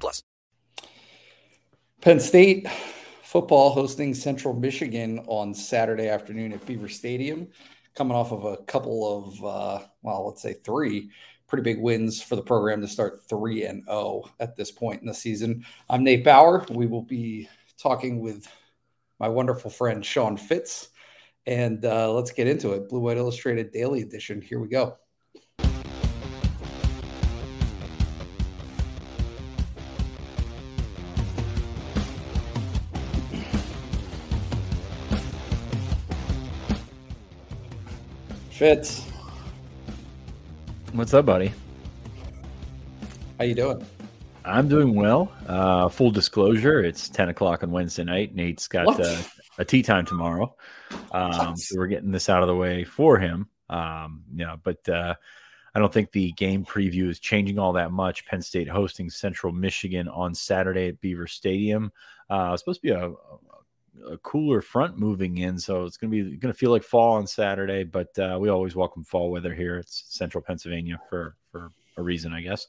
plus. 0.00 0.22
Penn 2.00 2.20
State 2.20 2.66
football 3.22 3.70
hosting 3.70 4.14
Central 4.14 4.54
Michigan 4.54 5.18
on 5.26 5.54
Saturday 5.54 6.08
afternoon 6.08 6.52
at 6.52 6.64
Beaver 6.66 6.88
Stadium, 6.88 7.48
coming 7.94 8.16
off 8.16 8.30
of 8.30 8.44
a 8.44 8.58
couple 8.58 9.26
of, 9.26 9.44
uh, 9.44 9.86
well, 10.02 10.26
let's 10.26 10.42
say 10.42 10.52
three 10.52 11.10
pretty 11.46 11.62
big 11.62 11.80
wins 11.80 12.22
for 12.22 12.36
the 12.36 12.42
program 12.42 12.80
to 12.80 12.88
start 12.88 13.22
three 13.28 13.64
and 13.64 13.84
zero 13.84 13.96
oh 13.96 14.30
at 14.40 14.56
this 14.56 14.70
point 14.70 15.00
in 15.00 15.06
the 15.06 15.14
season. 15.14 15.64
I'm 15.88 16.04
Nate 16.04 16.24
Bauer. 16.24 16.64
We 16.70 16.86
will 16.86 17.02
be 17.02 17.48
talking 17.78 18.20
with 18.20 18.46
my 19.18 19.28
wonderful 19.28 19.70
friend 19.70 20.04
Sean 20.04 20.36
Fitz, 20.36 20.88
and 21.46 21.84
uh, 21.84 22.12
let's 22.12 22.32
get 22.32 22.46
into 22.46 22.72
it. 22.72 22.88
Blue 22.88 23.00
White 23.00 23.16
Illustrated 23.18 23.72
Daily 23.72 24.02
Edition. 24.02 24.40
Here 24.40 24.58
we 24.58 24.68
go. 24.68 24.96
Fitz. 38.54 39.04
What's 40.92 41.12
up, 41.12 41.26
buddy? 41.26 41.52
How 43.36 43.46
you 43.46 43.54
doing? 43.56 43.84
I'm 44.44 44.68
doing 44.68 44.94
well. 44.94 45.32
Uh, 45.48 45.88
full 45.88 46.12
disclosure, 46.12 46.78
it's 46.84 47.08
10 47.08 47.30
o'clock 47.30 47.64
on 47.64 47.72
Wednesday 47.72 48.04
night. 48.04 48.32
Nate's 48.32 48.68
got 48.68 49.00
uh, 49.00 49.22
a 49.58 49.64
tea 49.64 49.82
time 49.82 50.06
tomorrow. 50.06 50.54
Um, 51.10 51.56
so 51.56 51.76
we're 51.76 51.88
getting 51.88 52.12
this 52.12 52.28
out 52.28 52.42
of 52.42 52.46
the 52.46 52.54
way 52.54 52.84
for 52.84 53.18
him. 53.18 53.48
Um, 53.70 54.22
you 54.32 54.46
know, 54.46 54.60
but 54.62 54.88
uh, 54.88 55.16
I 55.74 55.78
don't 55.80 55.92
think 55.92 56.12
the 56.12 56.30
game 56.32 56.64
preview 56.64 57.10
is 57.10 57.18
changing 57.18 57.58
all 57.58 57.72
that 57.72 57.90
much. 57.90 58.24
Penn 58.24 58.40
State 58.40 58.68
hosting 58.68 59.10
Central 59.10 59.52
Michigan 59.52 60.06
on 60.06 60.32
Saturday 60.32 60.90
at 60.90 61.00
Beaver 61.00 61.26
Stadium. 61.26 61.90
Uh, 62.30 62.50
it's 62.52 62.62
supposed 62.62 62.82
to 62.82 62.86
be 62.86 62.92
a, 62.92 63.10
a 64.08 64.18
cooler 64.18 64.60
front 64.60 64.98
moving 64.98 65.38
in, 65.38 65.58
so 65.58 65.84
it's 65.84 65.96
going 65.96 66.10
to 66.10 66.24
be 66.24 66.36
going 66.36 66.52
to 66.52 66.58
feel 66.58 66.70
like 66.70 66.82
fall 66.82 67.14
on 67.14 67.26
Saturday. 67.26 67.84
But 67.84 68.18
uh, 68.18 68.38
we 68.40 68.48
always 68.48 68.74
welcome 68.74 69.04
fall 69.04 69.30
weather 69.30 69.54
here. 69.54 69.78
It's 69.78 70.04
Central 70.08 70.42
Pennsylvania 70.42 71.00
for 71.08 71.36
for 71.50 71.70
a 71.96 72.02
reason, 72.02 72.32
I 72.32 72.40
guess. 72.40 72.66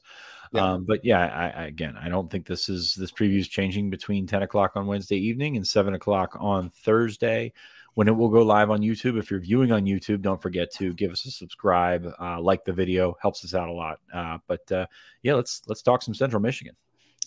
Yeah. 0.52 0.72
Um, 0.72 0.84
but 0.84 1.04
yeah, 1.04 1.26
I, 1.26 1.62
I, 1.62 1.66
again, 1.66 1.96
I 2.00 2.08
don't 2.08 2.30
think 2.30 2.46
this 2.46 2.68
is 2.68 2.94
this 2.94 3.10
preview 3.10 3.38
is 3.38 3.48
changing 3.48 3.90
between 3.90 4.26
ten 4.26 4.42
o'clock 4.42 4.72
on 4.76 4.86
Wednesday 4.86 5.16
evening 5.16 5.56
and 5.56 5.66
seven 5.66 5.94
o'clock 5.94 6.36
on 6.38 6.70
Thursday. 6.70 7.52
When 7.94 8.08
it 8.08 8.16
will 8.16 8.28
go 8.28 8.42
live 8.42 8.70
on 8.70 8.82
YouTube. 8.82 9.18
If 9.18 9.30
you're 9.30 9.40
viewing 9.40 9.72
on 9.72 9.86
YouTube, 9.86 10.20
don't 10.20 10.42
forget 10.42 10.70
to 10.72 10.92
give 10.92 11.12
us 11.12 11.24
a 11.24 11.30
subscribe, 11.30 12.06
uh, 12.20 12.38
like 12.38 12.62
the 12.62 12.72
video, 12.74 13.16
helps 13.22 13.42
us 13.42 13.54
out 13.54 13.70
a 13.70 13.72
lot. 13.72 14.00
Uh, 14.12 14.36
but 14.46 14.70
uh, 14.70 14.86
yeah, 15.22 15.32
let's 15.32 15.62
let's 15.66 15.80
talk 15.80 16.02
some 16.02 16.12
Central 16.12 16.42
Michigan 16.42 16.76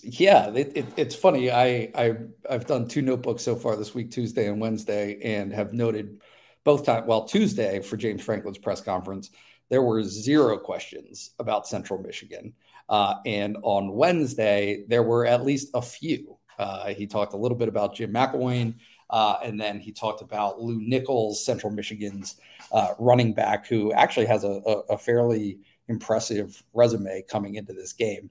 yeah, 0.03 0.49
it, 0.49 0.71
it, 0.75 0.85
it's 0.97 1.15
funny. 1.15 1.51
I, 1.51 1.91
I 1.95 2.15
I've 2.49 2.65
done 2.65 2.87
two 2.87 3.01
notebooks 3.01 3.43
so 3.43 3.55
far 3.55 3.75
this 3.75 3.93
week, 3.93 4.11
Tuesday 4.11 4.47
and 4.47 4.59
Wednesday, 4.59 5.19
and 5.23 5.53
have 5.53 5.73
noted 5.73 6.21
both 6.63 6.85
time. 6.85 7.05
Well, 7.07 7.25
Tuesday 7.25 7.81
for 7.81 7.97
James 7.97 8.21
Franklin's 8.21 8.57
press 8.57 8.81
conference, 8.81 9.31
there 9.69 9.81
were 9.81 10.03
zero 10.03 10.57
questions 10.57 11.31
about 11.39 11.67
Central 11.67 12.01
Michigan, 12.01 12.53
uh, 12.89 13.15
and 13.25 13.57
on 13.63 13.93
Wednesday 13.93 14.85
there 14.87 15.03
were 15.03 15.25
at 15.25 15.45
least 15.45 15.69
a 15.73 15.81
few. 15.81 16.37
Uh, 16.57 16.87
he 16.87 17.07
talked 17.07 17.33
a 17.33 17.37
little 17.37 17.57
bit 17.57 17.69
about 17.69 17.95
Jim 17.95 18.11
McElwain, 18.11 18.75
uh, 19.09 19.37
and 19.43 19.59
then 19.59 19.79
he 19.79 19.91
talked 19.91 20.21
about 20.21 20.61
Lew 20.61 20.81
Nichols, 20.81 21.43
Central 21.45 21.71
Michigan's 21.71 22.35
uh, 22.71 22.93
running 22.99 23.33
back, 23.33 23.65
who 23.65 23.93
actually 23.93 24.25
has 24.25 24.43
a, 24.43 24.61
a, 24.65 24.93
a 24.93 24.97
fairly 24.97 25.59
impressive 25.87 26.61
resume 26.73 27.23
coming 27.29 27.55
into 27.55 27.73
this 27.73 27.93
game. 27.93 28.29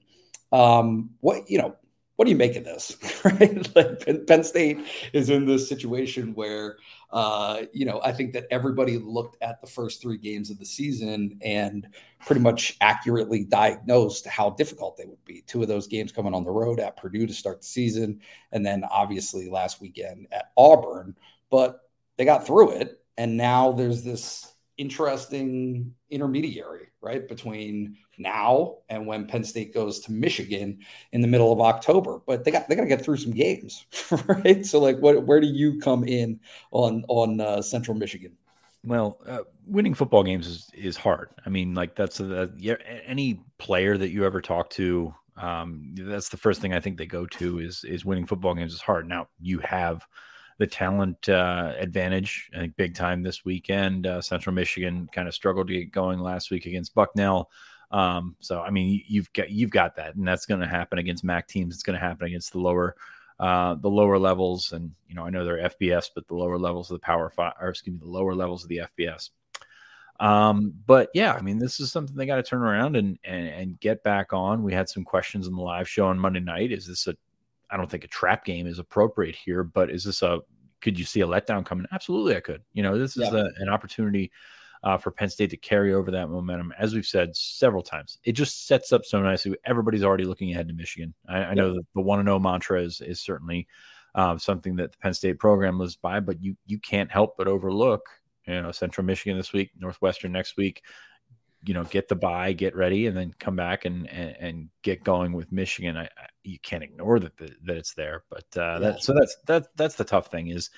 Um, 0.51 1.11
what 1.19 1.49
you 1.49 1.57
know, 1.57 1.75
what 2.15 2.25
do 2.25 2.31
you 2.31 2.37
make 2.37 2.55
of 2.55 2.65
this? 2.65 2.97
Right, 3.23 3.75
like 3.75 4.05
Penn, 4.05 4.25
Penn 4.25 4.43
State 4.45 4.79
is 5.11 5.29
in 5.29 5.45
this 5.45 5.67
situation 5.67 6.33
where 6.33 6.77
uh, 7.11 7.63
you 7.73 7.85
know 7.85 7.99
I 8.03 8.13
think 8.13 8.33
that 8.33 8.47
everybody 8.49 8.97
looked 8.97 9.37
at 9.41 9.59
the 9.59 9.67
first 9.67 10.01
three 10.01 10.17
games 10.17 10.49
of 10.49 10.57
the 10.57 10.65
season 10.65 11.37
and 11.41 11.87
pretty 12.25 12.41
much 12.41 12.77
accurately 12.79 13.43
diagnosed 13.43 14.25
how 14.25 14.51
difficult 14.51 14.97
they 14.97 15.05
would 15.05 15.23
be. 15.25 15.41
Two 15.47 15.61
of 15.61 15.67
those 15.67 15.87
games 15.87 16.13
coming 16.13 16.33
on 16.33 16.45
the 16.45 16.51
road 16.51 16.79
at 16.79 16.95
Purdue 16.95 17.27
to 17.27 17.33
start 17.33 17.61
the 17.61 17.67
season, 17.67 18.21
and 18.53 18.65
then 18.65 18.83
obviously 18.89 19.49
last 19.49 19.81
weekend 19.81 20.27
at 20.31 20.51
Auburn. 20.57 21.15
But 21.49 21.81
they 22.17 22.23
got 22.25 22.47
through 22.47 22.71
it, 22.71 23.01
and 23.17 23.35
now 23.35 23.73
there's 23.73 24.03
this 24.03 24.53
interesting 24.77 25.93
intermediary, 26.09 26.87
right, 27.01 27.27
between 27.27 27.97
now 28.19 28.77
and 28.89 29.07
when 29.07 29.25
Penn 29.25 29.43
State 29.43 29.73
goes 29.73 29.99
to 30.01 30.11
Michigan 30.11 30.79
in 31.11 31.21
the 31.21 31.27
middle 31.27 31.51
of 31.51 31.61
October. 31.61 32.21
But 32.27 32.43
they 32.43 32.51
got 32.51 32.67
they 32.67 32.75
got 32.75 32.83
to 32.83 32.87
get 32.87 33.03
through 33.03 33.17
some 33.17 33.31
games, 33.33 33.85
right? 34.27 34.65
So, 34.65 34.79
like, 34.79 34.99
what 34.99 35.23
where 35.25 35.39
do 35.39 35.47
you 35.47 35.79
come 35.79 36.03
in 36.03 36.39
on 36.71 37.03
on 37.07 37.39
uh, 37.39 37.61
Central 37.61 37.97
Michigan? 37.97 38.37
Well, 38.83 39.19
uh, 39.25 39.39
winning 39.65 39.93
football 39.93 40.23
games 40.23 40.47
is 40.47 40.69
is 40.73 40.97
hard. 40.97 41.29
I 41.45 41.49
mean, 41.49 41.73
like 41.73 41.95
that's 41.95 42.19
a, 42.19 42.49
any 43.05 43.41
player 43.57 43.97
that 43.97 44.09
you 44.09 44.25
ever 44.25 44.41
talk 44.41 44.69
to. 44.71 45.13
Um, 45.37 45.93
that's 45.95 46.29
the 46.29 46.37
first 46.37 46.61
thing 46.61 46.73
I 46.73 46.79
think 46.79 46.97
they 46.97 47.05
go 47.05 47.25
to 47.25 47.59
is 47.59 47.83
is 47.83 48.05
winning 48.05 48.25
football 48.25 48.53
games 48.53 48.73
is 48.73 48.81
hard. 48.81 49.07
Now 49.07 49.27
you 49.41 49.59
have 49.59 50.05
the 50.59 50.67
talent 50.67 51.29
uh, 51.29 51.73
advantage. 51.77 52.49
I 52.53 52.59
think 52.59 52.75
big 52.75 52.93
time 52.93 53.23
this 53.23 53.43
weekend. 53.43 54.05
Uh, 54.05 54.21
Central 54.21 54.53
Michigan 54.53 55.09
kind 55.11 55.27
of 55.27 55.33
struggled 55.33 55.67
to 55.69 55.73
get 55.73 55.91
going 55.91 56.19
last 56.19 56.51
week 56.51 56.65
against 56.65 56.93
Bucknell. 56.93 57.49
Um, 57.91 58.35
so 58.39 58.61
I 58.61 58.69
mean, 58.69 59.03
you've 59.07 59.31
got 59.33 59.49
you've 59.49 59.71
got 59.71 59.95
that, 59.95 60.15
and 60.15 60.27
that's 60.27 60.45
going 60.45 60.61
to 60.61 60.67
happen 60.67 60.99
against 60.99 61.23
MAC 61.23 61.47
teams. 61.47 61.73
It's 61.73 61.83
going 61.83 61.99
to 61.99 62.05
happen 62.05 62.27
against 62.27 62.51
the 62.51 62.59
lower 62.59 62.95
uh, 63.39 63.75
the 63.75 63.89
lower 63.89 64.19
levels, 64.19 64.73
and 64.73 64.91
you 65.07 65.15
know 65.15 65.23
I 65.23 65.29
know 65.29 65.43
they're 65.45 65.69
FBS, 65.69 66.09
but 66.13 66.27
the 66.27 66.35
lower 66.35 66.57
levels 66.57 66.91
of 66.91 66.95
the 66.95 67.05
Power 67.05 67.29
Five, 67.29 67.53
or 67.59 67.69
excuse 67.69 67.93
me, 67.93 67.99
the 67.99 68.11
lower 68.11 68.35
levels 68.35 68.63
of 68.63 68.69
the 68.69 68.81
FBS. 68.97 69.29
Um, 70.19 70.73
but 70.85 71.09
yeah, 71.13 71.33
I 71.33 71.41
mean, 71.41 71.59
this 71.59 71.79
is 71.79 71.91
something 71.91 72.15
they 72.15 72.25
got 72.25 72.35
to 72.35 72.43
turn 72.43 72.61
around 72.61 72.95
and, 72.95 73.17
and 73.23 73.47
and 73.47 73.79
get 73.79 74.03
back 74.03 74.33
on. 74.33 74.63
We 74.63 74.73
had 74.73 74.89
some 74.89 75.03
questions 75.03 75.47
in 75.47 75.55
the 75.55 75.61
live 75.61 75.87
show 75.87 76.07
on 76.07 76.19
Monday 76.19 76.41
night. 76.41 76.71
Is 76.71 76.85
this 76.85 77.07
a 77.07 77.15
I 77.71 77.77
don't 77.77 77.89
think 77.89 78.03
a 78.03 78.09
trap 78.09 78.45
game 78.45 78.67
is 78.67 78.79
appropriate 78.79 79.35
here, 79.35 79.63
but 79.63 79.89
is 79.89 80.03
this 80.03 80.21
a 80.21 80.39
could 80.81 80.99
you 80.99 81.05
see 81.05 81.21
a 81.21 81.27
letdown 81.27 81.65
coming? 81.65 81.87
Absolutely, 81.91 82.35
I 82.35 82.41
could. 82.41 82.61
You 82.73 82.83
know, 82.83 82.97
this 82.97 83.15
is 83.17 83.31
yeah. 83.31 83.39
a, 83.39 83.61
an 83.61 83.69
opportunity 83.69 84.31
uh, 84.83 84.97
for 84.97 85.11
Penn 85.11 85.29
State 85.29 85.49
to 85.49 85.57
carry 85.57 85.93
over 85.93 86.11
that 86.11 86.29
momentum. 86.29 86.73
As 86.77 86.93
we've 86.93 87.05
said 87.05 87.35
several 87.35 87.83
times, 87.83 88.17
it 88.23 88.33
just 88.33 88.67
sets 88.67 88.93
up 88.93 89.05
so 89.05 89.21
nicely. 89.21 89.55
Everybody's 89.65 90.03
already 90.03 90.25
looking 90.25 90.51
ahead 90.51 90.67
to 90.67 90.73
Michigan. 90.73 91.13
I, 91.27 91.37
I 91.37 91.53
know 91.53 91.73
that 91.73 91.85
the 91.93 92.01
one 92.01 92.19
and 92.19 92.27
zero 92.27 92.37
oh 92.37 92.39
mantra 92.39 92.81
is 92.81 93.01
is 93.01 93.19
certainly 93.19 93.67
uh, 94.15 94.37
something 94.37 94.75
that 94.77 94.91
the 94.91 94.97
Penn 94.97 95.13
State 95.13 95.39
program 95.39 95.79
lives 95.79 95.95
by, 95.95 96.19
but 96.19 96.41
you 96.41 96.55
you 96.65 96.79
can't 96.79 97.11
help 97.11 97.35
but 97.37 97.47
overlook 97.47 98.07
you 98.47 98.61
know 98.61 98.71
Central 98.71 99.05
Michigan 99.05 99.37
this 99.37 99.53
week, 99.53 99.71
Northwestern 99.77 100.31
next 100.31 100.57
week. 100.57 100.83
You 101.65 101.73
know, 101.73 101.83
get 101.83 102.07
the 102.07 102.15
buy, 102.15 102.53
get 102.53 102.73
ready, 102.73 103.07
and 103.07 103.17
then 103.17 103.33
come 103.37 103.57
back 103.57 103.83
and 103.83 104.09
and, 104.09 104.35
and 104.39 104.69
get 104.81 105.03
going 105.03 105.33
with 105.33 105.51
Michigan. 105.51 105.97
I, 105.97 106.05
I, 106.05 106.27
you 106.43 106.57
can't 106.59 106.83
ignore 106.83 107.19
that 107.19 107.37
the, 107.37 107.53
that 107.65 107.75
it's 107.75 107.93
there, 107.93 108.23
but 108.29 108.45
uh, 108.55 108.61
yeah. 108.61 108.79
that 108.79 109.03
so 109.03 109.13
that's 109.13 109.35
that 109.45 109.67
that's 109.75 109.95
the 109.95 110.05
tough 110.05 110.27
thing 110.27 110.47
is 110.47 110.69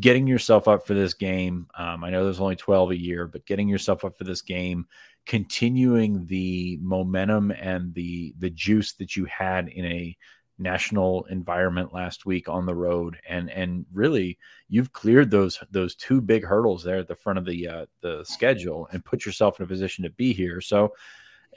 getting 0.00 0.26
yourself 0.26 0.66
up 0.68 0.86
for 0.86 0.94
this 0.94 1.14
game. 1.14 1.68
Um, 1.76 2.04
I 2.04 2.10
know 2.10 2.24
there's 2.24 2.40
only 2.40 2.56
12 2.56 2.92
a 2.92 3.00
year, 3.00 3.26
but 3.26 3.46
getting 3.46 3.68
yourself 3.68 4.04
up 4.04 4.18
for 4.18 4.24
this 4.24 4.42
game, 4.42 4.86
continuing 5.26 6.26
the 6.26 6.78
momentum 6.82 7.50
and 7.52 7.94
the 7.94 8.34
the 8.38 8.50
juice 8.50 8.92
that 8.94 9.16
you 9.16 9.24
had 9.24 9.68
in 9.68 9.84
a 9.86 10.16
national 10.58 11.24
environment 11.24 11.92
last 11.92 12.26
week 12.26 12.48
on 12.48 12.64
the 12.64 12.74
road 12.74 13.16
and 13.28 13.50
and 13.50 13.84
really 13.92 14.38
you've 14.68 14.92
cleared 14.92 15.30
those 15.30 15.58
those 15.72 15.96
two 15.96 16.20
big 16.20 16.44
hurdles 16.44 16.84
there 16.84 16.98
at 16.98 17.08
the 17.08 17.14
front 17.14 17.38
of 17.38 17.44
the 17.44 17.66
uh, 17.66 17.86
the 18.02 18.22
schedule 18.24 18.88
and 18.92 19.04
put 19.04 19.26
yourself 19.26 19.58
in 19.58 19.64
a 19.64 19.66
position 19.66 20.04
to 20.04 20.10
be 20.10 20.32
here 20.32 20.60
so 20.60 20.92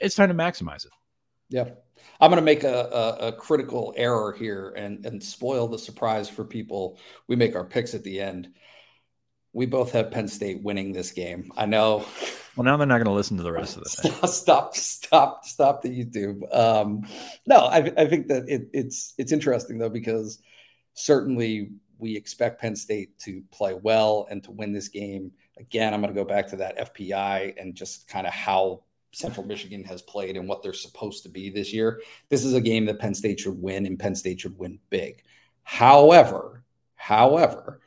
it's 0.00 0.16
time 0.16 0.28
to 0.28 0.34
maximize 0.34 0.84
it 0.84 0.92
yeah 1.48 1.68
I'm 2.20 2.30
going 2.30 2.40
to 2.40 2.44
make 2.44 2.64
a, 2.64 3.16
a, 3.20 3.28
a, 3.28 3.32
critical 3.32 3.94
error 3.96 4.32
here 4.32 4.72
and, 4.76 5.04
and 5.06 5.22
spoil 5.22 5.68
the 5.68 5.78
surprise 5.78 6.28
for 6.28 6.44
people. 6.44 6.98
We 7.26 7.36
make 7.36 7.54
our 7.54 7.64
picks 7.64 7.94
at 7.94 8.04
the 8.04 8.20
end. 8.20 8.48
we 9.52 9.66
both 9.66 9.92
have 9.92 10.10
Penn 10.10 10.28
State 10.28 10.62
winning 10.62 10.92
this 10.92 11.12
game. 11.12 11.50
I 11.56 11.66
know. 11.66 12.06
Well, 12.56 12.64
now 12.64 12.76
they're 12.76 12.86
not 12.86 12.98
going 12.98 13.06
to 13.06 13.12
listen 13.12 13.36
to 13.36 13.42
the 13.42 13.52
rest 13.52 13.76
of 13.76 13.84
the 13.84 13.90
thing. 13.90 14.12
Stop, 14.28 14.74
stop, 14.74 15.44
stop 15.44 15.82
the 15.82 15.88
YouTube. 15.88 16.42
Um, 16.54 17.06
no, 17.46 17.58
I, 17.58 17.92
I 17.96 18.06
think 18.08 18.26
that 18.28 18.48
it, 18.48 18.68
it's 18.72 19.14
it's 19.16 19.30
interesting 19.30 19.78
though 19.78 19.88
because 19.88 20.40
certainly 20.94 21.70
we 21.98 22.16
expect 22.16 22.60
Penn 22.60 22.76
State 22.76 23.18
to 23.20 23.42
play 23.52 23.74
well 23.74 24.26
and 24.30 24.42
to 24.44 24.50
win 24.50 24.72
this 24.72 24.88
game. 24.88 25.32
Again, 25.58 25.94
I'm 25.94 26.00
going 26.00 26.14
to 26.14 26.20
go 26.20 26.26
back 26.26 26.48
to 26.48 26.56
that 26.56 26.94
FPI 26.94 27.60
and 27.60 27.74
just 27.74 28.08
kind 28.08 28.26
of 28.26 28.32
how 28.32 28.82
Central 29.12 29.46
Michigan 29.46 29.84
has 29.84 30.02
played 30.02 30.36
and 30.36 30.48
what 30.48 30.62
they're 30.62 30.72
supposed 30.72 31.22
to 31.22 31.28
be 31.28 31.50
this 31.50 31.72
year. 31.72 32.02
This 32.28 32.44
is 32.44 32.54
a 32.54 32.60
game 32.60 32.86
that 32.86 32.98
Penn 32.98 33.14
State 33.14 33.40
should 33.40 33.60
win, 33.60 33.86
and 33.86 33.98
Penn 33.98 34.14
State 34.14 34.40
should 34.40 34.58
win 34.58 34.78
big. 34.90 35.22
However, 35.62 36.64
however, 36.94 37.80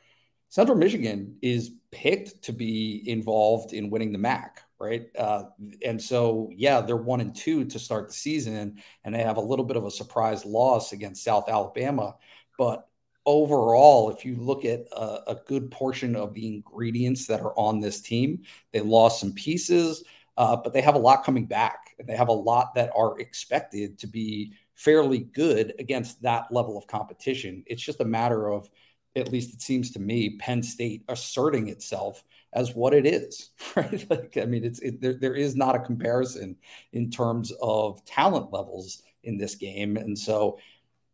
Central 0.50 0.78
Michigan 0.78 1.38
is 1.42 1.72
picked 1.92 2.42
to 2.44 2.52
be 2.52 3.04
involved 3.06 3.74
in 3.74 3.90
winning 3.90 4.12
the 4.12 4.18
MAC, 4.18 4.62
right? 4.80 5.06
Uh, 5.18 5.44
and 5.86 6.02
so, 6.02 6.50
yeah, 6.54 6.82
they're 6.82 6.98
one 6.98 7.22
and 7.22 7.36
two 7.36 7.66
to 7.66 7.80
start 7.80 8.08
the 8.08 8.14
season, 8.14 8.82
and 9.04 9.16
they 9.16 9.24
have 9.24 9.38
a 9.38 9.42
little 9.42 9.66
bit 9.66 9.78
of 9.78 9.86
a 9.86 9.92
surprise 9.92 10.46
loss 10.46 10.92
against 10.92 11.24
South 11.24 11.50
Alabama. 11.50 12.16
But 12.58 12.88
overall, 13.26 14.10
if 14.10 14.26
you 14.26 14.36
look 14.36 14.66
at 14.66 14.82
a, 14.92 15.32
a 15.32 15.38
good 15.48 15.72
portion 15.72 16.16
of 16.16 16.34
the 16.34 16.48
ingredients 16.48 17.28
that 17.28 17.42
are 17.42 17.58
on 17.58 17.80
this 17.80 18.02
team, 18.02 18.44
they 18.74 18.82
lost 18.82 19.20
some 19.20 19.34
pieces, 19.34 20.04
uh, 20.42 20.56
but 20.56 20.74
they 20.74 20.82
have 20.82 20.96
a 20.96 21.00
lot 21.00 21.24
coming 21.24 21.46
back, 21.46 21.94
and 22.00 22.08
they 22.08 22.16
have 22.16 22.30
a 22.30 22.34
lot 22.34 22.74
that 22.74 22.90
are 22.96 23.20
expected 23.20 24.00
to 24.00 24.08
be 24.08 24.52
fairly 24.74 25.20
good 25.20 25.72
against 25.78 26.20
that 26.24 26.52
level 26.52 26.80
of 26.80 26.88
competition. 26.88 27.64
It's 27.68 27.84
just 27.84 28.02
a 28.02 28.06
matter 28.06 28.52
of 28.52 28.68
at 29.16 29.32
least 29.32 29.54
it 29.54 29.62
seems 29.62 29.92
to 29.92 30.00
me, 30.00 30.38
Penn 30.40 30.64
State 30.64 31.04
asserting 31.10 31.68
itself 31.68 32.24
as 32.54 32.74
what 32.74 32.96
it 32.96 33.06
is, 33.06 33.52
right? 33.76 34.10
Like, 34.10 34.36
I 34.42 34.46
mean, 34.46 34.64
it's 34.64 34.80
it, 34.80 35.00
there, 35.00 35.14
there 35.14 35.36
is 35.36 35.56
not 35.56 35.76
a 35.76 35.80
comparison 35.80 36.58
in 36.92 37.12
terms 37.12 37.54
of 37.62 38.04
talent 38.06 38.52
levels 38.52 39.04
in 39.24 39.38
this 39.38 39.54
game, 39.54 39.96
and 39.96 40.18
so 40.18 40.58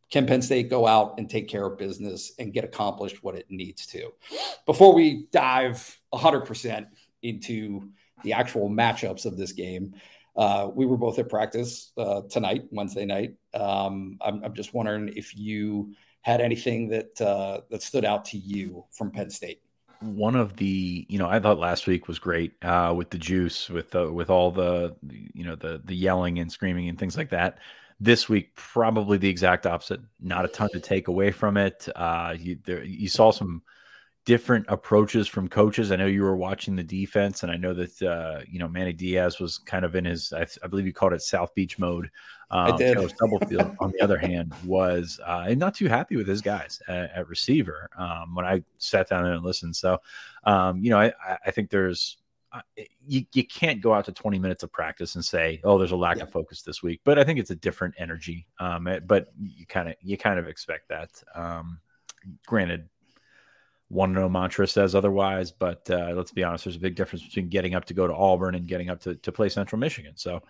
can 0.10 0.26
Penn 0.26 0.42
State 0.42 0.70
go 0.70 0.88
out 0.88 1.16
and 1.18 1.30
take 1.30 1.50
care 1.50 1.66
of 1.66 1.78
business 1.78 2.32
and 2.40 2.54
get 2.54 2.64
accomplished 2.64 3.22
what 3.26 3.36
it 3.36 3.48
needs 3.50 3.88
to? 3.88 4.14
Before 4.66 4.94
we 4.94 5.28
dive 5.34 6.00
100% 6.14 6.88
into 7.24 7.90
the 8.24 8.34
actual 8.34 8.70
matchups 8.70 9.26
of 9.26 9.38
this 9.38 9.52
game, 9.52 9.94
uh, 10.36 10.70
we 10.74 10.86
were 10.86 10.98
both 10.98 11.20
at 11.20 11.30
practice 11.30 11.92
uh, 11.98 12.22
tonight, 12.30 12.66
Wednesday 12.72 13.06
night. 13.06 13.36
Um, 13.54 14.18
I'm, 14.22 14.44
I'm 14.44 14.54
just 14.54 14.74
wondering 14.74 15.14
if 15.16 15.36
you 15.36 15.96
had 16.28 16.42
anything 16.42 16.90
that 16.90 17.22
uh, 17.22 17.62
that 17.70 17.82
stood 17.82 18.04
out 18.04 18.26
to 18.26 18.38
you 18.38 18.84
from 18.92 19.12
Penn 19.12 19.30
State? 19.30 19.62
One 20.02 20.36
of 20.36 20.58
the, 20.58 21.06
you 21.08 21.18
know, 21.18 21.28
I 21.28 21.40
thought 21.40 21.58
last 21.58 21.88
week 21.88 22.10
was 22.10 22.20
great 22.20 22.54
uh, 22.62 22.94
with 22.96 23.10
the 23.10 23.18
juice, 23.18 23.70
with 23.70 23.92
the, 23.92 24.12
with 24.12 24.30
all 24.30 24.52
the, 24.52 24.96
you 25.34 25.46
know, 25.46 25.56
the 25.56 25.82
the 25.86 25.96
yelling 25.96 26.38
and 26.40 26.52
screaming 26.52 26.90
and 26.90 27.00
things 27.00 27.16
like 27.16 27.30
that. 27.30 27.60
This 28.00 28.28
week, 28.28 28.54
probably 28.56 29.18
the 29.18 29.30
exact 29.30 29.66
opposite. 29.66 30.02
Not 30.20 30.44
a 30.44 30.50
ton 30.50 30.70
to 30.74 30.82
take 30.82 31.08
away 31.08 31.32
from 31.32 31.56
it. 31.56 31.88
Uh, 31.96 32.36
you 32.38 32.60
there, 32.64 32.84
you 32.84 33.08
saw 33.08 33.32
some 33.32 33.64
different 34.28 34.66
approaches 34.68 35.26
from 35.26 35.48
coaches. 35.48 35.90
I 35.90 35.96
know 35.96 36.06
you 36.06 36.22
were 36.22 36.36
watching 36.36 36.76
the 36.76 36.84
defense, 36.84 37.44
and 37.44 37.52
I 37.52 37.56
know 37.56 37.74
that 37.74 38.02
uh, 38.02 38.42
you 38.46 38.60
know 38.60 38.68
Manny 38.68 38.92
Diaz 38.92 39.40
was 39.40 39.58
kind 39.58 39.86
of 39.86 39.96
in 39.96 40.04
his, 40.04 40.34
I, 40.34 40.46
I 40.62 40.68
believe 40.68 40.86
you 40.86 40.92
called 40.92 41.14
it 41.14 41.22
South 41.22 41.56
Beach 41.56 41.80
mode. 41.80 42.12
Um, 42.52 42.74
I 42.74 42.78
did. 42.78 43.10
Stubblefield, 43.10 43.78
on 43.80 43.94
the 43.94 44.02
other 44.04 44.18
hand, 44.18 44.54
was 44.66 45.20
uh, 45.26 45.48
not 45.56 45.76
too 45.76 45.88
happy 45.88 46.18
with 46.18 46.28
his 46.28 46.42
guys 46.42 46.82
at, 46.90 47.10
at 47.16 47.30
receiver 47.30 47.90
um, 47.98 48.36
when 48.36 48.46
I 48.46 48.64
sat 48.80 49.10
down 49.10 49.26
and 49.26 49.44
listened. 49.44 49.78
So, 49.78 49.98
um, 50.44 50.84
you 50.84 50.90
know, 50.90 51.00
I, 51.00 51.14
I 51.46 51.52
think 51.52 51.70
there's 51.70 52.18
uh, 52.52 52.62
you, 53.06 53.26
you 53.34 53.46
can't 53.46 53.82
go 53.82 53.94
out 53.94 54.06
to 54.06 54.12
20 54.12 54.40
minutes 54.40 54.64
of 54.64 54.72
practice 54.74 55.16
and 55.16 55.24
say, 55.24 55.62
oh, 55.64 55.78
there's 55.78 55.92
a 55.92 55.98
lack 55.98 56.18
yeah. 56.18 56.24
of 56.24 56.32
focus 56.32 56.64
this 56.64 56.84
week. 56.84 57.00
But 57.06 57.18
I 57.18 57.24
think 57.24 57.40
it's 57.40 57.52
a 57.52 57.56
different 57.56 57.96
energy. 57.98 58.46
Um, 58.60 58.90
but 59.06 59.28
you 59.42 59.66
kind 59.66 59.88
of 59.88 59.96
you 60.02 60.18
kind 60.18 60.38
of 60.38 60.50
expect 60.50 60.90
that. 60.90 61.12
Um, 61.34 61.80
granted, 62.46 62.90
one 63.90 64.14
no 64.14 64.28
mantra 64.28 64.68
says 64.68 64.96
otherwise, 64.96 65.52
but 65.52 65.90
uh, 65.90 66.12
let's 66.14 66.32
be 66.32 66.44
honest, 66.44 66.66
there's 66.66 66.76
a 66.76 66.80
big 66.80 66.96
difference 66.96 67.24
between 67.24 67.48
getting 67.48 67.74
up 67.74 67.86
to 67.86 67.94
go 67.94 68.06
to 68.06 68.14
Auburn 68.14 68.56
and 68.56 68.68
getting 68.68 68.90
up 68.90 69.00
to, 69.02 69.16
to 69.16 69.32
play 69.32 69.48
Central 69.50 69.80
Michigan. 69.80 70.14
So 70.16 70.42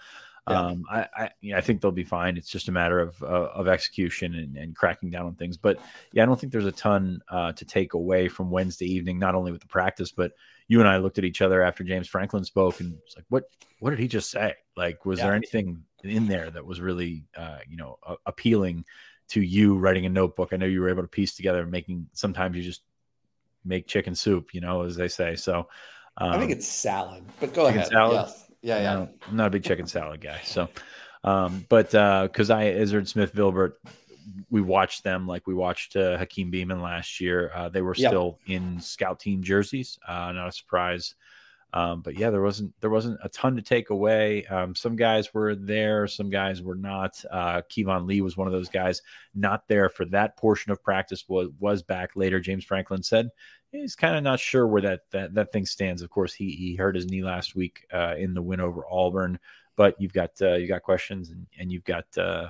yeah. 0.50 0.60
um, 0.60 0.84
I 0.89 1.07
I, 1.16 1.30
you 1.42 1.51
know, 1.51 1.57
I, 1.57 1.62
think 1.62 1.81
they'll 1.81 1.92
be 1.92 2.04
fine. 2.04 2.36
It's 2.38 2.50
just 2.50 2.68
a 2.68 2.72
matter 2.72 3.00
of 3.00 3.22
uh, 3.22 3.50
of 3.54 3.68
execution 3.68 4.34
and, 4.34 4.57
and, 4.57 4.75
cracking 4.75 5.12
down 5.12 5.28
on 5.28 5.36
things. 5.36 5.56
But 5.56 5.80
yeah, 6.13 6.24
I 6.24 6.25
don't 6.25 6.39
think 6.39 6.51
there's 6.51 6.66
a 6.66 6.72
ton 6.72 7.22
uh, 7.30 7.51
to 7.54 7.66
take 7.66 7.94
away 7.94 8.28
from 8.28 8.50
Wednesday 8.50 8.92
evening, 8.92 9.19
not 9.19 9.36
only 9.36 9.51
with 9.51 9.62
the 9.62 9.68
practice, 9.68 10.12
but 10.12 10.31
you 10.68 10.80
and 10.80 10.89
I 10.89 10.98
looked 10.98 11.18
at 11.18 11.25
each 11.25 11.42
other 11.42 11.62
after 11.62 11.84
James 11.84 12.07
Franklin 12.07 12.44
spoke 12.44 12.80
and 12.80 12.98
it's 13.06 13.16
like, 13.16 13.25
what 13.30 13.44
what 13.80 13.92
did 13.92 14.00
he 14.00 14.07
just 14.07 14.31
say? 14.31 14.56
Like, 14.75 15.06
was 15.06 15.19
yeah. 15.19 15.25
there 15.25 15.36
anything 15.36 15.84
in 16.04 16.28
there 16.28 16.50
that 16.50 16.66
was 16.66 16.81
really 16.81 17.25
uh, 17.36 17.60
you 17.68 17.78
know 17.78 18.00
appealing? 18.25 18.84
to 19.30 19.42
you 19.42 19.78
writing 19.78 20.06
a 20.06 20.10
notebook. 20.10 20.54
I 20.54 20.56
know 20.56 20.66
you 20.66 20.80
were 20.80 20.88
able 20.88 21.01
to 21.01 21.07
piece 21.10 21.36
together 21.36 21.66
making 21.66 22.07
sometimes 22.13 22.56
you 22.56 22.63
just 22.63 22.81
make 23.67 23.87
chicken 23.87 24.15
soup, 24.15 24.53
you 24.53 24.61
know, 24.61 24.83
as 24.83 24.95
they 24.95 25.07
say. 25.07 25.35
So 25.35 25.67
um, 26.17 26.31
I 26.31 26.39
think 26.39 26.51
um, 26.51 26.57
it's 26.57 26.67
salad, 26.67 27.23
but 27.39 27.53
go 27.53 27.67
ahead. 27.67 27.87
Salad? 27.87 28.13
Yes. 28.13 28.43
Yeah, 28.61 28.81
yeah. 28.81 29.05
I'm 29.27 29.35
not 29.35 29.47
a 29.47 29.51
big 29.51 29.63
chicken 29.63 29.85
salad 29.85 30.19
guy. 30.19 30.39
So, 30.43 30.67
um, 31.23 31.65
but 31.69 31.91
because 31.91 32.49
uh, 32.49 32.55
I, 32.55 32.63
Izzard 32.69 33.07
Smith 33.07 33.33
Vilbert, 33.33 33.73
we 34.49 34.61
watched 34.61 35.03
them 35.03 35.27
like 35.27 35.47
we 35.47 35.53
watched 35.53 35.95
uh, 35.95 36.17
Hakeem 36.17 36.51
Beamon 36.51 36.81
last 36.81 37.21
year. 37.21 37.51
Uh, 37.55 37.69
they 37.69 37.81
were 37.81 37.95
still 37.95 38.39
in 38.47 38.79
scout 38.79 39.19
team 39.19 39.43
jerseys. 39.43 39.99
Uh, 40.07 40.31
not 40.31 40.47
a 40.47 40.51
surprise. 40.51 41.15
Um, 41.73 42.01
but 42.01 42.17
yeah, 42.17 42.29
there 42.29 42.41
wasn't 42.41 42.73
there 42.79 42.89
wasn't 42.89 43.19
a 43.23 43.29
ton 43.29 43.55
to 43.57 43.61
take 43.61 43.89
away. 43.89 44.45
Um, 44.45 44.73
some 44.73 44.95
guys 44.95 45.33
were 45.33 45.53
there, 45.53 46.07
some 46.07 46.29
guys 46.29 46.61
were 46.61 46.75
not. 46.75 47.23
Uh, 47.29 47.61
Keyvone 47.69 48.07
Lee 48.07 48.21
was 48.21 48.37
one 48.37 48.47
of 48.47 48.53
those 48.53 48.69
guys 48.69 49.01
not 49.35 49.67
there 49.67 49.89
for 49.89 50.05
that 50.05 50.37
portion 50.37 50.71
of 50.71 50.81
practice. 50.81 51.25
Was 51.27 51.49
was 51.59 51.83
back 51.83 52.11
later. 52.15 52.39
James 52.39 52.63
Franklin 52.63 53.03
said 53.03 53.29
he's 53.71 53.95
kind 53.95 54.15
of 54.15 54.23
not 54.23 54.39
sure 54.39 54.67
where 54.67 54.81
that 54.81 55.01
that 55.11 55.33
that 55.33 55.51
thing 55.51 55.65
stands. 55.65 56.01
Of 56.01 56.09
course, 56.09 56.33
he 56.33 56.51
he 56.51 56.75
hurt 56.75 56.95
his 56.95 57.07
knee 57.07 57.23
last 57.23 57.55
week 57.55 57.85
uh, 57.93 58.15
in 58.17 58.33
the 58.33 58.41
win 58.41 58.61
over 58.61 58.83
Auburn, 58.89 59.39
but 59.75 59.99
you've 59.99 60.13
got 60.13 60.31
uh, 60.41 60.53
you 60.53 60.67
got 60.67 60.83
questions 60.83 61.29
and, 61.29 61.47
and 61.59 61.71
you've 61.71 61.83
got 61.83 62.05
uh, 62.17 62.49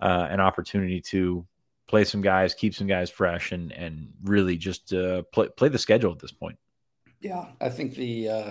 uh, 0.00 0.26
an 0.30 0.40
opportunity 0.40 1.00
to 1.00 1.46
play 1.86 2.04
some 2.04 2.20
guys, 2.20 2.54
keep 2.54 2.74
some 2.74 2.86
guys 2.86 3.10
fresh, 3.10 3.52
and 3.52 3.72
and 3.72 4.12
really 4.24 4.56
just 4.56 4.92
uh, 4.92 5.22
play 5.32 5.48
play 5.56 5.68
the 5.68 5.78
schedule 5.78 6.12
at 6.12 6.18
this 6.18 6.32
point. 6.32 6.58
Yeah, 7.20 7.46
I 7.60 7.68
think 7.68 7.94
the 7.94 8.28
uh, 8.28 8.50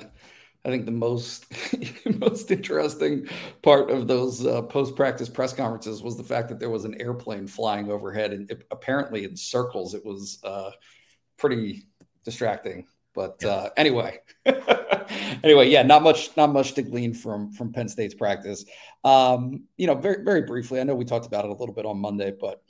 I 0.66 0.70
think 0.70 0.86
the 0.86 0.92
most 0.92 1.46
most 2.20 2.52
interesting 2.52 3.28
part 3.62 3.90
of 3.90 4.08
those 4.08 4.46
uh, 4.46 4.64
post 4.64 4.96
practice 4.96 5.30
press 5.30 5.54
conferences 5.54 6.04
was 6.04 6.18
the 6.18 6.24
fact 6.24 6.50
that 6.50 6.60
there 6.60 6.70
was 6.70 6.86
an 6.86 7.00
airplane 7.02 7.48
flying 7.48 7.90
overhead, 7.90 8.34
and 8.34 8.50
it, 8.52 8.68
apparently 8.72 9.24
in 9.24 9.38
circles. 9.38 9.94
It 9.94 10.06
was 10.06 10.40
uh, 10.44 10.72
pretty 11.38 11.88
distracting. 12.26 12.86
But 13.16 13.44
uh, 13.44 13.72
anyway, 13.78 14.20
anyway, 15.44 15.70
yeah, 15.70 15.82
not 15.82 16.04
much, 16.04 16.36
not 16.38 16.52
much 16.52 16.74
to 16.74 16.84
glean 16.84 17.14
from 17.14 17.52
from 17.52 17.72
Penn 17.74 17.90
State's 17.90 18.14
practice. 18.14 18.66
Um, 19.04 19.64
you 19.78 19.88
know, 19.88 19.96
very 19.96 20.24
very 20.24 20.42
briefly, 20.44 20.80
I 20.80 20.84
know 20.84 20.96
we 20.96 21.06
talked 21.06 21.26
about 21.26 21.46
it 21.46 21.50
a 21.52 21.56
little 21.56 21.74
bit 21.74 21.86
on 21.86 21.98
Monday, 22.00 22.34
but 22.40 22.62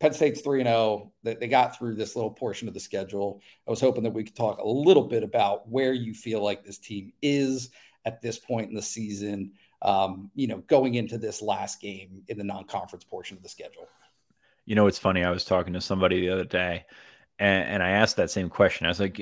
Penn 0.00 0.12
State's 0.12 0.40
3 0.40 0.62
0. 0.62 1.12
They 1.22 1.48
got 1.48 1.76
through 1.76 1.94
this 1.94 2.16
little 2.16 2.30
portion 2.30 2.68
of 2.68 2.74
the 2.74 2.80
schedule. 2.80 3.40
I 3.66 3.70
was 3.70 3.80
hoping 3.80 4.02
that 4.04 4.12
we 4.12 4.24
could 4.24 4.36
talk 4.36 4.58
a 4.58 4.66
little 4.66 5.06
bit 5.06 5.22
about 5.22 5.68
where 5.68 5.92
you 5.92 6.14
feel 6.14 6.42
like 6.42 6.64
this 6.64 6.78
team 6.78 7.12
is 7.22 7.70
at 8.06 8.22
this 8.22 8.38
point 8.38 8.70
in 8.70 8.74
the 8.74 8.82
season, 8.82 9.52
um, 9.82 10.30
you 10.34 10.46
know, 10.46 10.58
going 10.68 10.94
into 10.94 11.18
this 11.18 11.42
last 11.42 11.80
game 11.80 12.22
in 12.28 12.38
the 12.38 12.44
non 12.44 12.64
conference 12.64 13.04
portion 13.04 13.36
of 13.36 13.42
the 13.42 13.48
schedule. 13.48 13.86
You 14.64 14.74
know, 14.74 14.86
it's 14.86 14.98
funny. 14.98 15.22
I 15.24 15.30
was 15.30 15.44
talking 15.44 15.74
to 15.74 15.80
somebody 15.80 16.20
the 16.20 16.30
other 16.30 16.44
day 16.44 16.84
and, 17.40 17.68
and 17.68 17.82
I 17.82 17.90
asked 17.90 18.16
that 18.16 18.30
same 18.30 18.50
question. 18.50 18.86
I 18.86 18.90
was 18.90 19.00
like, 19.00 19.18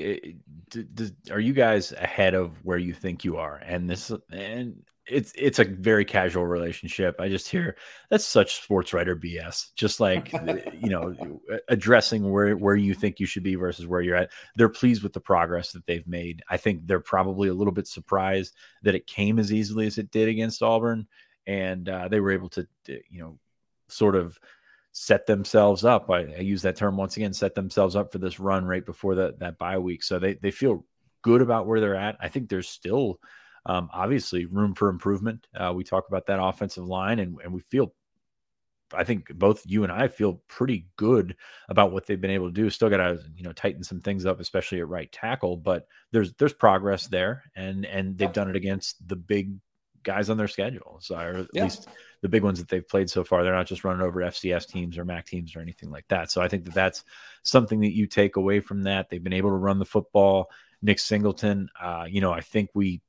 "Are 1.31 1.39
you 1.39 1.53
guys 1.53 1.93
ahead 1.93 2.35
of 2.35 2.53
where 2.63 2.77
you 2.77 2.93
think 2.93 3.23
you 3.23 3.37
are?" 3.37 3.55
And 3.55 3.89
this, 3.89 4.11
and 4.29 4.83
it's 5.09 5.33
it's 5.35 5.59
a 5.59 5.65
very 5.65 6.05
casual 6.05 6.45
relationship. 6.45 7.19
I 7.19 7.29
just 7.29 7.49
hear 7.49 7.75
that's 8.09 8.25
such 8.25 8.61
sports 8.61 8.93
writer 8.93 9.15
BS. 9.15 9.67
Just 9.75 9.99
like 9.99 10.33
uh, 10.33 10.57
you 10.73 10.89
know, 10.89 11.15
uh, 11.53 11.57
addressing 11.67 12.29
where 12.31 12.55
where 12.55 12.75
you 12.75 12.93
think 12.93 13.19
you 13.19 13.25
should 13.25 13.43
be 13.43 13.55
versus 13.55 13.87
where 13.87 14.01
you're 14.01 14.15
at. 14.15 14.31
They're 14.55 14.69
pleased 14.69 15.03
with 15.03 15.13
the 15.13 15.19
progress 15.19 15.71
that 15.71 15.85
they've 15.85 16.07
made. 16.07 16.41
I 16.49 16.57
think 16.57 16.85
they're 16.85 16.99
probably 16.99 17.49
a 17.49 17.53
little 17.53 17.73
bit 17.73 17.87
surprised 17.87 18.55
that 18.83 18.95
it 18.95 19.07
came 19.07 19.39
as 19.39 19.51
easily 19.51 19.87
as 19.87 19.97
it 19.97 20.11
did 20.11 20.29
against 20.29 20.63
Auburn, 20.63 21.07
and 21.47 21.89
uh, 21.89 22.07
they 22.07 22.19
were 22.19 22.31
able 22.31 22.49
to, 22.49 22.61
uh, 22.61 22.93
you 23.09 23.21
know, 23.21 23.39
sort 23.87 24.15
of 24.15 24.39
set 24.91 25.25
themselves 25.25 25.85
up. 25.85 26.09
I, 26.09 26.19
I, 26.19 26.39
use 26.39 26.61
that 26.63 26.75
term 26.75 26.97
once 26.97 27.15
again, 27.15 27.33
set 27.33 27.55
themselves 27.55 27.95
up 27.95 28.11
for 28.11 28.17
this 28.17 28.39
run 28.39 28.65
right 28.65 28.85
before 28.85 29.15
that 29.15 29.39
that 29.39 29.57
bye 29.57 29.77
week. 29.77 30.03
So 30.03 30.19
they 30.19 30.35
they 30.35 30.51
feel 30.51 30.85
good 31.21 31.41
about 31.41 31.67
where 31.67 31.79
they're 31.79 31.95
at. 31.95 32.17
I 32.19 32.27
think 32.27 32.49
there's 32.49 32.69
still 32.69 33.19
um, 33.65 33.89
obviously 33.93 34.45
room 34.45 34.73
for 34.73 34.89
improvement. 34.89 35.47
Uh, 35.55 35.73
we 35.75 35.83
talk 35.83 36.07
about 36.07 36.25
that 36.27 36.41
offensive 36.41 36.85
line, 36.85 37.19
and, 37.19 37.37
and 37.43 37.53
we 37.53 37.61
feel 37.61 37.93
I 38.93 39.03
think 39.03 39.31
both 39.35 39.63
you 39.65 39.83
and 39.83 39.91
I 39.91 40.07
feel 40.07 40.41
pretty 40.47 40.87
good 40.97 41.35
about 41.69 41.91
what 41.91 42.05
they've 42.05 42.19
been 42.19 42.31
able 42.31 42.47
to 42.47 42.53
do. 42.53 42.69
Still 42.69 42.89
got 42.89 42.97
to 42.97 43.19
you 43.35 43.43
know 43.43 43.53
tighten 43.53 43.83
some 43.83 44.01
things 44.01 44.25
up, 44.25 44.39
especially 44.39 44.79
at 44.79 44.87
right 44.87 45.11
tackle, 45.11 45.57
but 45.57 45.87
there's 46.11 46.33
there's 46.33 46.53
progress 46.53 47.07
there, 47.07 47.43
and 47.55 47.85
and 47.85 48.17
they've 48.17 48.33
done 48.33 48.49
it 48.49 48.55
against 48.55 49.07
the 49.07 49.15
big 49.15 49.55
guys 50.03 50.29
on 50.29 50.37
their 50.37 50.47
schedule, 50.47 50.97
so 51.01 51.15
or 51.15 51.37
at 51.37 51.47
yeah. 51.53 51.63
least 51.63 51.87
the 52.21 52.29
big 52.29 52.43
ones 52.43 52.59
that 52.59 52.67
they've 52.67 52.87
played 52.87 53.09
so 53.09 53.23
far. 53.23 53.43
They're 53.43 53.53
not 53.53 53.67
just 53.67 53.83
running 53.83 54.01
over 54.01 54.21
FCS 54.21 54.67
teams 54.67 54.97
or 54.97 55.05
MAC 55.05 55.27
teams 55.27 55.55
or 55.55 55.59
anything 55.61 55.89
like 55.89 56.05
that. 56.09 56.31
So 56.31 56.41
I 56.41 56.47
think 56.47 56.65
that 56.65 56.73
that's 56.73 57.03
something 57.43 57.79
that 57.81 57.95
you 57.95 58.07
take 58.07 58.35
away 58.35 58.59
from 58.59 58.83
that. 58.83 59.09
They've 59.09 59.23
been 59.23 59.33
able 59.33 59.51
to 59.51 59.55
run 59.55 59.79
the 59.79 59.85
football. 59.85 60.49
Nick 60.81 60.99
Singleton, 60.99 61.69
uh, 61.81 62.05
you 62.09 62.21
know, 62.21 62.31
I 62.31 62.41
think 62.41 62.69
we 62.73 63.01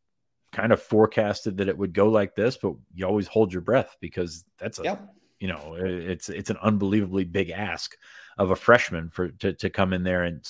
kind 0.53 0.73
of 0.73 0.83
forecasted 0.83 1.57
that 1.57 1.69
it 1.69 1.79
would 1.79 1.93
go 1.93 2.09
like 2.09 2.35
this, 2.35 2.57
but 2.57 2.75
you 2.95 3.07
always 3.07 3.27
hold 3.27 3.53
your 3.53 3.63
breath 3.63 3.97
because 4.01 4.45
that's 4.59 4.79
a 4.79 4.83
yep. 4.83 5.15
you 5.39 5.49
know 5.49 5.77
it's 5.79 6.29
it's 6.29 6.51
an 6.51 6.59
unbelievably 6.63 7.25
big 7.25 7.51
ask 7.51 7.97
of 8.39 8.51
a 8.51 8.57
freshman 8.57 9.09
for 9.09 9.29
to, 9.29 9.53
to 9.53 9.71
come 9.71 9.93
in 9.93 10.03
there 10.03 10.25
and 10.25 10.49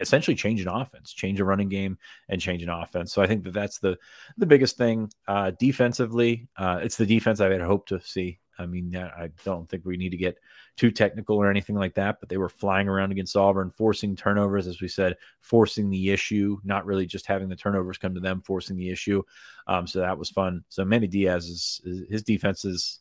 essentially 0.00 0.34
change 0.34 0.60
an 0.60 0.68
offense, 0.68 1.12
change 1.12 1.40
a 1.40 1.44
running 1.44 1.68
game, 1.68 1.98
and 2.28 2.40
change 2.40 2.62
an 2.62 2.68
offense. 2.68 3.12
So 3.12 3.22
I 3.22 3.26
think 3.26 3.44
that 3.44 3.54
that's 3.54 3.78
the 3.78 3.98
the 4.36 4.46
biggest 4.46 4.76
thing 4.76 5.10
uh, 5.26 5.52
defensively. 5.58 6.48
Uh, 6.56 6.80
it's 6.82 6.96
the 6.96 7.06
defense 7.06 7.40
I 7.40 7.50
had 7.50 7.60
hoped 7.60 7.88
to 7.90 8.00
see. 8.00 8.38
I 8.58 8.66
mean, 8.66 8.96
I 8.96 9.30
don't 9.44 9.68
think 9.68 9.84
we 9.84 9.96
need 9.96 10.10
to 10.10 10.16
get 10.16 10.38
too 10.76 10.90
technical 10.90 11.36
or 11.36 11.50
anything 11.50 11.76
like 11.76 11.94
that, 11.94 12.20
but 12.20 12.28
they 12.28 12.36
were 12.36 12.48
flying 12.48 12.88
around 12.88 13.12
against 13.12 13.36
Auburn, 13.36 13.70
forcing 13.70 14.16
turnovers, 14.16 14.66
as 14.66 14.80
we 14.80 14.88
said, 14.88 15.16
forcing 15.40 15.90
the 15.90 16.10
issue, 16.10 16.58
not 16.64 16.86
really 16.86 17.06
just 17.06 17.26
having 17.26 17.48
the 17.48 17.56
turnovers 17.56 17.98
come 17.98 18.14
to 18.14 18.20
them, 18.20 18.42
forcing 18.42 18.76
the 18.76 18.90
issue. 18.90 19.22
Um, 19.66 19.86
so 19.86 20.00
that 20.00 20.18
was 20.18 20.30
fun. 20.30 20.64
So 20.68 20.84
Manny 20.84 21.06
Diaz 21.06 21.46
is, 21.46 21.80
his 22.10 22.22
defense 22.22 22.64
is, 22.64 23.00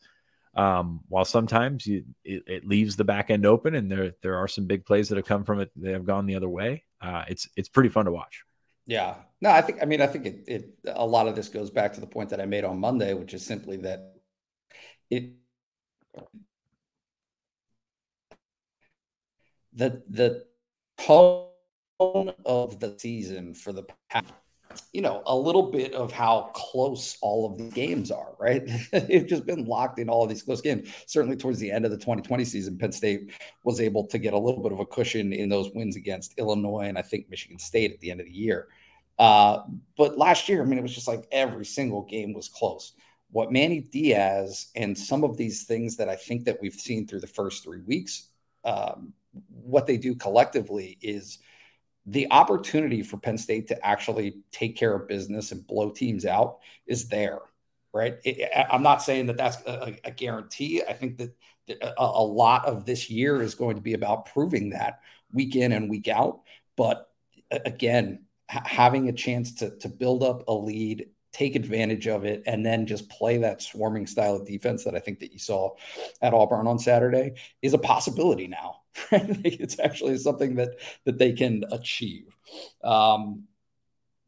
um, 0.56 1.02
while 1.08 1.26
sometimes 1.26 1.86
you, 1.88 2.04
it, 2.24 2.44
it, 2.48 2.66
leaves 2.66 2.96
the 2.96 3.04
back 3.04 3.32
end 3.32 3.46
open, 3.46 3.74
and 3.74 3.92
there 3.92 4.14
there 4.22 4.38
are 4.38 4.48
some 4.48 4.68
big 4.68 4.86
plays 4.86 5.10
that 5.10 5.16
have 5.16 5.26
come 5.26 5.44
from 5.44 5.60
it. 5.60 5.72
They 5.76 5.94
have 5.94 6.06
gone 6.06 6.28
the 6.28 6.36
other 6.36 6.50
way. 6.50 6.84
Uh, 7.02 7.24
it's 7.28 7.50
it's 7.56 7.70
pretty 7.70 7.90
fun 7.90 8.06
to 8.06 8.12
watch. 8.12 8.44
Yeah, 8.86 9.16
no, 9.42 9.50
I 9.50 9.62
think 9.62 9.82
I 9.82 9.86
mean 9.86 10.02
I 10.02 10.08
think 10.08 10.26
it, 10.26 10.44
it 10.48 10.70
a 10.86 11.06
lot 11.06 11.28
of 11.28 11.36
this 11.36 11.50
goes 11.50 11.72
back 11.72 11.94
to 11.94 12.02
the 12.02 12.08
point 12.08 12.30
that 12.30 12.42
I 12.42 12.46
made 12.46 12.66
on 12.66 12.80
Monday, 12.80 13.14
which 13.14 13.34
is 13.34 13.44
simply 13.44 13.78
that 13.78 14.14
it 15.10 15.32
the 19.75 20.03
the 20.10 20.46
tone 21.00 22.34
of 22.46 22.79
the 22.79 22.96
season 22.98 23.53
for 23.53 23.74
the 23.74 23.84
past, 24.10 24.34
you 24.91 25.01
know, 25.01 25.24
a 25.25 25.36
little 25.36 25.72
bit 25.72 25.93
of 25.93 26.12
how 26.12 26.51
close 26.53 27.17
all 27.22 27.51
of 27.51 27.58
the 27.58 27.70
games 27.70 28.12
are, 28.12 28.34
right? 28.39 28.63
it's 28.93 29.29
just 29.29 29.46
been 29.46 29.65
locked 29.65 30.00
in 30.00 30.10
all 30.10 30.24
of 30.24 30.29
these 30.29 30.43
close 30.43 30.62
games. 30.62 30.89
Certainly 31.08 31.38
towards 31.38 31.60
the 31.60 31.72
end 31.72 31.86
of 31.86 31.91
the 31.91 31.98
2020 31.98 32.46
season, 32.46 32.77
Penn 32.77 32.91
State 32.91 33.32
was 33.63 33.79
able 33.79 34.05
to 34.08 34.17
get 34.17 34.34
a 34.34 34.38
little 34.38 34.62
bit 34.62 34.72
of 34.72 34.79
a 34.79 34.86
cushion 34.86 35.34
in 35.34 35.50
those 35.50 35.72
wins 35.74 35.96
against 35.96 36.38
Illinois 36.38 36.88
and 36.88 36.98
I 36.98 37.01
think 37.01 37.29
Michigan 37.29 37.60
State 37.60 37.91
at 37.91 38.00
the 38.00 38.12
end 38.12 38.20
of 38.20 38.25
the 38.25 38.34
year. 38.34 38.67
Uh, 39.20 39.60
but 39.96 40.17
last 40.17 40.50
year, 40.50 40.62
I 40.62 40.65
mean, 40.65 40.79
it 40.79 40.82
was 40.82 40.93
just 40.93 41.08
like 41.08 41.27
every 41.32 41.65
single 41.65 42.03
game 42.03 42.34
was 42.34 42.50
close. 42.50 42.93
What 43.34 43.52
Manny 43.52 43.82
Diaz 43.82 44.68
and 44.75 44.98
some 44.98 45.24
of 45.24 45.38
these 45.38 45.63
things 45.63 45.98
that 45.98 46.08
I 46.08 46.16
think 46.16 46.46
that 46.46 46.62
we've 46.62 46.74
seen 46.74 47.08
through 47.08 47.22
the 47.22 47.28
first 47.28 47.63
three 47.63 47.82
weeks 47.82 48.30
um, 48.63 49.13
what 49.50 49.88
they 49.88 49.98
do 49.98 50.16
collectively 50.16 50.98
is 51.02 51.40
the 52.06 52.28
opportunity 52.32 53.02
for 53.02 53.18
Penn 53.18 53.40
State 53.40 53.68
to 53.70 53.86
actually 53.86 54.38
take 54.52 54.78
care 54.78 54.94
of 54.94 55.08
business 55.08 55.52
and 55.52 55.66
blow 55.66 55.90
teams 55.90 56.25
out 56.25 56.60
is 56.86 57.08
there, 57.08 57.40
right? 57.92 58.18
It, 58.24 58.52
I'm 58.70 58.84
not 58.84 59.02
saying 59.02 59.25
that 59.28 59.38
that's 59.38 59.58
a, 59.66 59.98
a 60.04 60.12
guarantee. 60.12 60.84
I 60.88 60.94
think 60.94 61.18
that 61.18 61.36
a, 61.82 61.94
a, 61.98 62.24
lot 62.24 62.66
of 62.66 62.86
this 62.86 63.10
year 63.10 63.42
is 63.42 63.56
going 63.56 63.78
to 63.78 63.82
be 63.82 63.94
about 63.94 64.28
proving 64.28 64.70
that 64.72 65.00
week 65.32 65.56
in 65.56 65.72
and 65.72 65.90
week 65.90 66.08
out. 66.08 66.42
But 66.75 67.10
again, 67.50 68.25
having 68.48 69.10
a 69.10 69.13
chance 69.13 69.56
to 69.56 69.75
to 69.80 69.90
build 69.90 70.22
up 70.22 70.48
a 70.48 70.54
lead 70.54 71.10
take 71.34 71.56
advantage 71.56 72.08
of 72.08 72.24
it 72.25 72.44
and 72.46 72.66
then 72.66 72.86
just 72.86 73.10
play 73.10 73.38
that 73.40 73.62
swarming 73.62 74.08
style 74.08 74.36
of 74.36 74.46
defense 74.46 74.84
that 74.84 74.96
I 74.96 75.00
think 75.00 75.20
that 75.20 75.34
you 75.34 75.40
saw 75.40 75.72
at 76.22 76.34
Auburn 76.34 76.68
on 76.68 76.80
Saturday 76.80 77.34
is 77.62 77.74
a 77.74 77.80
possibility 77.80 78.48
now. 78.48 78.78
Right? 79.12 79.40
it's 79.44 79.80
actually 79.80 80.16
something 80.20 80.56
that 80.56 80.75
that 81.06 81.18
they 81.18 81.34
can 81.34 81.63
achieve. 81.72 82.25
Um, 82.84 83.46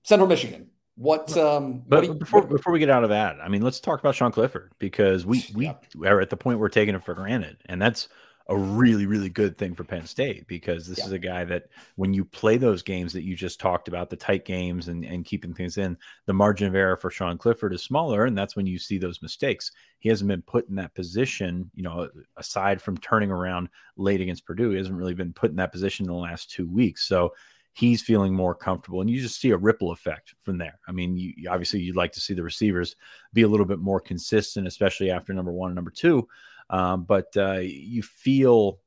Central 0.02 0.28
Michigan. 0.28 0.72
What? 0.96 1.38
Um, 1.38 1.84
but 1.88 1.98
what 1.98 2.06
you, 2.08 2.14
before 2.16 2.42
what, 2.42 2.50
before 2.50 2.74
we 2.74 2.80
get 2.80 2.90
out 2.90 3.04
of 3.04 3.10
that, 3.10 3.38
I 3.42 3.48
mean, 3.48 3.62
let's 3.62 3.80
talk 3.80 4.00
about 4.00 4.16
Sean 4.16 4.32
Clifford 4.32 4.72
because 4.80 5.24
we 5.24 5.46
we 5.54 5.66
yeah. 5.66 6.10
are 6.10 6.20
at 6.20 6.32
the 6.32 6.38
point 6.38 6.58
we're 6.58 6.70
taking 6.70 6.96
it 6.96 7.04
for 7.04 7.14
granted, 7.14 7.58
and 7.68 7.80
that's 7.80 8.08
a 8.48 8.56
really, 8.56 9.08
really 9.08 9.30
good 9.30 9.58
thing 9.58 9.74
for 9.74 9.84
Penn 9.84 10.06
State 10.06 10.48
because 10.48 10.88
this 10.88 11.00
yeah. 11.00 11.06
is 11.06 11.12
a 11.12 11.20
guy 11.20 11.44
that 11.46 11.64
when 11.96 12.14
you 12.14 12.24
play 12.24 12.58
those 12.58 12.84
games 12.84 13.12
that 13.14 13.24
you 13.24 13.36
just 13.36 13.60
talked 13.60 13.88
about, 13.88 14.10
the 14.10 14.16
tight 14.16 14.46
games 14.46 14.88
and, 14.88 15.04
and 15.04 15.26
keeping 15.26 15.54
things 15.54 15.78
in, 15.78 15.98
the 16.28 16.34
margin 16.34 16.68
of 16.68 16.76
error 16.76 16.96
for 16.96 17.10
Sean 17.10 17.40
Clifford 17.40 17.74
is 17.74 17.82
smaller. 17.82 18.26
And 18.26 18.38
that's 18.38 18.56
when 18.56 18.68
you 18.68 18.78
see 18.78 19.00
those 19.00 19.22
mistakes. 19.22 19.72
He 19.98 20.10
hasn't 20.10 20.28
been 20.28 20.44
put 20.44 20.70
in 20.70 20.76
that 20.76 20.94
position, 20.94 21.72
you 21.74 21.82
know, 21.82 22.08
aside 22.38 22.82
from 22.82 22.98
turning 23.00 23.32
around 23.32 23.68
late 23.98 24.22
against 24.22 24.46
Purdue, 24.46 24.70
he 24.70 24.78
hasn't 24.78 24.96
really 24.96 25.16
been 25.16 25.34
put 25.34 25.50
in 25.50 25.58
that 25.58 25.72
position 25.72 26.06
in 26.06 26.12
the 26.12 26.18
last 26.18 26.52
two 26.52 26.70
weeks. 26.70 27.08
So 27.08 27.34
he's 27.76 28.02
feeling 28.02 28.34
more 28.34 28.56
comfortable 28.56 29.02
and 29.02 29.10
you 29.10 29.20
just 29.20 29.42
see 29.42 29.50
a 29.50 29.58
ripple 29.58 29.92
effect 29.92 30.34
from 30.42 30.58
there. 30.58 30.80
I 30.88 30.94
mean, 30.94 31.18
you, 31.18 31.34
obviously 31.50 31.82
you'd 31.82 31.98
like 31.98 32.14
to 32.14 32.22
see 32.22 32.34
the 32.34 32.44
receivers 32.44 32.96
be 33.34 33.42
a 33.42 33.48
little 33.48 33.66
bit 33.66 33.80
more 33.80 34.00
consistent, 34.00 34.66
especially 34.66 35.12
after 35.12 35.34
number 35.34 35.52
one 35.52 35.72
and 35.72 35.76
number 35.76 35.92
two. 35.92 36.26
Um, 36.70 37.04
but 37.04 37.28
uh, 37.38 37.60
you 37.60 38.02
feel 38.02 38.80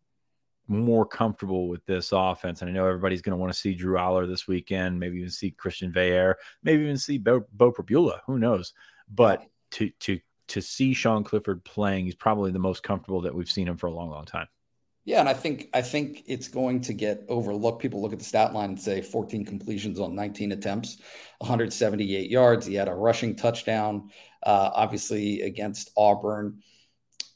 more 0.68 1.06
comfortable 1.06 1.68
with 1.68 1.84
this 1.86 2.12
offense. 2.12 2.60
And 2.60 2.70
I 2.70 2.74
know 2.74 2.86
everybody's 2.86 3.22
going 3.22 3.32
to 3.32 3.40
want 3.40 3.52
to 3.52 3.58
see 3.58 3.74
Drew 3.74 3.96
Allar 3.96 4.28
this 4.28 4.46
weekend, 4.46 5.00
maybe 5.00 5.18
even 5.18 5.30
see 5.30 5.50
Christian 5.50 5.92
Veilleux, 5.92 6.34
maybe 6.62 6.82
even 6.82 6.98
see 6.98 7.18
Beau, 7.18 7.44
Beau 7.52 7.72
Pribula. 7.72 8.20
Who 8.26 8.38
knows? 8.38 8.74
But 9.12 9.44
to 9.72 9.90
to 10.00 10.20
to 10.48 10.62
see 10.62 10.94
Sean 10.94 11.24
Clifford 11.24 11.64
playing, 11.64 12.04
he's 12.04 12.14
probably 12.14 12.50
the 12.50 12.58
most 12.58 12.82
comfortable 12.82 13.22
that 13.22 13.34
we've 13.34 13.50
seen 13.50 13.68
him 13.68 13.76
for 13.76 13.86
a 13.86 13.92
long, 13.92 14.10
long 14.10 14.24
time. 14.24 14.48
Yeah, 15.04 15.20
and 15.20 15.28
I 15.28 15.32
think 15.32 15.70
I 15.72 15.80
think 15.80 16.24
it's 16.26 16.48
going 16.48 16.82
to 16.82 16.92
get 16.92 17.24
overlooked. 17.28 17.80
People 17.80 18.02
look 18.02 18.12
at 18.12 18.18
the 18.18 18.24
stat 18.24 18.52
line 18.52 18.70
and 18.70 18.80
say 18.80 19.00
14 19.00 19.44
completions 19.46 19.98
on 19.98 20.14
19 20.14 20.52
attempts, 20.52 20.98
178 21.38 22.30
yards. 22.30 22.66
He 22.66 22.74
had 22.74 22.88
a 22.88 22.94
rushing 22.94 23.34
touchdown, 23.34 24.10
uh, 24.42 24.70
obviously 24.74 25.40
against 25.42 25.90
Auburn 25.96 26.60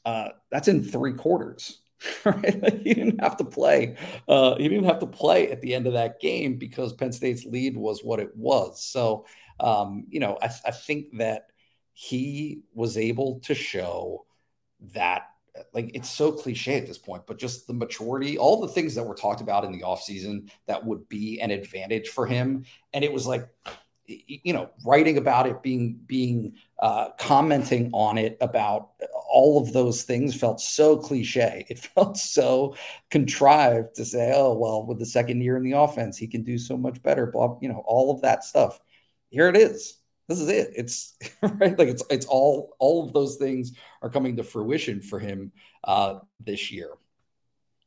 uh, 0.05 0.29
that's 0.51 0.67
in 0.67 0.83
three 0.83 1.13
quarters. 1.13 1.79
Right? 2.25 2.61
Like 2.61 2.81
he 2.81 2.93
didn't 2.93 3.21
have 3.21 3.37
to 3.37 3.45
play. 3.45 3.95
Uh, 4.27 4.55
he 4.57 4.67
didn't 4.67 4.83
have 4.85 4.99
to 4.99 5.07
play 5.07 5.49
at 5.51 5.61
the 5.61 5.73
end 5.73 5.87
of 5.87 5.93
that 5.93 6.19
game 6.19 6.57
because 6.57 6.91
Penn 6.91 7.13
State's 7.13 7.45
lead 7.45 7.77
was 7.77 8.03
what 8.03 8.19
it 8.19 8.35
was. 8.35 8.83
So, 8.83 9.25
um, 9.61 10.05
you 10.09 10.19
know, 10.19 10.37
I, 10.41 10.49
I 10.65 10.71
think 10.71 11.17
that 11.17 11.43
he 11.93 12.63
was 12.73 12.97
able 12.97 13.39
to 13.45 13.55
show 13.55 14.25
that 14.93 15.27
like 15.73 15.91
it's 15.93 16.09
so 16.09 16.31
cliche 16.31 16.77
at 16.77 16.87
this 16.87 16.97
point, 16.97 17.23
but 17.27 17.37
just 17.37 17.67
the 17.67 17.73
maturity, 17.73 18.37
all 18.37 18.59
the 18.59 18.67
things 18.67 18.95
that 18.95 19.03
were 19.03 19.15
talked 19.15 19.41
about 19.41 19.63
in 19.63 19.71
the 19.71 19.81
offseason 19.81 20.49
that 20.67 20.83
would 20.83 21.07
be 21.09 21.39
an 21.39 21.51
advantage 21.51 22.09
for 22.09 22.25
him. 22.25 22.65
And 22.93 23.03
it 23.03 23.13
was 23.13 23.27
like 23.27 23.47
you 24.07 24.53
know 24.53 24.69
writing 24.85 25.17
about 25.17 25.47
it 25.47 25.61
being 25.61 25.99
being 26.05 26.55
uh, 26.79 27.09
commenting 27.19 27.89
on 27.93 28.17
it 28.17 28.37
about 28.41 28.91
all 29.31 29.61
of 29.61 29.73
those 29.73 30.03
things 30.03 30.35
felt 30.35 30.59
so 30.59 30.97
cliche. 30.97 31.65
It 31.69 31.79
felt 31.79 32.17
so 32.17 32.75
contrived 33.09 33.95
to 33.95 34.05
say 34.05 34.33
oh 34.35 34.53
well 34.53 34.85
with 34.85 34.99
the 34.99 35.05
second 35.05 35.41
year 35.41 35.57
in 35.57 35.63
the 35.63 35.73
offense 35.73 36.17
he 36.17 36.27
can 36.27 36.43
do 36.43 36.57
so 36.57 36.77
much 36.77 37.01
better 37.01 37.27
blah 37.27 37.57
you 37.61 37.69
know 37.69 37.83
all 37.85 38.11
of 38.11 38.21
that 38.21 38.43
stuff. 38.43 38.79
Here 39.29 39.49
it 39.49 39.57
is. 39.57 39.97
This 40.27 40.39
is 40.39 40.49
it. 40.49 40.71
It's 40.75 41.17
right? 41.41 41.77
Like 41.77 41.87
it's 41.89 42.03
it's 42.09 42.25
all 42.25 42.75
all 42.79 43.05
of 43.05 43.13
those 43.13 43.37
things 43.37 43.73
are 44.01 44.09
coming 44.09 44.37
to 44.37 44.43
fruition 44.43 45.01
for 45.01 45.19
him 45.19 45.51
uh 45.83 46.19
this 46.39 46.71
year 46.71 46.89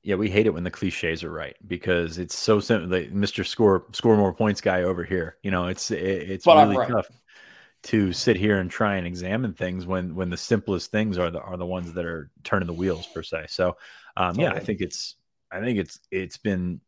yeah, 0.06 0.14
we 0.14 0.30
hate 0.30 0.46
it 0.46 0.54
when 0.54 0.62
the 0.62 0.70
cliches 0.70 1.24
are 1.24 1.32
right 1.32 1.56
because 1.66 2.16
it's 2.16 2.38
so 2.38 2.60
simple. 2.60 2.88
Like 2.88 3.12
Mr. 3.12 3.44
Score 3.44 3.86
score 3.90 4.16
more 4.16 4.32
points 4.32 4.60
guy 4.60 4.84
over 4.84 5.02
here. 5.02 5.36
You 5.42 5.50
know, 5.50 5.66
it's 5.66 5.90
it, 5.90 5.98
it's 5.98 6.44
but 6.44 6.64
really 6.64 6.76
right. 6.76 6.88
tough 6.88 7.08
to 7.82 8.12
sit 8.12 8.36
here 8.36 8.60
and 8.60 8.70
try 8.70 8.98
and 8.98 9.06
examine 9.06 9.52
things 9.52 9.84
when 9.84 10.14
when 10.14 10.30
the 10.30 10.36
simplest 10.36 10.92
things 10.92 11.18
are 11.18 11.32
the 11.32 11.40
are 11.40 11.56
the 11.56 11.66
ones 11.66 11.92
that 11.94 12.04
are 12.04 12.30
turning 12.44 12.68
the 12.68 12.72
wheels 12.72 13.04
per 13.12 13.24
se. 13.24 13.46
So, 13.48 13.78
um, 14.16 14.36
yeah, 14.38 14.52
I 14.52 14.60
think 14.60 14.80
it's 14.80 15.16
I 15.50 15.58
think 15.58 15.80
it's 15.80 15.98
it's 16.12 16.36
been 16.36 16.80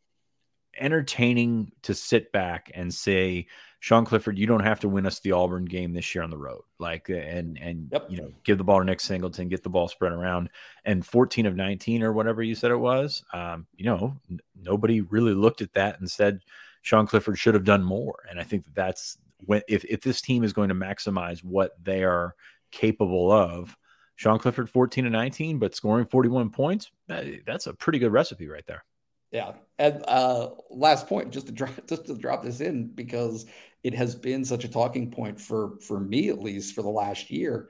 entertaining 0.79 1.73
to 1.83 1.95
sit 1.95 2.33
back 2.33 2.71
and 2.75 2.93
say 2.93 3.47
Sean 3.81 4.05
Clifford, 4.05 4.39
you 4.39 4.47
don't 4.47 4.65
have 4.65 4.81
to 4.81 4.89
win 4.89 5.07
us 5.07 5.21
the 5.21 5.33
Auburn 5.33 5.65
game 5.65 5.93
this 5.93 6.15
year 6.15 6.25
on 6.25 6.31
the 6.31 6.39
road. 6.39 6.63
Like 6.79 7.09
and 7.09 7.59
and 7.59 7.89
yep. 7.93 8.07
you 8.09 8.19
know, 8.19 8.33
give 8.45 8.59
the 8.59 8.65
ball 8.65 8.81
to 8.81 8.85
Nick 8.85 9.01
Singleton, 9.01 9.49
get 9.49 9.63
the 9.63 9.69
ball 9.69 9.89
spread 9.89 10.13
around. 10.13 10.51
And 10.85 11.07
14 11.07 11.47
of 11.47 11.55
19 11.55 12.03
or 12.03 12.13
whatever 12.13 12.43
you 12.43 12.55
said 12.55 12.71
it 12.71 12.77
was, 12.77 13.23
um, 13.33 13.67
you 13.77 13.85
know, 13.85 14.17
n- 14.31 14.41
nobody 14.61 15.01
really 15.01 15.35
looked 15.35 15.63
at 15.63 15.75
that 15.75 16.01
and 16.01 16.11
said 16.11 16.41
Sean 16.83 17.07
Clifford 17.07 17.39
should 17.39 17.55
have 17.55 17.65
done 17.65 17.85
more. 17.85 18.25
And 18.29 18.41
I 18.41 18.43
think 18.43 18.65
that 18.65 18.75
that's 18.75 19.19
when 19.45 19.63
if 19.69 19.85
if 19.85 20.01
this 20.01 20.21
team 20.21 20.43
is 20.43 20.53
going 20.53 20.71
to 20.71 20.75
maximize 20.75 21.45
what 21.45 21.73
they 21.83 22.03
are 22.03 22.35
capable 22.73 23.31
of, 23.31 23.77
Sean 24.17 24.41
Clifford 24.41 24.69
14 24.69 25.07
and 25.07 25.13
19, 25.13 25.61
but 25.61 25.77
scoring 25.77 26.07
41 26.07 26.51
points. 26.51 26.91
That's 27.07 27.69
a 27.69 27.75
pretty 27.75 28.01
good 28.01 28.11
recipe 28.11 28.49
right 28.49 28.67
there. 28.67 28.85
Yeah. 29.31 29.53
And 29.79 30.05
uh, 30.09 30.51
last 30.71 31.07
point, 31.07 31.31
just 31.31 31.47
to 31.47 31.53
drop 31.53 31.71
just 31.89 32.07
to 32.07 32.15
drop 32.15 32.43
this 32.43 32.61
in 32.61 32.89
because 32.89 33.47
it 33.85 33.95
has 33.95 34.15
been 34.15 34.45
such 34.45 34.65
a 34.65 34.69
talking 34.69 35.11
point 35.11 35.41
for 35.41 35.79
for 35.81 36.01
me 36.01 36.29
at 36.29 36.41
least 36.41 36.75
for 36.75 36.83
the 36.83 36.89
last 36.89 37.31
year. 37.31 37.69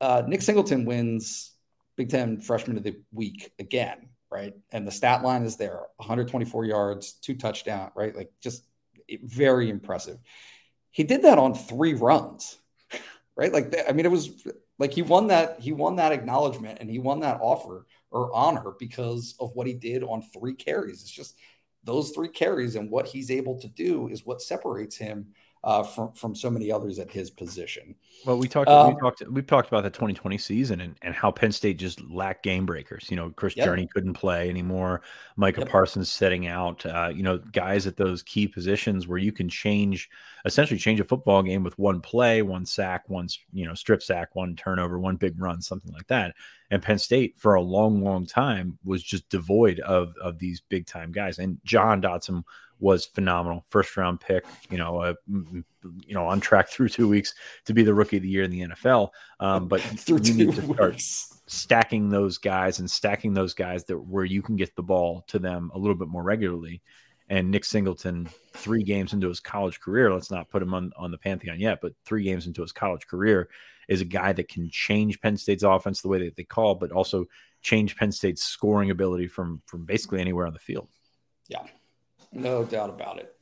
Uh, 0.00 0.22
Nick 0.26 0.42
Singleton 0.42 0.84
wins 0.84 1.52
Big 1.96 2.10
Ten 2.10 2.40
Freshman 2.40 2.76
of 2.76 2.82
the 2.82 3.00
Week 3.12 3.52
again, 3.58 4.08
right? 4.30 4.54
And 4.72 4.86
the 4.86 4.92
stat 4.92 5.22
line 5.22 5.42
is 5.42 5.56
there: 5.56 5.80
124 5.96 6.64
yards, 6.64 7.12
two 7.14 7.34
touchdown, 7.34 7.90
right? 7.94 8.14
Like 8.14 8.30
just 8.40 8.64
very 9.22 9.70
impressive. 9.70 10.18
He 10.90 11.02
did 11.02 11.22
that 11.22 11.38
on 11.38 11.54
three 11.54 11.94
runs, 11.94 12.58
right? 13.36 13.52
Like 13.52 13.74
I 13.88 13.92
mean, 13.92 14.06
it 14.06 14.12
was 14.12 14.30
like 14.78 14.92
he 14.92 15.02
won 15.02 15.28
that 15.28 15.60
he 15.60 15.72
won 15.72 15.96
that 15.96 16.12
acknowledgement 16.12 16.78
and 16.80 16.90
he 16.90 16.98
won 16.98 17.20
that 17.20 17.38
offer 17.40 17.86
or 18.10 18.34
honor 18.34 18.72
because 18.78 19.34
of 19.40 19.50
what 19.54 19.66
he 19.66 19.74
did 19.74 20.02
on 20.02 20.22
three 20.22 20.54
carries. 20.54 21.02
It's 21.02 21.10
just 21.10 21.36
those 21.84 22.10
three 22.10 22.28
carries 22.28 22.76
and 22.76 22.90
what 22.90 23.06
he's 23.06 23.30
able 23.30 23.60
to 23.60 23.68
do 23.68 24.08
is 24.08 24.24
what 24.24 24.42
separates 24.42 24.96
him 24.96 25.26
uh, 25.64 25.82
from 25.82 26.12
from 26.12 26.34
so 26.34 26.50
many 26.50 26.70
others 26.70 26.98
at 26.98 27.10
his 27.10 27.30
position. 27.30 27.94
Well, 28.26 28.38
we 28.38 28.48
talked 28.48 28.68
um, 28.68 28.94
we 28.94 29.00
talked 29.00 29.22
we've 29.30 29.46
talked 29.46 29.68
about 29.68 29.82
the 29.82 29.90
2020 29.90 30.36
season 30.36 30.82
and, 30.82 30.94
and 31.00 31.14
how 31.14 31.30
Penn 31.30 31.52
State 31.52 31.78
just 31.78 32.02
lacked 32.02 32.42
game 32.42 32.66
breakers. 32.66 33.06
You 33.10 33.16
know, 33.16 33.30
Chris 33.30 33.56
yep. 33.56 33.64
Journey 33.64 33.88
couldn't 33.92 34.12
play 34.12 34.50
anymore. 34.50 35.00
Micah 35.36 35.60
yep. 35.60 35.70
Parsons 35.70 36.10
setting 36.10 36.46
out. 36.46 36.84
Uh, 36.84 37.10
you 37.12 37.22
know, 37.22 37.38
guys 37.38 37.86
at 37.86 37.96
those 37.96 38.22
key 38.22 38.46
positions 38.46 39.08
where 39.08 39.18
you 39.18 39.32
can 39.32 39.48
change 39.48 40.10
essentially 40.44 40.78
change 40.78 41.00
a 41.00 41.04
football 41.04 41.42
game 41.42 41.64
with 41.64 41.78
one 41.78 42.00
play, 42.02 42.42
one 42.42 42.66
sack, 42.66 43.08
one 43.08 43.28
you 43.52 43.66
know 43.66 43.74
strip 43.74 44.02
sack, 44.02 44.36
one 44.36 44.54
turnover, 44.56 44.98
one 44.98 45.16
big 45.16 45.40
run, 45.40 45.62
something 45.62 45.92
like 45.92 46.06
that. 46.08 46.34
And 46.74 46.82
Penn 46.82 46.98
State 46.98 47.38
for 47.38 47.54
a 47.54 47.62
long, 47.62 48.02
long 48.02 48.26
time 48.26 48.76
was 48.84 49.00
just 49.00 49.28
devoid 49.28 49.78
of 49.78 50.12
of 50.20 50.40
these 50.40 50.60
big 50.60 50.86
time 50.86 51.12
guys. 51.12 51.38
And 51.38 51.60
Jahan 51.62 52.02
Dotson 52.02 52.42
was 52.80 53.06
phenomenal. 53.06 53.64
First 53.68 53.96
round 53.96 54.20
pick, 54.20 54.44
you 54.70 54.78
know, 54.78 54.98
uh, 54.98 55.14
you 55.28 55.64
know, 56.14 56.26
on 56.26 56.40
track 56.40 56.68
through 56.70 56.88
two 56.88 57.06
weeks 57.06 57.32
to 57.66 57.74
be 57.74 57.84
the 57.84 57.94
rookie 57.94 58.16
of 58.16 58.24
the 58.24 58.28
year 58.28 58.42
in 58.42 58.50
the 58.50 58.62
NFL. 58.62 59.10
Um, 59.38 59.68
but 59.68 59.82
you 60.08 60.18
need 60.18 60.56
to 60.56 60.74
start 60.74 61.00
stacking 61.46 62.08
those 62.08 62.38
guys 62.38 62.80
and 62.80 62.90
stacking 62.90 63.34
those 63.34 63.54
guys 63.54 63.84
that 63.84 63.96
where 63.96 64.24
you 64.24 64.42
can 64.42 64.56
get 64.56 64.74
the 64.74 64.82
ball 64.82 65.22
to 65.28 65.38
them 65.38 65.70
a 65.76 65.78
little 65.78 65.94
bit 65.94 66.08
more 66.08 66.24
regularly. 66.24 66.82
And 67.28 67.52
Nick 67.52 67.64
Singleton, 67.64 68.28
three 68.52 68.82
games 68.82 69.12
into 69.12 69.28
his 69.28 69.38
college 69.38 69.78
career, 69.78 70.12
let's 70.12 70.32
not 70.32 70.50
put 70.50 70.60
him 70.60 70.74
on, 70.74 70.90
on 70.96 71.12
the 71.12 71.18
pantheon 71.18 71.60
yet, 71.60 71.78
but 71.80 71.92
three 72.04 72.24
games 72.24 72.48
into 72.48 72.62
his 72.62 72.72
college 72.72 73.06
career 73.06 73.48
is 73.88 74.00
a 74.00 74.04
guy 74.06 74.32
that 74.32 74.48
can 74.48 74.70
change 74.70 75.20
Penn 75.20 75.36
State's 75.36 75.62
offense 75.62 76.00
the 76.00 76.08
way 76.08 76.24
that 76.24 76.36
they 76.36 76.44
call, 76.44 76.74
but 76.74 76.92
also 76.92 77.26
change 77.62 77.96
Penn 77.96 78.12
State's 78.12 78.42
scoring 78.42 78.90
ability 78.90 79.26
from 79.28 79.62
from 79.66 79.84
basically 79.84 80.20
anywhere 80.20 80.46
on 80.46 80.52
the 80.52 80.58
field. 80.58 80.88
Yeah, 81.48 81.64
no 82.32 82.64
doubt 82.64 82.90
about 82.90 83.18
it. 83.18 83.34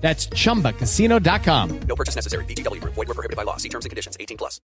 That's 0.00 0.26
ChumbaCasino.com. 0.28 1.80
No 1.86 1.94
purchase 1.94 2.16
necessary. 2.16 2.44
VGW. 2.46 2.80
Void 2.80 2.96
were 2.96 3.06
prohibited 3.06 3.36
by 3.36 3.42
law. 3.42 3.58
See 3.58 3.68
terms 3.68 3.84
and 3.84 3.90
conditions. 3.90 4.16
18 4.18 4.36
plus. 4.36 4.60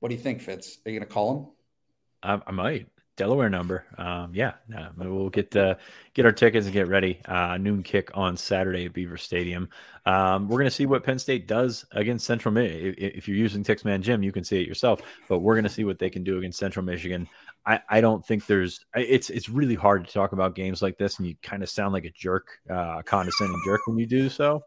What 0.00 0.08
do 0.08 0.16
you 0.16 0.20
think, 0.20 0.40
Fitz? 0.40 0.78
Are 0.84 0.90
you 0.90 0.98
going 0.98 1.08
to 1.08 1.14
call 1.14 1.36
him? 1.36 1.46
I, 2.24 2.40
I, 2.48 2.50
might. 2.50 2.88
Delaware 3.16 3.50
number. 3.50 3.84
Um, 3.98 4.32
yeah, 4.34 4.54
yeah, 4.68 4.88
we'll 4.96 5.28
get 5.28 5.54
uh, 5.54 5.74
get 6.14 6.24
our 6.24 6.32
tickets 6.32 6.66
and 6.66 6.72
get 6.72 6.88
ready. 6.88 7.20
Uh, 7.24 7.56
noon 7.58 7.84
kick 7.84 8.10
on 8.14 8.36
Saturday 8.36 8.86
at 8.86 8.94
Beaver 8.94 9.16
Stadium. 9.16 9.68
Um, 10.06 10.48
we're 10.48 10.58
going 10.58 10.64
to 10.64 10.74
see 10.74 10.86
what 10.86 11.04
Penn 11.04 11.20
State 11.20 11.46
does 11.46 11.84
against 11.92 12.26
Central 12.26 12.52
Michigan. 12.52 12.94
If, 12.98 13.18
if 13.18 13.28
you're 13.28 13.36
using 13.36 13.62
Tixman 13.62 14.00
Jim, 14.00 14.22
you 14.22 14.32
can 14.32 14.42
see 14.42 14.60
it 14.60 14.66
yourself. 14.66 15.02
But 15.28 15.38
we're 15.38 15.54
going 15.54 15.64
to 15.64 15.70
see 15.70 15.84
what 15.84 15.98
they 15.98 16.10
can 16.10 16.24
do 16.24 16.38
against 16.38 16.58
Central 16.58 16.84
Michigan. 16.84 17.28
I, 17.64 17.80
I 17.88 18.00
don't 18.00 18.24
think 18.26 18.46
there's 18.46 18.84
it's 18.94 19.30
it's 19.30 19.48
really 19.48 19.74
hard 19.74 20.06
to 20.06 20.12
talk 20.12 20.32
about 20.32 20.54
games 20.54 20.82
like 20.82 20.98
this 20.98 21.18
and 21.18 21.28
you 21.28 21.36
kind 21.42 21.62
of 21.62 21.68
sound 21.68 21.92
like 21.92 22.04
a 22.04 22.10
jerk, 22.10 22.48
uh, 22.68 23.02
condescending 23.02 23.60
jerk 23.64 23.80
when 23.86 23.98
you 23.98 24.06
do 24.06 24.28
so. 24.28 24.64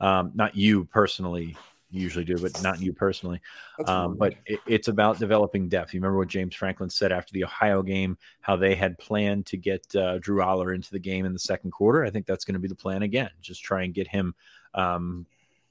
Um, 0.00 0.32
not 0.34 0.56
you 0.56 0.84
personally, 0.84 1.56
usually 1.90 2.24
do, 2.24 2.38
but 2.38 2.62
not 2.62 2.80
you 2.80 2.92
personally. 2.92 3.40
Um, 3.86 4.16
but 4.16 4.34
it, 4.46 4.60
it's 4.66 4.88
about 4.88 5.18
developing 5.18 5.68
depth. 5.68 5.92
You 5.92 6.00
remember 6.00 6.18
what 6.18 6.28
James 6.28 6.54
Franklin 6.54 6.90
said 6.90 7.12
after 7.12 7.32
the 7.32 7.44
Ohio 7.44 7.82
game, 7.82 8.16
how 8.40 8.56
they 8.56 8.74
had 8.74 8.98
planned 8.98 9.46
to 9.46 9.56
get 9.56 9.84
uh, 9.94 10.18
Drew 10.18 10.40
Allar 10.40 10.74
into 10.74 10.90
the 10.90 10.98
game 10.98 11.26
in 11.26 11.32
the 11.32 11.38
second 11.38 11.70
quarter. 11.70 12.04
I 12.04 12.10
think 12.10 12.26
that's 12.26 12.44
going 12.44 12.54
to 12.54 12.60
be 12.60 12.68
the 12.68 12.74
plan 12.74 13.02
again. 13.02 13.30
Just 13.40 13.62
try 13.62 13.82
and 13.82 13.94
get 13.94 14.08
him 14.08 14.34
um, 14.74 15.26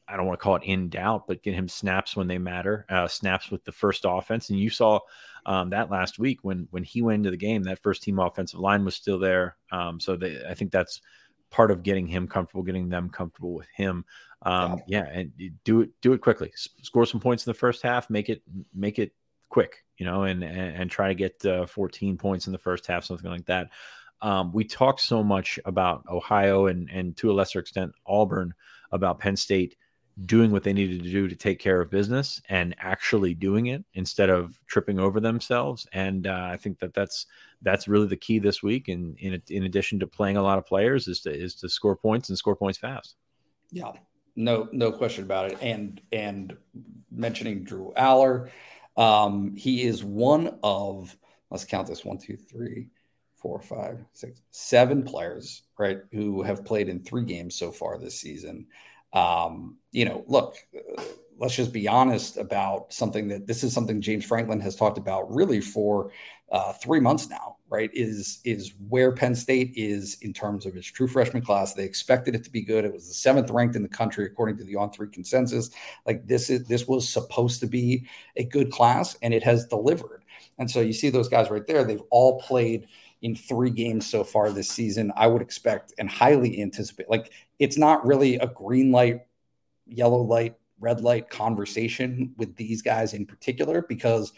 I 0.07 0.15
don't 0.15 0.25
want 0.25 0.39
to 0.39 0.43
call 0.43 0.55
it 0.55 0.63
in 0.63 0.89
doubt, 0.89 1.27
but 1.27 1.43
get 1.43 1.53
him 1.53 1.67
snaps 1.67 2.15
when 2.15 2.27
they 2.27 2.37
matter, 2.37 2.85
uh, 2.89 3.07
snaps 3.07 3.51
with 3.51 3.63
the 3.65 3.71
first 3.71 4.05
offense. 4.07 4.49
And 4.49 4.59
you 4.59 4.69
saw 4.69 4.99
um, 5.45 5.69
that 5.71 5.89
last 5.89 6.17
week 6.17 6.39
when 6.43 6.67
when 6.71 6.83
he 6.83 7.01
went 7.01 7.17
into 7.17 7.31
the 7.31 7.37
game, 7.37 7.63
that 7.63 7.79
first 7.79 8.03
team 8.03 8.19
offensive 8.19 8.59
line 8.59 8.85
was 8.85 8.95
still 8.95 9.19
there. 9.19 9.57
Um, 9.71 9.99
so 9.99 10.15
they, 10.15 10.41
I 10.47 10.53
think 10.53 10.71
that's 10.71 11.01
part 11.49 11.71
of 11.71 11.83
getting 11.83 12.07
him 12.07 12.27
comfortable, 12.27 12.63
getting 12.63 12.89
them 12.89 13.09
comfortable 13.09 13.53
with 13.53 13.67
him. 13.75 14.05
Um, 14.43 14.81
yeah, 14.87 15.05
and 15.05 15.31
do 15.63 15.81
it 15.81 15.89
do 16.01 16.13
it 16.13 16.21
quickly. 16.21 16.51
S- 16.53 16.69
score 16.83 17.05
some 17.05 17.19
points 17.19 17.45
in 17.45 17.49
the 17.49 17.57
first 17.57 17.81
half. 17.81 18.09
Make 18.09 18.29
it 18.29 18.41
make 18.73 18.99
it 18.99 19.11
quick, 19.49 19.83
you 19.97 20.05
know, 20.05 20.23
and 20.23 20.43
and, 20.43 20.75
and 20.75 20.91
try 20.91 21.07
to 21.07 21.15
get 21.15 21.43
uh, 21.45 21.65
14 21.65 22.17
points 22.17 22.47
in 22.47 22.53
the 22.53 22.59
first 22.59 22.85
half, 22.87 23.03
something 23.03 23.31
like 23.31 23.45
that. 23.45 23.69
Um, 24.21 24.51
we 24.51 24.63
talk 24.63 24.99
so 24.99 25.23
much 25.23 25.59
about 25.65 26.03
Ohio 26.09 26.67
and 26.67 26.89
and 26.89 27.17
to 27.17 27.31
a 27.31 27.33
lesser 27.33 27.59
extent 27.59 27.91
Auburn 28.05 28.53
about 28.91 29.19
Penn 29.19 29.35
State 29.35 29.75
doing 30.25 30.51
what 30.51 30.63
they 30.63 30.73
needed 30.73 31.03
to 31.03 31.11
do 31.11 31.27
to 31.27 31.35
take 31.35 31.59
care 31.59 31.79
of 31.79 31.91
business 31.91 32.41
and 32.49 32.75
actually 32.79 33.33
doing 33.33 33.67
it 33.67 33.83
instead 33.93 34.29
of 34.29 34.59
tripping 34.65 34.99
over 34.99 35.19
themselves. 35.19 35.87
And 35.93 36.25
uh, 36.25 36.49
I 36.51 36.57
think 36.57 36.79
that 36.79 36.93
that's 36.93 37.27
that's 37.61 37.87
really 37.87 38.07
the 38.07 38.17
key 38.17 38.39
this 38.39 38.63
week. 38.63 38.87
And 38.87 39.17
in, 39.19 39.41
in 39.49 39.63
addition 39.63 39.99
to 39.99 40.07
playing 40.07 40.37
a 40.37 40.41
lot 40.41 40.57
of 40.57 40.65
players, 40.65 41.07
is 41.07 41.21
to 41.21 41.33
is 41.33 41.55
to 41.55 41.69
score 41.69 41.95
points 41.95 42.29
and 42.29 42.37
score 42.37 42.55
points 42.55 42.79
fast. 42.79 43.15
Yeah, 43.71 43.91
no 44.35 44.69
no 44.71 44.91
question 44.91 45.23
about 45.23 45.51
it. 45.51 45.57
And 45.61 46.01
and 46.11 46.57
mentioning 47.11 47.63
Drew 47.63 47.93
Allar, 47.95 48.49
um, 48.95 49.55
he 49.55 49.83
is 49.83 50.03
one 50.03 50.57
of 50.63 51.15
let's 51.51 51.65
count 51.65 51.87
this 51.87 52.03
one 52.03 52.17
two 52.17 52.37
three 52.37 52.87
four, 53.37 53.61
five, 53.61 54.03
six, 54.13 54.41
seven 54.51 55.03
players, 55.03 55.63
right, 55.77 55.99
who 56.11 56.41
have 56.41 56.65
played 56.65 56.89
in 56.89 57.03
three 57.03 57.23
games 57.23 57.55
so 57.55 57.71
far 57.71 57.97
this 57.97 58.19
season. 58.19 58.65
Um, 59.17 59.77
you 59.91 60.05
know, 60.05 60.23
look, 60.27 60.55
let's 61.39 61.55
just 61.55 61.73
be 61.73 61.87
honest 61.87 62.37
about 62.37 62.93
something 62.93 63.27
that 63.29 63.47
this 63.47 63.63
is 63.63 63.73
something 63.73 64.01
James 64.01 64.25
Franklin 64.25 64.59
has 64.59 64.75
talked 64.75 64.97
about 64.97 65.33
really 65.33 65.61
for 65.61 66.11
uh, 66.51 66.73
three 66.73 66.99
months 66.99 67.29
now, 67.29 67.57
right? 67.69 67.89
Is 67.93 68.39
is 68.45 68.73
where 68.89 69.11
Penn 69.11 69.35
State 69.35 69.73
is 69.75 70.17
in 70.21 70.33
terms 70.33 70.65
of 70.65 70.75
its 70.75 70.87
true 70.87 71.07
freshman 71.07 71.43
class. 71.43 71.73
They 71.73 71.83
expected 71.83 72.35
it 72.35 72.43
to 72.43 72.49
be 72.49 72.61
good. 72.61 72.85
It 72.85 72.93
was 72.93 73.07
the 73.07 73.13
seventh 73.13 73.49
ranked 73.49 73.75
in 73.75 73.83
the 73.83 73.89
country 73.89 74.25
according 74.25 74.57
to 74.57 74.63
the 74.63 74.75
on 74.75 74.91
three 74.91 75.09
consensus. 75.09 75.69
Like 76.05 76.27
this 76.27 76.49
is 76.49 76.65
this 76.67 76.87
was 76.87 77.07
supposed 77.07 77.59
to 77.61 77.67
be 77.67 78.07
a 78.35 78.43
good 78.43 78.71
class, 78.71 79.17
and 79.21 79.33
it 79.33 79.43
has 79.43 79.65
delivered. 79.65 80.23
And 80.59 80.69
so 80.69 80.79
you 80.81 80.93
see 80.93 81.09
those 81.09 81.29
guys 81.29 81.49
right 81.49 81.65
there. 81.67 81.83
They've 81.83 82.09
all 82.09 82.39
played 82.39 82.87
in 83.21 83.35
three 83.35 83.69
games 83.69 84.05
so 84.05 84.23
far 84.23 84.51
this 84.51 84.69
season. 84.69 85.11
I 85.15 85.27
would 85.27 85.41
expect 85.41 85.93
and 85.97 86.09
highly 86.09 86.61
anticipate. 86.61 87.09
Like 87.09 87.31
it's 87.59 87.77
not 87.77 88.05
really 88.05 88.35
a 88.35 88.47
green 88.47 88.91
light, 88.91 89.21
yellow 89.85 90.21
light, 90.21 90.55
red 90.79 91.01
light 91.01 91.29
conversation 91.29 92.33
with 92.37 92.55
these 92.55 92.81
guys 92.81 93.13
in 93.13 93.25
particular 93.25 93.83
because 93.87 94.33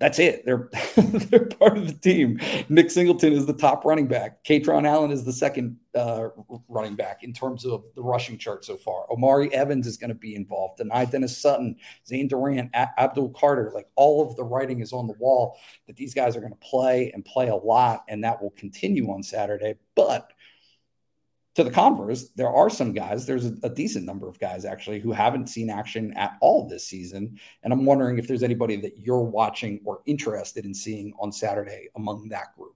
that's 0.00 0.18
it. 0.18 0.44
They're 0.46 0.70
they're 0.96 1.46
part 1.46 1.76
of 1.76 1.86
the 1.86 1.92
team. 1.92 2.40
Nick 2.70 2.90
Singleton 2.90 3.34
is 3.34 3.46
the 3.46 3.52
top 3.52 3.84
running 3.84 4.08
back. 4.08 4.42
Kaytron 4.44 4.88
Allen 4.88 5.12
is 5.12 5.24
the 5.24 5.32
second 5.32 5.76
uh, 5.94 6.28
running 6.68 6.96
back 6.96 7.22
in 7.22 7.34
terms 7.34 7.66
of 7.66 7.84
the 7.94 8.02
rushing 8.02 8.38
chart 8.38 8.64
so 8.64 8.76
far. 8.76 9.04
Omari 9.12 9.52
Evans 9.52 9.86
is 9.86 9.98
going 9.98 10.08
to 10.08 10.14
be 10.14 10.34
involved. 10.34 10.80
Dani 10.80 11.08
Dennis 11.10 11.36
Sutton, 11.36 11.76
Zane 12.06 12.28
Durant, 12.28 12.70
A- 12.74 12.98
Abdul 12.98 13.28
Carter. 13.30 13.70
Like 13.74 13.88
all 13.94 14.26
of 14.26 14.34
the 14.36 14.44
writing 14.44 14.80
is 14.80 14.94
on 14.94 15.06
the 15.06 15.14
wall 15.20 15.58
that 15.86 15.96
these 15.96 16.14
guys 16.14 16.34
are 16.34 16.40
going 16.40 16.52
to 16.52 16.58
play 16.58 17.12
and 17.12 17.22
play 17.24 17.48
a 17.48 17.56
lot, 17.56 18.04
and 18.08 18.24
that 18.24 18.42
will 18.42 18.50
continue 18.52 19.10
on 19.12 19.22
Saturday. 19.22 19.74
But 19.94 20.32
to 21.54 21.64
the 21.64 21.70
converse, 21.70 22.28
there 22.36 22.48
are 22.48 22.70
some 22.70 22.92
guys, 22.92 23.26
there's 23.26 23.46
a, 23.46 23.56
a, 23.64 23.68
decent 23.68 24.04
number 24.04 24.28
of 24.28 24.38
guys 24.38 24.64
actually 24.64 25.00
who 25.00 25.10
haven't 25.10 25.48
seen 25.48 25.68
action 25.68 26.12
at 26.16 26.36
all 26.40 26.68
this 26.68 26.86
season. 26.86 27.38
And 27.62 27.72
I'm 27.72 27.84
wondering 27.84 28.18
if 28.18 28.28
there's 28.28 28.44
anybody 28.44 28.76
that 28.76 28.98
you're 28.98 29.22
watching 29.22 29.80
or 29.84 30.00
interested 30.06 30.64
in 30.64 30.72
seeing 30.72 31.12
on 31.18 31.32
Saturday 31.32 31.88
among 31.96 32.28
that 32.28 32.56
group. 32.56 32.74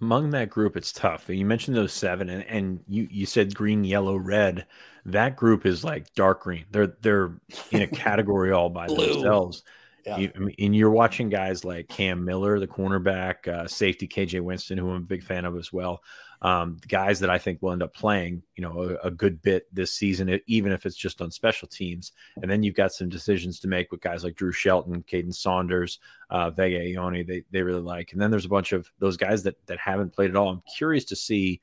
Among 0.00 0.30
that 0.30 0.50
group, 0.50 0.76
it's 0.76 0.92
tough. 0.92 1.28
You 1.28 1.46
mentioned 1.46 1.76
those 1.76 1.92
seven, 1.92 2.28
and, 2.28 2.44
and 2.44 2.80
you 2.86 3.08
you 3.10 3.24
said 3.24 3.54
green, 3.54 3.82
yellow, 3.82 4.16
red. 4.16 4.66
That 5.06 5.36
group 5.36 5.64
is 5.64 5.84
like 5.84 6.12
dark 6.14 6.42
green. 6.42 6.66
They're 6.70 6.94
they're 7.00 7.40
in 7.70 7.80
a 7.80 7.86
category 7.86 8.52
all 8.52 8.68
by 8.68 8.86
themselves. 8.88 9.62
Yeah. 10.04 10.18
You, 10.18 10.50
and 10.58 10.76
you're 10.76 10.90
watching 10.90 11.30
guys 11.30 11.64
like 11.64 11.88
Cam 11.88 12.24
Miller, 12.24 12.60
the 12.60 12.66
cornerback, 12.66 13.48
uh, 13.48 13.66
safety 13.66 14.06
KJ 14.06 14.40
Winston, 14.42 14.76
who 14.76 14.90
I'm 14.90 14.96
a 14.96 15.00
big 15.00 15.24
fan 15.24 15.46
of 15.46 15.56
as 15.56 15.72
well. 15.72 16.02
Um, 16.46 16.76
guys 16.86 17.18
that 17.20 17.30
I 17.30 17.38
think 17.38 17.60
will 17.60 17.72
end 17.72 17.82
up 17.82 17.92
playing, 17.92 18.40
you 18.54 18.62
know, 18.62 18.96
a, 19.02 19.08
a, 19.08 19.10
good 19.10 19.42
bit 19.42 19.66
this 19.74 19.92
season, 19.92 20.38
even 20.46 20.70
if 20.70 20.86
it's 20.86 20.94
just 20.94 21.20
on 21.20 21.32
special 21.32 21.66
teams. 21.66 22.12
And 22.40 22.48
then 22.48 22.62
you've 22.62 22.76
got 22.76 22.92
some 22.92 23.08
decisions 23.08 23.58
to 23.60 23.68
make 23.68 23.90
with 23.90 24.00
guys 24.00 24.22
like 24.22 24.36
Drew 24.36 24.52
Shelton, 24.52 25.02
Kaden 25.10 25.34
Saunders, 25.34 25.98
uh, 26.30 26.50
Vega 26.50 26.78
Ioane, 26.78 27.26
they 27.26 27.42
they 27.50 27.62
really 27.62 27.80
like. 27.80 28.12
And 28.12 28.20
then 28.20 28.30
there's 28.30 28.44
a 28.44 28.48
bunch 28.48 28.72
of 28.72 28.88
those 29.00 29.16
guys 29.16 29.42
that 29.42 29.56
that 29.66 29.80
haven't 29.80 30.12
played 30.12 30.30
at 30.30 30.36
all. 30.36 30.50
I'm 30.50 30.62
curious 30.76 31.04
to 31.06 31.16
see 31.16 31.60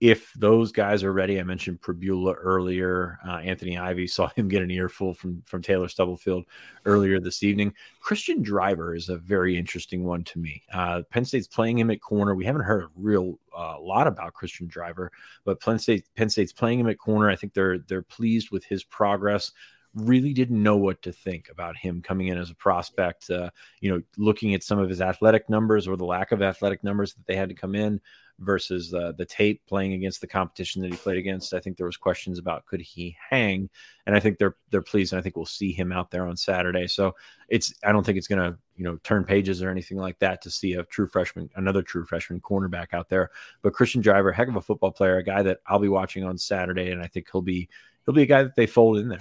if 0.00 0.32
those 0.32 0.72
guys 0.72 1.04
are 1.04 1.12
ready, 1.12 1.38
I 1.38 1.42
mentioned 1.42 1.82
Pribula 1.82 2.34
earlier. 2.38 3.18
Uh, 3.26 3.36
Anthony 3.36 3.78
Ivey 3.78 4.06
saw 4.06 4.28
him 4.28 4.48
get 4.48 4.62
an 4.62 4.70
earful 4.70 5.12
from 5.12 5.42
from 5.46 5.60
Taylor 5.62 5.88
Stubblefield 5.88 6.46
earlier 6.86 7.20
this 7.20 7.42
evening. 7.42 7.74
Christian 8.00 8.42
Driver 8.42 8.94
is 8.94 9.10
a 9.10 9.18
very 9.18 9.56
interesting 9.56 10.04
one 10.04 10.24
to 10.24 10.38
me. 10.38 10.62
Uh, 10.72 11.02
Penn 11.10 11.24
State's 11.24 11.46
playing 11.46 11.78
him 11.78 11.90
at 11.90 12.00
corner. 12.00 12.34
We 12.34 12.46
haven't 12.46 12.62
heard 12.62 12.84
a 12.84 12.90
real 12.96 13.38
uh, 13.56 13.78
lot 13.78 14.06
about 14.06 14.32
Christian 14.32 14.66
Driver, 14.66 15.12
but 15.44 15.60
Penn 15.60 15.78
State 15.78 16.06
Penn 16.16 16.30
State's 16.30 16.52
playing 16.52 16.80
him 16.80 16.88
at 16.88 16.98
corner. 16.98 17.28
I 17.28 17.36
think 17.36 17.52
they're 17.52 17.78
they're 17.78 18.02
pleased 18.02 18.50
with 18.50 18.64
his 18.64 18.82
progress 18.82 19.52
really 19.94 20.32
didn't 20.32 20.62
know 20.62 20.76
what 20.76 21.02
to 21.02 21.12
think 21.12 21.48
about 21.50 21.76
him 21.76 22.00
coming 22.00 22.28
in 22.28 22.38
as 22.38 22.50
a 22.50 22.54
prospect. 22.54 23.28
Uh, 23.28 23.50
you 23.80 23.90
know, 23.90 24.00
looking 24.16 24.54
at 24.54 24.62
some 24.62 24.78
of 24.78 24.88
his 24.88 25.00
athletic 25.00 25.48
numbers 25.50 25.88
or 25.88 25.96
the 25.96 26.04
lack 26.04 26.32
of 26.32 26.42
athletic 26.42 26.84
numbers 26.84 27.14
that 27.14 27.26
they 27.26 27.36
had 27.36 27.48
to 27.48 27.54
come 27.54 27.74
in, 27.74 28.00
versus 28.40 28.92
uh, 28.94 29.12
the 29.16 29.24
tape 29.24 29.60
playing 29.66 29.92
against 29.92 30.20
the 30.20 30.26
competition 30.26 30.80
that 30.82 30.90
he 30.90 30.96
played 30.96 31.18
against. 31.18 31.52
I 31.52 31.60
think 31.60 31.76
there 31.76 31.86
was 31.86 31.96
questions 31.96 32.38
about 32.38 32.66
could 32.66 32.80
he 32.80 33.16
hang, 33.30 33.68
and 34.06 34.16
I 34.16 34.20
think 34.20 34.38
they're 34.38 34.56
they're 34.70 34.82
pleased, 34.82 35.12
and 35.12 35.20
I 35.20 35.22
think 35.22 35.36
we'll 35.36 35.46
see 35.46 35.72
him 35.72 35.92
out 35.92 36.10
there 36.10 36.26
on 36.26 36.36
Saturday. 36.36 36.86
So 36.86 37.14
it's 37.48 37.74
I 37.84 37.92
don't 37.92 38.04
think 38.04 38.18
it's 38.18 38.26
going 38.26 38.42
to 38.42 38.58
you 38.76 38.84
know 38.84 38.98
turn 39.04 39.24
pages 39.24 39.62
or 39.62 39.70
anything 39.70 39.98
like 39.98 40.18
that 40.20 40.42
to 40.42 40.50
see 40.50 40.74
a 40.74 40.84
true 40.84 41.06
freshman, 41.06 41.50
another 41.56 41.82
true 41.82 42.04
freshman 42.04 42.40
cornerback 42.40 42.94
out 42.94 43.08
there. 43.08 43.30
But 43.62 43.74
Christian 43.74 44.00
Driver, 44.00 44.32
heck 44.32 44.48
of 44.48 44.56
a 44.56 44.62
football 44.62 44.92
player, 44.92 45.18
a 45.18 45.22
guy 45.22 45.42
that 45.42 45.60
I'll 45.66 45.78
be 45.78 45.88
watching 45.88 46.24
on 46.24 46.38
Saturday, 46.38 46.90
and 46.90 47.02
I 47.02 47.06
think 47.06 47.28
he'll 47.30 47.42
be 47.42 47.68
he'll 48.06 48.14
be 48.14 48.22
a 48.22 48.26
guy 48.26 48.42
that 48.42 48.56
they 48.56 48.66
fold 48.66 48.98
in 48.98 49.08
there. 49.08 49.20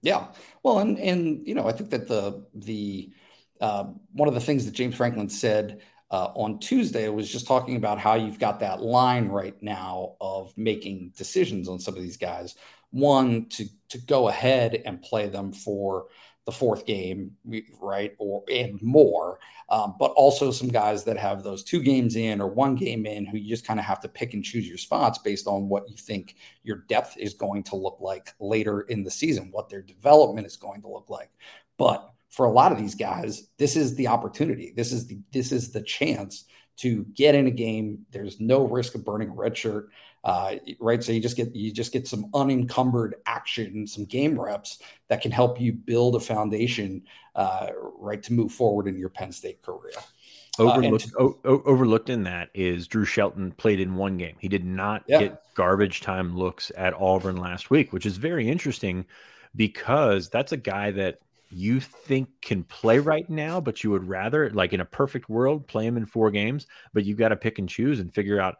Yeah, 0.00 0.28
well, 0.62 0.78
and 0.78 0.98
and 0.98 1.46
you 1.46 1.54
know 1.54 1.68
I 1.68 1.72
think 1.72 1.90
that 1.90 2.08
the 2.08 2.46
the 2.54 3.10
uh, 3.60 3.84
one 4.12 4.28
of 4.28 4.34
the 4.34 4.40
things 4.40 4.64
that 4.64 4.74
James 4.74 4.94
Franklin 4.94 5.28
said 5.28 5.82
uh, 6.10 6.32
on 6.34 6.58
Tuesday 6.58 7.08
was 7.08 7.30
just 7.30 7.46
talking 7.46 7.76
about 7.76 7.98
how 7.98 8.14
you've 8.14 8.38
got 8.38 8.60
that 8.60 8.80
line 8.80 9.28
right 9.28 9.60
now 9.62 10.14
of 10.20 10.56
making 10.56 11.12
decisions 11.16 11.68
on 11.68 11.78
some 11.78 11.94
of 11.94 12.02
these 12.02 12.16
guys. 12.16 12.54
One 12.90 13.46
to 13.50 13.66
to 13.90 13.98
go 13.98 14.28
ahead 14.28 14.82
and 14.86 15.02
play 15.02 15.28
them 15.28 15.52
for 15.52 16.06
the 16.46 16.52
fourth 16.52 16.86
game, 16.86 17.32
right, 17.78 18.14
or 18.18 18.42
and 18.50 18.80
more, 18.80 19.38
um, 19.68 19.96
but 19.98 20.12
also 20.12 20.50
some 20.50 20.68
guys 20.68 21.04
that 21.04 21.18
have 21.18 21.42
those 21.42 21.62
two 21.62 21.82
games 21.82 22.16
in 22.16 22.40
or 22.40 22.48
one 22.48 22.74
game 22.74 23.04
in, 23.04 23.26
who 23.26 23.36
you 23.36 23.50
just 23.50 23.66
kind 23.66 23.78
of 23.78 23.84
have 23.84 24.00
to 24.00 24.08
pick 24.08 24.32
and 24.32 24.42
choose 24.42 24.66
your 24.66 24.78
spots 24.78 25.18
based 25.18 25.46
on 25.46 25.68
what 25.68 25.90
you 25.90 25.96
think 25.98 26.36
your 26.62 26.84
depth 26.88 27.18
is 27.18 27.34
going 27.34 27.62
to 27.64 27.76
look 27.76 27.98
like 28.00 28.32
later 28.40 28.80
in 28.80 29.04
the 29.04 29.10
season, 29.10 29.50
what 29.52 29.68
their 29.68 29.82
development 29.82 30.46
is 30.46 30.56
going 30.56 30.80
to 30.80 30.88
look 30.88 31.10
like. 31.10 31.28
But 31.76 32.10
for 32.30 32.46
a 32.46 32.50
lot 32.50 32.72
of 32.72 32.78
these 32.78 32.94
guys, 32.94 33.48
this 33.58 33.76
is 33.76 33.94
the 33.96 34.08
opportunity. 34.08 34.72
This 34.76 34.92
is 34.92 35.06
the 35.06 35.18
this 35.32 35.52
is 35.52 35.72
the 35.72 35.82
chance 35.82 36.44
to 36.78 37.04
get 37.14 37.34
in 37.34 37.46
a 37.46 37.50
game. 37.50 38.06
There's 38.10 38.40
no 38.40 38.64
risk 38.64 38.94
of 38.94 39.04
burning 39.04 39.30
a 39.30 39.32
red 39.32 39.56
shirt, 39.56 39.90
uh, 40.24 40.56
right? 40.78 41.02
So 41.02 41.12
you 41.12 41.20
just 41.20 41.36
get 41.36 41.54
you 41.54 41.72
just 41.72 41.92
get 41.92 42.06
some 42.06 42.30
unencumbered 42.34 43.16
action, 43.26 43.86
some 43.86 44.04
game 44.04 44.38
reps 44.38 44.78
that 45.08 45.20
can 45.20 45.30
help 45.30 45.60
you 45.60 45.72
build 45.72 46.16
a 46.16 46.20
foundation, 46.20 47.02
uh, 47.34 47.68
right, 47.98 48.22
to 48.22 48.32
move 48.32 48.52
forward 48.52 48.86
in 48.86 48.98
your 48.98 49.08
Penn 49.10 49.32
State 49.32 49.62
career. 49.62 49.92
Overlooked, 50.58 51.06
uh, 51.14 51.18
to, 51.18 51.38
o- 51.44 51.62
overlooked 51.66 52.10
in 52.10 52.24
that 52.24 52.50
is 52.52 52.88
Drew 52.88 53.04
Shelton 53.04 53.52
played 53.52 53.80
in 53.80 53.94
one 53.94 54.16
game. 54.16 54.34
He 54.40 54.48
did 54.48 54.64
not 54.64 55.04
yeah. 55.06 55.20
get 55.20 55.42
garbage 55.54 56.00
time 56.00 56.36
looks 56.36 56.72
at 56.76 56.94
Auburn 56.94 57.36
last 57.36 57.70
week, 57.70 57.92
which 57.92 58.06
is 58.06 58.16
very 58.16 58.48
interesting 58.48 59.06
because 59.54 60.28
that's 60.28 60.52
a 60.52 60.56
guy 60.56 60.90
that 60.92 61.20
you 61.50 61.80
think 61.80 62.28
can 62.42 62.62
play 62.64 62.98
right 62.98 63.28
now, 63.28 63.60
but 63.60 63.82
you 63.82 63.90
would 63.90 64.06
rather, 64.06 64.50
like 64.50 64.72
in 64.72 64.80
a 64.80 64.84
perfect 64.84 65.28
world, 65.28 65.66
play 65.66 65.86
him 65.86 65.96
in 65.96 66.04
four 66.04 66.30
games, 66.30 66.66
but 66.92 67.04
you 67.04 67.14
got 67.14 67.28
to 67.28 67.36
pick 67.36 67.58
and 67.58 67.68
choose 67.68 68.00
and 68.00 68.12
figure 68.12 68.40
out 68.40 68.56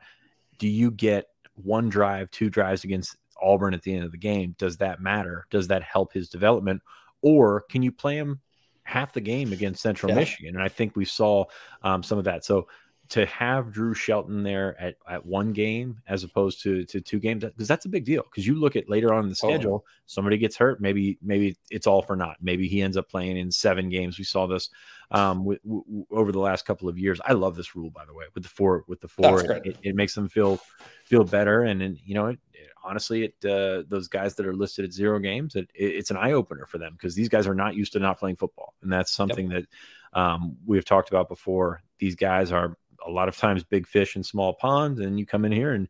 do 0.59 0.68
you 0.68 0.90
get 0.90 1.27
one 1.55 1.88
drive, 1.88 2.31
two 2.31 2.51
drives 2.51 2.85
against 2.85 3.16
Auburn 3.40 3.74
at 3.74 3.83
the 3.83 3.94
end 3.94 4.05
of 4.05 4.12
the 4.12 4.18
game? 4.18 4.55
Does 4.59 4.77
that 4.79 5.01
matter? 5.01 5.46
Does 5.51 5.68
that 5.68 5.83
help 5.83 6.12
his 6.12 6.29
development? 6.29 6.83
Or 7.22 7.62
can 7.70 7.83
you 7.83 7.92
play 7.92 8.16
him 8.16 8.40
half 8.83 9.12
the 9.12 9.20
game 9.20 9.53
against 9.53 9.83
Central 9.83 10.11
yeah. 10.11 10.16
Michigan? 10.16 10.55
And 10.55 10.64
I 10.64 10.68
think 10.68 10.96
we 10.96 11.05
saw 11.05 11.44
um, 11.83 12.03
some 12.03 12.18
of 12.18 12.24
that. 12.24 12.44
So 12.44 12.68
to 13.11 13.25
have 13.27 13.73
Drew 13.73 13.94
Shelton 13.94 14.42
there 14.42 14.79
at, 14.79 14.97
at 15.09 15.25
one 15.25 15.53
game 15.53 16.01
as 16.09 16.25
opposed 16.25 16.62
to 16.62 16.85
to 16.85 17.01
two 17.01 17.18
games 17.18 17.42
because 17.42 17.68
that's 17.68 17.87
a 17.87 17.88
big 17.88 18.05
deal 18.05 18.23
because 18.23 18.47
you 18.47 18.55
look 18.55 18.77
at 18.77 18.88
later 18.88 19.14
on 19.14 19.25
in 19.25 19.31
the 19.31 19.35
schedule 19.35 19.85
oh. 19.87 19.90
somebody 20.07 20.37
gets 20.37 20.57
hurt 20.57 20.81
maybe 20.81 21.18
maybe 21.23 21.57
it's 21.71 21.87
all 21.87 22.03
for 22.03 22.16
naught. 22.16 22.37
Maybe 22.42 22.68
he 22.68 22.83
ends 22.83 22.97
up 22.97 23.09
playing 23.09 23.38
in 23.38 23.51
seven 23.51 23.88
games. 23.88 24.18
We 24.18 24.25
saw 24.25 24.47
this 24.47 24.68
um, 25.11 25.38
w- 25.38 25.59
w- 25.64 26.07
over 26.11 26.33
the 26.33 26.38
last 26.38 26.66
couple 26.66 26.88
of 26.88 26.99
years. 26.99 27.21
I 27.25 27.33
love 27.33 27.57
this 27.57 27.75
rule 27.75 27.90
by 27.90 28.05
the 28.05 28.14
way 28.14 28.27
with 28.35 28.42
the 28.42 28.51
four 28.51 28.85
with 28.88 29.01
the 29.01 29.09
four 29.09 29.40
it, 29.64 29.77
it, 29.83 29.94
makes 29.94 30.14
them 30.14 30.29
feel 30.29 30.61
feel 31.05 31.25
better. 31.25 31.62
And, 31.62 31.81
and 31.81 31.99
you 32.05 32.14
know 32.14 32.27
it, 32.27 32.38
it, 32.53 32.68
honestly 32.85 33.25
it 33.25 33.51
uh, 33.51 33.85
those 33.88 34.09
guys 34.09 34.35
that 34.35 34.47
are 34.47 34.55
listed 34.55 34.85
at 34.85 34.92
zero 34.92 35.18
games 35.18 35.57
it, 35.57 35.71
it's 35.75 36.11
an 36.11 36.18
eye 36.18 36.33
opener 36.33 36.66
for 36.66 36.77
them 36.77 36.92
because 36.92 37.14
these 37.14 37.29
guys 37.29 37.47
are 37.47 37.55
not 37.55 37.75
used 37.75 37.94
to 37.94 38.01
not 38.01 38.18
playing 38.18 38.37
football. 38.37 38.75
And 38.83 38.92
that's 38.92 39.12
something 39.12 39.51
yep. 39.51 39.62
that 39.62 40.21
um, 40.21 40.57
we've 40.66 40.85
talked 40.85 41.09
about 41.09 41.29
before. 41.29 41.83
These 41.99 42.14
guys 42.14 42.53
are 42.53 42.77
a 43.07 43.11
lot 43.11 43.29
of 43.29 43.37
times 43.37 43.65
big 43.65 43.87
fish 43.87 44.17
in 44.17 44.23
small 44.23 44.55
ponds, 44.55 45.01
and 45.01 45.19
you 45.19 45.27
come 45.27 45.45
in 45.45 45.53
here 45.53 45.73
and 45.73 45.89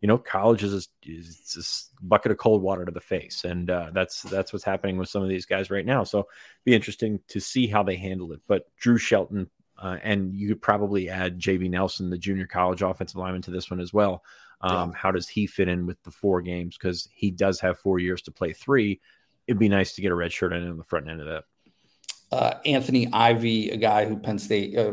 you 0.00 0.06
know 0.06 0.18
college 0.18 0.62
is 0.62 0.74
a, 0.74 1.10
is 1.10 1.90
a 2.00 2.04
bucket 2.04 2.32
of 2.32 2.38
cold 2.38 2.62
water 2.62 2.84
to 2.84 2.92
the 2.92 3.00
face, 3.00 3.44
and 3.44 3.70
uh, 3.70 3.90
that's 3.92 4.22
that's 4.22 4.52
what's 4.52 4.64
happening 4.64 4.96
with 4.96 5.08
some 5.08 5.22
of 5.22 5.28
these 5.28 5.46
guys 5.46 5.70
right 5.70 5.86
now. 5.86 6.04
So 6.04 6.28
be 6.64 6.74
interesting 6.74 7.20
to 7.28 7.40
see 7.40 7.66
how 7.66 7.82
they 7.82 7.96
handle 7.96 8.32
it. 8.32 8.40
But 8.46 8.64
Drew 8.76 8.98
Shelton. 8.98 9.50
Uh, 9.80 9.96
and 10.02 10.34
you 10.34 10.48
could 10.48 10.60
probably 10.60 11.08
add 11.08 11.38
JB 11.38 11.70
Nelson, 11.70 12.10
the 12.10 12.18
junior 12.18 12.48
college 12.48 12.82
offensive 12.82 13.14
lineman, 13.14 13.42
to 13.42 13.52
this 13.52 13.70
one 13.70 13.78
as 13.78 13.92
well. 13.92 14.24
Um, 14.60 14.90
yeah. 14.90 14.96
How 14.96 15.10
does 15.12 15.28
he 15.28 15.46
fit 15.46 15.68
in 15.68 15.86
with 15.86 16.02
the 16.02 16.10
four 16.10 16.42
games? 16.42 16.76
Because 16.76 17.08
he 17.14 17.30
does 17.30 17.60
have 17.60 17.78
four 17.78 18.00
years 18.00 18.22
to 18.22 18.32
play 18.32 18.52
three. 18.52 19.00
It'd 19.46 19.58
be 19.58 19.68
nice 19.68 19.92
to 19.92 20.02
get 20.02 20.10
a 20.10 20.16
red 20.16 20.32
shirt 20.32 20.52
in 20.52 20.68
on 20.68 20.78
the 20.78 20.84
front 20.84 21.08
end 21.08 21.20
of 21.20 21.28
that. 21.28 21.44
Uh, 22.30 22.54
Anthony 22.66 23.10
Ivey, 23.12 23.70
a 23.70 23.76
guy 23.76 24.04
who 24.04 24.16
Penn 24.16 24.38
State, 24.38 24.76
uh, 24.76 24.92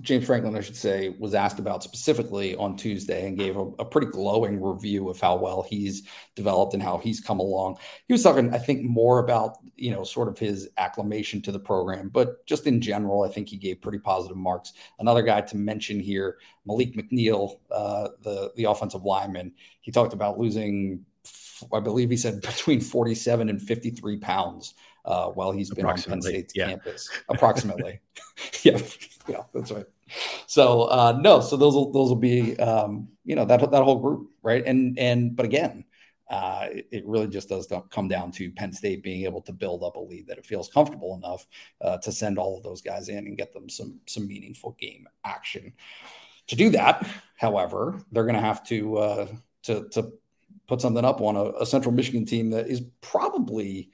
James 0.00 0.24
Franklin, 0.24 0.56
I 0.56 0.60
should 0.60 0.76
say, 0.76 1.10
was 1.18 1.34
asked 1.34 1.58
about 1.58 1.82
specifically 1.82 2.54
on 2.56 2.76
Tuesday 2.76 3.26
and 3.26 3.36
gave 3.36 3.56
a, 3.56 3.66
a, 3.80 3.84
pretty 3.84 4.06
glowing 4.06 4.62
review 4.62 5.08
of 5.10 5.20
how 5.20 5.36
well 5.36 5.66
he's 5.68 6.04
developed 6.36 6.74
and 6.74 6.82
how 6.82 6.96
he's 6.96 7.20
come 7.20 7.40
along. 7.40 7.76
He 8.06 8.14
was 8.14 8.22
talking, 8.22 8.54
I 8.54 8.58
think, 8.58 8.84
more 8.84 9.18
about 9.18 9.58
you 9.76 9.90
know 9.90 10.04
sort 10.04 10.28
of 10.28 10.38
his 10.38 10.70
acclimation 10.78 11.42
to 11.42 11.52
the 11.52 11.58
program, 11.58 12.08
but 12.08 12.46
just 12.46 12.66
in 12.66 12.80
general, 12.80 13.24
I 13.24 13.28
think 13.28 13.48
he 13.48 13.56
gave 13.56 13.82
pretty 13.82 13.98
positive 13.98 14.36
marks. 14.36 14.72
Another 15.00 15.22
guy 15.22 15.40
to 15.40 15.56
mention 15.56 15.98
here, 15.98 16.38
Maleek 16.68 16.94
McNeil, 16.94 17.58
uh, 17.70 18.08
the 18.22 18.52
the 18.56 18.64
offensive 18.64 19.04
lineman. 19.04 19.52
He 19.80 19.90
talked 19.90 20.12
about 20.12 20.38
losing, 20.38 21.04
I 21.72 21.80
believe 21.80 22.10
he 22.10 22.16
said 22.16 22.40
between 22.42 22.80
47 22.80 23.48
and 23.48 23.60
53 23.60 24.16
pounds 24.18 24.74
uh, 25.06 25.28
while 25.28 25.52
he's 25.52 25.70
been 25.70 25.86
on 25.86 26.00
Penn 26.00 26.20
State's 26.20 26.54
yeah. 26.54 26.68
campus. 26.68 27.08
Approximately. 27.28 28.00
yeah, 28.62 28.78
yeah, 29.28 29.42
that's 29.54 29.70
right. 29.70 29.86
So 30.46 30.82
uh, 30.82 31.18
no, 31.20 31.40
so 31.40 31.56
those 31.56 31.74
will 31.74 31.92
those 31.92 32.08
will 32.08 32.16
be 32.16 32.58
um, 32.58 33.08
you 33.24 33.34
know 33.34 33.44
that 33.44 33.70
that 33.70 33.82
whole 33.82 33.98
group, 33.98 34.30
right? 34.42 34.64
And 34.66 34.98
and 34.98 35.34
but 35.34 35.46
again, 35.46 35.84
uh, 36.28 36.66
it, 36.70 37.06
really 37.06 37.28
just 37.28 37.48
does 37.48 37.72
come 37.90 38.08
down 38.08 38.32
to 38.32 38.50
Penn 38.50 38.72
State 38.72 39.02
being 39.02 39.24
able 39.24 39.40
to 39.42 39.52
build 39.52 39.82
up 39.84 39.96
a 39.96 40.00
lead 40.00 40.26
that 40.26 40.38
it 40.38 40.46
feels 40.46 40.68
comfortable 40.68 41.14
enough 41.14 41.46
uh, 41.80 41.98
to 41.98 42.10
send 42.10 42.38
all 42.38 42.56
of 42.56 42.64
those 42.64 42.82
guys 42.82 43.08
in 43.08 43.18
and 43.18 43.38
get 43.38 43.52
them 43.52 43.68
some 43.68 44.00
some 44.06 44.26
meaningful 44.26 44.76
game 44.80 45.08
action. 45.24 45.72
To 46.48 46.56
do 46.56 46.70
that, 46.70 47.08
however, 47.36 48.00
they're 48.12 48.24
going 48.24 48.36
to 48.36 48.40
have 48.40 48.64
to 48.68 48.96
uh, 48.98 49.26
to 49.64 49.88
to 49.90 50.12
put 50.66 50.80
something 50.80 51.04
up 51.04 51.20
on 51.20 51.36
a, 51.36 51.44
a 51.60 51.66
Central 51.66 51.94
Michigan 51.94 52.24
team 52.24 52.50
that 52.50 52.66
is 52.66 52.82
probably 53.00 53.90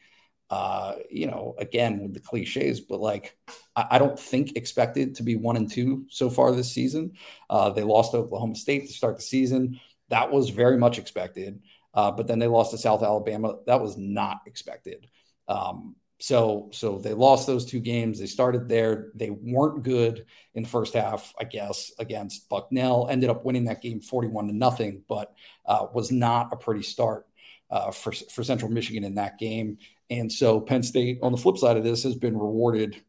uh, 0.52 0.96
you 1.10 1.26
know, 1.26 1.54
again 1.56 2.02
with 2.02 2.12
the 2.12 2.20
cliches, 2.20 2.82
but 2.82 3.00
like 3.00 3.38
I, 3.74 3.86
I, 3.92 3.98
don't 3.98 4.18
think 4.18 4.54
expected 4.54 5.14
to 5.14 5.22
be 5.22 5.34
one 5.34 5.56
and 5.56 5.70
two 5.70 6.04
so 6.10 6.28
far 6.28 6.52
this 6.52 6.70
season. 6.70 7.12
Uh, 7.48 7.70
they 7.70 7.82
lost 7.82 8.12
to 8.12 8.18
Oklahoma 8.18 8.54
State 8.54 8.86
to 8.86 8.92
start 8.92 9.16
the 9.16 9.22
season. 9.22 9.80
That 10.10 10.30
was 10.30 10.50
very 10.50 10.76
much 10.76 10.98
expected. 10.98 11.62
Uh, 11.94 12.10
but 12.10 12.26
then 12.26 12.38
they 12.38 12.48
lost 12.48 12.72
to 12.72 12.76
South 12.76 13.02
Alabama. 13.02 13.54
That 13.64 13.80
was 13.80 13.96
not 13.96 14.40
expected. 14.44 15.08
Um, 15.48 15.96
so 16.20 16.68
so 16.70 16.98
they 16.98 17.14
lost 17.14 17.46
those 17.46 17.64
two 17.64 17.80
games. 17.80 18.20
They 18.20 18.26
started 18.26 18.68
there. 18.68 19.10
They 19.14 19.30
weren't 19.30 19.84
good 19.84 20.26
in 20.52 20.64
the 20.64 20.68
first 20.68 20.92
half, 20.92 21.32
I 21.40 21.44
guess, 21.44 21.92
against 21.98 22.50
Bucknell. 22.50 23.08
Ended 23.08 23.30
up 23.30 23.46
winning 23.46 23.64
that 23.64 23.80
game 23.80 24.02
41 24.02 24.48
to 24.48 24.52
nothing, 24.52 25.02
but 25.08 25.32
uh, 25.64 25.86
was 25.94 26.12
not 26.12 26.52
a 26.52 26.56
pretty 26.56 26.82
start 26.82 27.26
uh, 27.72 27.90
for, 27.90 28.12
for 28.12 28.44
Central 28.44 28.70
Michigan 28.70 29.02
in 29.02 29.14
that 29.14 29.38
game. 29.38 29.78
And 30.18 30.30
so 30.30 30.60
Penn 30.60 30.82
State, 30.82 31.18
on 31.22 31.32
the 31.32 31.38
flip 31.38 31.56
side 31.56 31.76
of 31.76 31.84
this, 31.84 32.02
has 32.02 32.14
been 32.14 32.36
rewarded. 32.36 33.02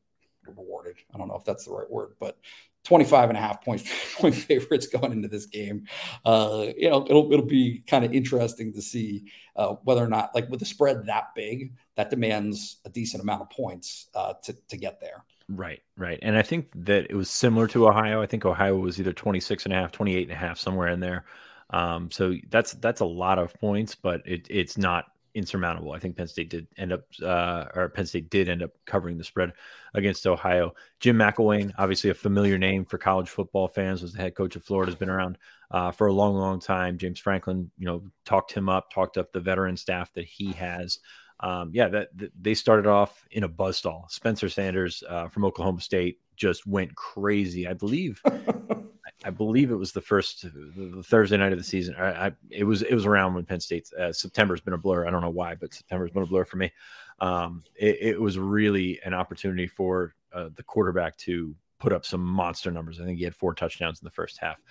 Rewarded. 0.48 0.96
I 1.14 1.18
don't 1.18 1.28
know 1.28 1.36
if 1.36 1.44
that's 1.44 1.66
the 1.66 1.72
right 1.72 1.90
word, 1.90 2.14
but 2.20 2.38
25 2.86 3.30
and 3.30 3.38
a 3.38 3.42
half 3.42 3.64
point, 3.64 3.86
point 4.16 4.36
favorites 4.36 4.88
going 4.88 5.12
into 5.12 5.28
this 5.28 5.46
game. 5.46 5.86
Uh, 6.26 6.68
you 6.78 6.90
know, 6.90 7.06
it'll 7.06 7.32
it'll 7.32 7.46
be 7.46 7.84
kind 7.88 8.06
of 8.06 8.14
interesting 8.14 8.74
to 8.74 8.82
see 8.82 9.26
uh, 9.56 9.76
whether 9.84 10.04
or 10.04 10.08
not, 10.08 10.34
like 10.34 10.50
with 10.50 10.60
the 10.60 10.66
spread 10.66 11.06
that 11.08 11.36
big, 11.36 11.74
that 11.96 12.10
demands 12.10 12.78
a 12.86 12.90
decent 12.90 13.22
amount 13.22 13.42
of 13.42 13.50
points 13.50 14.08
uh, 14.16 14.34
to 14.44 14.56
to 14.70 14.78
get 14.78 15.00
there. 15.02 15.26
Right, 15.50 15.82
right. 15.98 16.20
And 16.22 16.38
I 16.38 16.42
think 16.42 16.70
that 16.86 17.08
it 17.10 17.16
was 17.16 17.30
similar 17.30 17.68
to 17.68 17.88
Ohio. 17.90 18.22
I 18.22 18.28
think 18.28 18.46
Ohio 18.46 18.78
was 18.78 18.98
either 18.98 19.12
26 19.12 19.66
and 19.66 19.74
a 19.74 19.76
half, 19.76 19.92
28 19.92 20.24
and 20.24 20.32
a 20.32 20.36
half, 20.36 20.58
somewhere 20.58 20.88
in 20.88 21.02
there. 21.02 21.26
Um, 21.70 22.12
so 22.12 22.36
that's 22.50 22.74
that's 22.74 23.02
a 23.02 23.06
lot 23.06 23.40
of 23.40 23.54
points, 23.56 23.96
but 23.96 24.22
it, 24.26 24.48
it's 24.50 24.78
not 24.78 25.06
insurmountable. 25.36 25.92
I 25.92 26.00
think 26.00 26.16
Penn 26.16 26.28
State 26.28 26.50
did 26.50 26.68
end 26.78 26.94
up, 26.94 27.02
uh, 27.22 27.66
or 27.76 27.90
Penn 27.90 28.06
State 28.06 28.30
did 28.30 28.50
end 28.50 28.64
up 28.64 28.72
covering 28.86 29.18
the 29.18 29.24
spread 29.24 29.54
against 29.94 30.28
Ohio. 30.28 30.74
Jim 31.00 31.18
McElwain, 31.18 31.72
obviously 31.78 32.10
a 32.10 32.16
familiar 32.16 32.58
name 32.58 32.86
for 32.86 32.98
college 32.98 33.30
football 33.30 33.68
fans, 33.68 34.02
was 34.02 34.14
the 34.14 34.22
head 34.22 34.36
coach 34.36 34.56
of 34.56 34.64
Florida, 34.64 34.92
has 34.92 35.00
been 35.00 35.10
around 35.10 35.38
uh, 35.72 35.92
for 35.92 36.08
a 36.08 36.14
long, 36.14 36.36
long 36.36 36.60
time. 36.60 36.98
James 36.98 37.20
Franklin, 37.20 37.70
you 37.78 37.86
know, 37.86 38.04
talked 38.26 38.52
him 38.52 38.70
up, 38.70 38.92
talked 38.92 39.18
up 39.18 39.32
the 39.32 39.40
veteran 39.40 39.78
staff 39.78 40.14
that 40.14 40.26
he 40.26 40.52
has. 40.54 41.00
Um, 41.40 41.72
yeah, 41.74 41.90
that, 41.90 42.18
that, 42.18 42.32
they 42.40 42.54
started 42.54 42.88
off 42.88 43.26
in 43.32 43.44
a 43.44 43.50
buzzsaw. 43.50 44.10
Spencer 44.10 44.50
Sanders 44.50 45.04
uh, 45.10 45.28
from 45.28 45.46
Oklahoma 45.46 45.82
State 45.82 46.20
just 46.36 46.66
went 46.66 46.96
crazy. 46.96 47.68
I 47.68 47.74
believe 47.74 48.22
I 49.24 49.30
believe 49.30 49.72
it 49.72 49.76
was 49.76 49.92
the 49.92 50.02
first 50.02 50.44
the 50.44 51.04
Thursday 51.04 51.38
night 51.38 51.52
of 51.52 51.58
the 51.58 51.64
season. 51.64 51.96
I, 51.96 52.28
I, 52.28 52.32
it 52.50 52.64
was 52.64 52.82
it 52.82 52.94
was 52.94 53.06
around 53.06 53.34
when 53.34 53.46
Penn 53.46 53.60
State 53.60 53.90
uh, 54.00 54.12
September's 54.12 54.62
been 54.62 54.74
a 54.74 54.78
blur. 54.78 55.08
I 55.08 55.12
don't 55.12 55.22
know 55.22 55.30
why, 55.30 55.56
but 55.56 55.74
September's 55.74 56.12
been 56.12 56.24
a 56.24 56.28
blur 56.28 56.46
for 56.46 56.58
me. 56.58 56.72
Um, 57.20 57.64
it, 57.76 57.98
it, 58.02 58.22
was 58.22 58.38
really 58.38 59.00
an 59.06 59.14
opportunity 59.14 59.68
for 59.68 60.16
uh, 60.34 60.50
the 60.56 60.64
quarterback 60.64 61.16
to 61.18 61.56
put 61.80 61.94
up 61.94 62.06
some 62.06 62.22
monster 62.26 62.72
numbers. 62.72 63.00
I 63.00 63.06
think 63.06 63.18
he 63.18 63.24
had 63.24 63.36
four 63.36 63.54
touchdowns 63.54 64.02
in 64.02 64.06
the 64.06 64.12
first 64.12 64.40
half. 64.40 64.62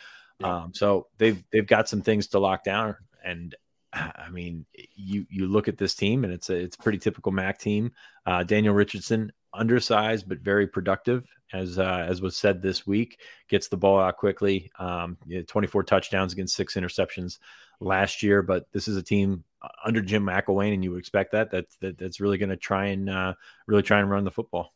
Yeah. 0.40 0.56
Um, 0.62 0.74
so 0.74 1.06
they've 1.18 1.42
they've 1.50 1.66
got 1.66 1.88
some 1.88 2.02
things 2.02 2.26
to 2.28 2.38
lock 2.38 2.64
down, 2.64 2.96
and 3.24 3.54
I 3.92 4.28
mean, 4.30 4.66
you 4.94 5.26
you 5.28 5.46
look 5.46 5.68
at 5.68 5.78
this 5.78 5.94
team, 5.94 6.24
and 6.24 6.32
it's 6.32 6.50
a 6.50 6.54
it's 6.54 6.76
a 6.76 6.82
pretty 6.82 6.98
typical 6.98 7.32
MAC 7.32 7.58
team. 7.58 7.92
Uh, 8.26 8.42
Daniel 8.42 8.74
Richardson, 8.74 9.32
undersized 9.54 10.28
but 10.28 10.38
very 10.38 10.66
productive, 10.66 11.26
as 11.52 11.78
uh, 11.78 12.06
as 12.08 12.20
was 12.20 12.36
said 12.36 12.62
this 12.62 12.86
week. 12.86 13.20
Gets 13.48 13.68
the 13.68 13.76
ball 13.76 14.00
out 14.00 14.16
quickly. 14.16 14.70
Um, 14.78 15.16
24 15.46 15.84
touchdowns 15.84 16.32
against 16.32 16.56
six 16.56 16.74
interceptions 16.74 17.38
last 17.80 18.22
year, 18.22 18.42
but 18.42 18.70
this 18.72 18.88
is 18.88 18.96
a 18.96 19.02
team 19.02 19.44
uh, 19.60 19.68
under 19.84 20.00
Jim 20.00 20.24
McElwain, 20.24 20.74
and 20.74 20.84
you 20.84 20.90
would 20.90 21.00
expect 21.00 21.32
that 21.32 21.50
that, 21.50 21.66
that 21.80 21.98
that's 21.98 22.20
really 22.20 22.38
going 22.38 22.48
to 22.50 22.56
try 22.56 22.86
and 22.86 23.08
uh, 23.08 23.34
really 23.66 23.82
try 23.82 24.00
and 24.00 24.10
run 24.10 24.24
the 24.24 24.30
football. 24.30 24.72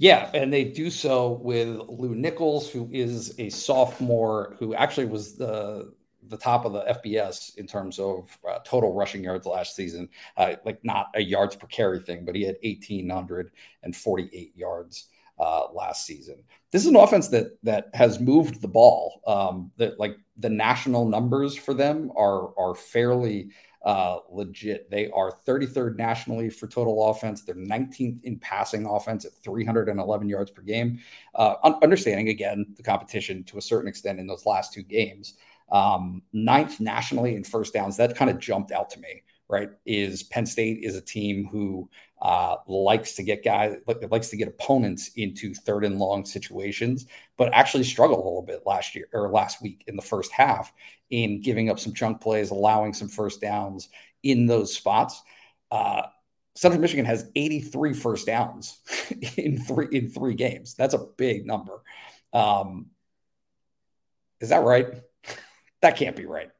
Yeah, 0.00 0.30
and 0.32 0.52
they 0.52 0.62
do 0.62 0.90
so 0.90 1.40
with 1.42 1.76
Lew 1.88 2.14
Nichols, 2.14 2.70
who 2.70 2.88
is 2.92 3.34
a 3.38 3.50
sophomore, 3.50 4.54
who 4.60 4.72
actually 4.74 5.06
was 5.06 5.34
the 5.34 5.92
the 6.28 6.36
top 6.36 6.64
of 6.64 6.72
the 6.72 6.82
FBS 6.82 7.56
in 7.56 7.66
terms 7.66 7.98
of 7.98 8.36
uh, 8.48 8.58
total 8.64 8.94
rushing 8.94 9.24
yards 9.24 9.46
last 9.46 9.74
season. 9.74 10.08
Uh, 10.36 10.54
like 10.64 10.82
not 10.84 11.08
a 11.14 11.20
yards 11.20 11.56
per 11.56 11.66
carry 11.66 12.00
thing, 12.00 12.24
but 12.24 12.34
he 12.34 12.42
had 12.42 12.56
1,848 12.62 14.56
yards 14.56 15.06
uh, 15.38 15.72
last 15.72 16.04
season. 16.04 16.42
This 16.70 16.82
is 16.82 16.88
an 16.88 16.96
offense 16.96 17.28
that 17.28 17.58
that 17.62 17.88
has 17.94 18.20
moved 18.20 18.60
the 18.60 18.68
ball. 18.68 19.20
Um, 19.26 19.70
that 19.76 19.98
like 19.98 20.16
the 20.36 20.50
national 20.50 21.06
numbers 21.06 21.56
for 21.56 21.74
them 21.74 22.10
are 22.16 22.58
are 22.58 22.74
fairly 22.74 23.50
uh, 23.84 24.18
legit. 24.30 24.90
They 24.90 25.10
are 25.10 25.38
33rd 25.46 25.96
nationally 25.96 26.50
for 26.50 26.66
total 26.66 27.08
offense. 27.10 27.42
They're 27.42 27.54
19th 27.54 28.22
in 28.24 28.38
passing 28.38 28.86
offense 28.86 29.24
at 29.24 29.32
311 29.42 30.28
yards 30.28 30.50
per 30.50 30.62
game. 30.62 30.98
Uh, 31.34 31.54
understanding 31.82 32.28
again 32.28 32.66
the 32.76 32.82
competition 32.82 33.44
to 33.44 33.58
a 33.58 33.62
certain 33.62 33.88
extent 33.88 34.18
in 34.18 34.26
those 34.26 34.46
last 34.46 34.72
two 34.72 34.82
games 34.82 35.34
um, 35.70 36.22
ninth 36.32 36.80
nationally 36.80 37.34
in 37.34 37.44
first 37.44 37.74
downs. 37.74 37.96
That 37.96 38.16
kind 38.16 38.30
of 38.30 38.38
jumped 38.38 38.72
out 38.72 38.90
to 38.90 39.00
me, 39.00 39.22
right? 39.48 39.70
Is 39.86 40.22
Penn 40.22 40.46
State 40.46 40.80
is 40.82 40.96
a 40.96 41.00
team 41.00 41.46
who 41.46 41.88
uh, 42.20 42.56
likes 42.66 43.14
to 43.14 43.22
get 43.22 43.44
guys, 43.44 43.76
likes 44.10 44.28
to 44.28 44.36
get 44.36 44.48
opponents 44.48 45.10
into 45.16 45.54
third 45.54 45.84
and 45.84 45.98
long 45.98 46.24
situations, 46.24 47.06
but 47.36 47.52
actually 47.52 47.84
struggled 47.84 48.18
a 48.18 48.22
little 48.22 48.42
bit 48.42 48.62
last 48.66 48.94
year 48.94 49.08
or 49.12 49.30
last 49.30 49.62
week 49.62 49.84
in 49.86 49.96
the 49.96 50.02
first 50.02 50.32
half 50.32 50.72
in 51.10 51.40
giving 51.40 51.70
up 51.70 51.78
some 51.78 51.94
chunk 51.94 52.20
plays, 52.20 52.50
allowing 52.50 52.92
some 52.92 53.08
first 53.08 53.40
downs 53.40 53.88
in 54.22 54.46
those 54.46 54.74
spots. 54.74 55.22
Uh, 55.70 56.02
Central 56.54 56.80
Michigan 56.80 57.04
has 57.04 57.30
83 57.36 57.92
first 57.92 58.26
downs 58.26 58.80
in 59.36 59.58
three 59.58 59.86
in 59.92 60.10
three 60.10 60.34
games. 60.34 60.74
That's 60.74 60.94
a 60.94 61.06
big 61.16 61.46
number. 61.46 61.82
Um, 62.32 62.86
is 64.40 64.48
that 64.48 64.64
right? 64.64 64.86
That 65.82 65.96
can't 65.96 66.16
be 66.16 66.26
right. 66.26 66.50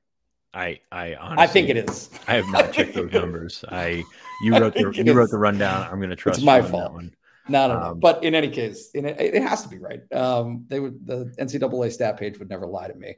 I 0.54 0.80
I 0.90 1.14
honestly, 1.14 1.42
I 1.42 1.46
think 1.46 1.68
it 1.68 1.76
is. 1.76 2.10
I 2.26 2.34
have 2.34 2.48
not 2.48 2.72
checked 2.72 2.94
those 2.94 3.12
numbers. 3.12 3.64
I 3.68 4.04
you 4.42 4.52
wrote 4.56 4.74
the 4.74 4.92
you 4.94 5.12
wrote 5.12 5.30
the 5.30 5.38
rundown. 5.38 5.86
I'm 5.90 5.98
going 5.98 6.10
to 6.10 6.16
trust. 6.16 6.38
It's 6.38 6.46
my 6.46 6.62
fault. 6.62 6.92
one. 6.92 7.14
No, 7.48 7.66
no, 7.66 7.78
no. 7.78 7.86
Um, 7.86 8.00
but 8.00 8.22
in 8.24 8.34
any 8.34 8.48
case, 8.48 8.90
in 8.92 9.06
it, 9.06 9.18
it, 9.18 9.42
has 9.42 9.62
to 9.62 9.68
be 9.68 9.78
right. 9.78 10.00
Um, 10.12 10.66
they 10.68 10.80
would 10.80 11.06
the 11.06 11.34
NCAA 11.38 11.92
stat 11.92 12.18
page 12.18 12.38
would 12.38 12.50
never 12.50 12.66
lie 12.66 12.88
to 12.88 12.94
me. 12.94 13.14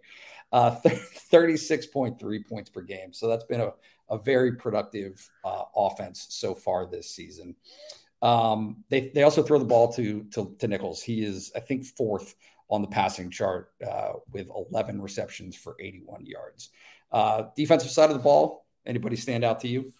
Uh, 0.52 0.76
36.3 1.32 2.48
points 2.48 2.70
per 2.70 2.80
game. 2.80 3.12
So 3.12 3.28
that's 3.28 3.44
been 3.44 3.60
a, 3.60 3.72
a 4.08 4.18
very 4.18 4.56
productive 4.56 5.28
uh, 5.44 5.62
offense 5.76 6.26
so 6.30 6.54
far 6.54 6.86
this 6.86 7.10
season. 7.10 7.54
Um, 8.22 8.84
they, 8.88 9.10
they 9.14 9.22
also 9.22 9.42
throw 9.42 9.58
the 9.58 9.64
ball 9.64 9.92
to, 9.92 10.24
to, 10.34 10.54
to 10.58 10.68
Nichols. 10.68 11.02
He 11.02 11.24
is, 11.24 11.52
I 11.54 11.60
think, 11.60 11.84
fourth 11.84 12.34
on 12.70 12.82
the 12.82 12.88
passing 12.88 13.30
chart 13.30 13.72
uh, 13.86 14.12
with 14.32 14.48
11 14.70 15.02
receptions 15.02 15.56
for 15.56 15.76
81 15.80 16.24
yards. 16.24 16.70
Uh, 17.10 17.44
defensive 17.56 17.90
side 17.90 18.10
of 18.10 18.16
the 18.16 18.22
ball, 18.22 18.64
anybody 18.86 19.16
stand 19.16 19.44
out 19.44 19.60
to 19.60 19.68
you? 19.68 19.92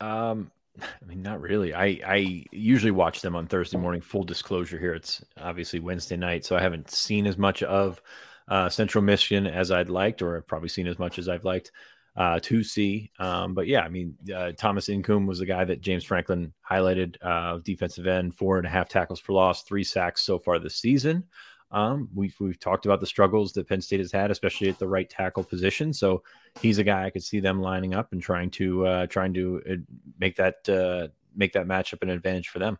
Um, 0.00 0.50
I 0.80 1.04
mean, 1.06 1.22
not 1.22 1.40
really. 1.40 1.74
I, 1.74 2.00
I 2.06 2.44
usually 2.50 2.90
watch 2.90 3.20
them 3.20 3.36
on 3.36 3.46
Thursday 3.46 3.76
morning. 3.76 4.00
Full 4.00 4.24
disclosure 4.24 4.78
here, 4.78 4.94
it's 4.94 5.22
obviously 5.38 5.80
Wednesday 5.80 6.16
night, 6.16 6.44
so 6.44 6.56
I 6.56 6.62
haven't 6.62 6.90
seen 6.90 7.26
as 7.26 7.36
much 7.36 7.62
of 7.62 8.00
uh, 8.48 8.68
Central 8.70 9.04
Michigan 9.04 9.46
as 9.46 9.70
I'd 9.70 9.90
liked, 9.90 10.22
or 10.22 10.36
I've 10.36 10.46
probably 10.46 10.70
seen 10.70 10.86
as 10.86 10.98
much 10.98 11.18
as 11.18 11.28
I've 11.28 11.44
liked. 11.44 11.70
uh, 12.16 12.40
to 12.42 12.62
see. 12.62 13.10
Um, 13.18 13.54
but 13.54 13.66
yeah, 13.66 13.80
I 13.80 13.88
mean, 13.88 14.16
uh, 14.34 14.52
Thomas 14.56 14.88
Incoom 14.88 15.26
was 15.26 15.38
the 15.38 15.46
guy 15.46 15.64
that 15.64 15.80
James 15.80 16.04
Franklin 16.04 16.52
highlighted, 16.68 17.16
uh, 17.22 17.58
defensive 17.58 18.06
end, 18.06 18.36
four 18.36 18.58
and 18.58 18.66
a 18.66 18.70
half 18.70 18.88
tackles 18.88 19.20
for 19.20 19.32
loss, 19.32 19.62
three 19.62 19.84
sacks 19.84 20.22
so 20.22 20.38
far 20.38 20.58
this 20.58 20.76
season. 20.76 21.24
Um, 21.72 22.08
we've 22.14 22.34
we've 22.40 22.58
talked 22.58 22.84
about 22.84 23.00
the 23.00 23.06
struggles 23.06 23.52
that 23.52 23.68
Penn 23.68 23.80
State 23.80 24.00
has 24.00 24.12
had, 24.12 24.30
especially 24.30 24.68
at 24.68 24.78
the 24.78 24.88
right 24.88 25.08
tackle 25.08 25.44
position. 25.44 25.92
So 25.92 26.22
he's 26.60 26.78
a 26.78 26.84
guy 26.84 27.04
I 27.04 27.10
could 27.10 27.22
see 27.22 27.40
them 27.40 27.60
lining 27.60 27.94
up 27.94 28.12
and 28.12 28.20
trying 28.20 28.50
to 28.52 28.86
uh, 28.86 29.06
trying 29.06 29.34
to 29.34 29.62
uh, 29.70 29.74
make 30.18 30.36
that 30.36 30.68
uh, 30.68 31.08
make 31.34 31.52
that 31.52 31.66
matchup 31.66 32.02
an 32.02 32.10
advantage 32.10 32.48
for 32.48 32.58
them. 32.58 32.78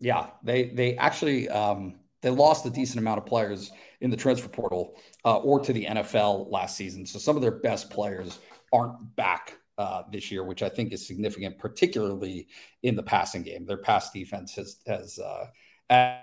Yeah, 0.00 0.28
they 0.42 0.64
they 0.70 0.96
actually 0.96 1.48
um, 1.48 1.96
they 2.22 2.30
lost 2.30 2.66
a 2.66 2.70
decent 2.70 2.98
amount 2.98 3.18
of 3.18 3.26
players 3.26 3.70
in 4.00 4.10
the 4.10 4.16
transfer 4.16 4.48
portal 4.48 4.96
uh, 5.24 5.38
or 5.38 5.60
to 5.60 5.72
the 5.72 5.84
NFL 5.84 6.50
last 6.50 6.76
season. 6.76 7.06
So 7.06 7.18
some 7.18 7.36
of 7.36 7.42
their 7.42 7.60
best 7.60 7.90
players 7.90 8.38
aren't 8.72 9.14
back 9.16 9.58
uh, 9.76 10.02
this 10.10 10.30
year, 10.32 10.42
which 10.42 10.62
I 10.62 10.68
think 10.68 10.92
is 10.92 11.06
significant, 11.06 11.58
particularly 11.58 12.48
in 12.82 12.96
the 12.96 13.02
passing 13.02 13.42
game. 13.42 13.64
Their 13.64 13.78
pass 13.78 14.10
defense 14.10 14.54
has 14.56 14.78
has 14.86 15.18
uh, 15.20 16.18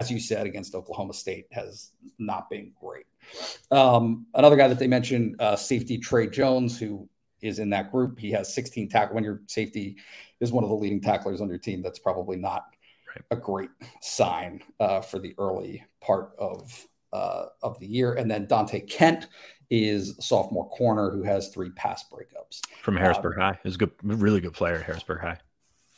as 0.00 0.10
you 0.10 0.20
said, 0.20 0.46
against 0.46 0.74
Oklahoma 0.74 1.12
State 1.12 1.46
has 1.50 1.90
not 2.18 2.48
been 2.48 2.72
great. 2.80 3.06
Um, 3.70 4.26
another 4.34 4.56
guy 4.56 4.68
that 4.68 4.78
they 4.78 4.86
mentioned, 4.86 5.36
uh, 5.40 5.56
safety 5.56 5.98
Trey 5.98 6.28
Jones, 6.28 6.78
who 6.78 7.08
is 7.42 7.58
in 7.58 7.70
that 7.70 7.90
group. 7.90 8.18
He 8.18 8.30
has 8.32 8.52
16 8.54 8.88
tackle. 8.88 9.14
When 9.14 9.24
your 9.24 9.42
safety 9.46 9.96
is 10.40 10.52
one 10.52 10.64
of 10.64 10.70
the 10.70 10.76
leading 10.76 11.00
tacklers 11.00 11.40
on 11.40 11.48
your 11.48 11.58
team, 11.58 11.82
that's 11.82 11.98
probably 11.98 12.36
not 12.36 12.66
right. 13.08 13.24
a 13.30 13.36
great 13.36 13.70
sign 14.00 14.62
uh, 14.80 15.00
for 15.00 15.18
the 15.18 15.34
early 15.38 15.84
part 16.00 16.32
of 16.38 16.86
uh, 17.12 17.46
of 17.62 17.78
the 17.80 17.86
year. 17.86 18.14
And 18.14 18.30
then 18.30 18.46
Donte 18.46 18.88
Kent 18.88 19.28
is 19.70 20.14
sophomore 20.20 20.68
corner 20.68 21.10
who 21.10 21.22
has 21.22 21.48
three 21.48 21.70
pass 21.70 22.04
breakups 22.12 22.60
from 22.82 22.96
Harrisburg 22.96 23.36
um, 23.36 23.40
High. 23.40 23.58
a 23.64 23.70
good, 23.70 23.92
really 24.02 24.40
good 24.40 24.52
player 24.52 24.76
at 24.76 24.82
Harrisburg 24.82 25.20
High. 25.20 25.38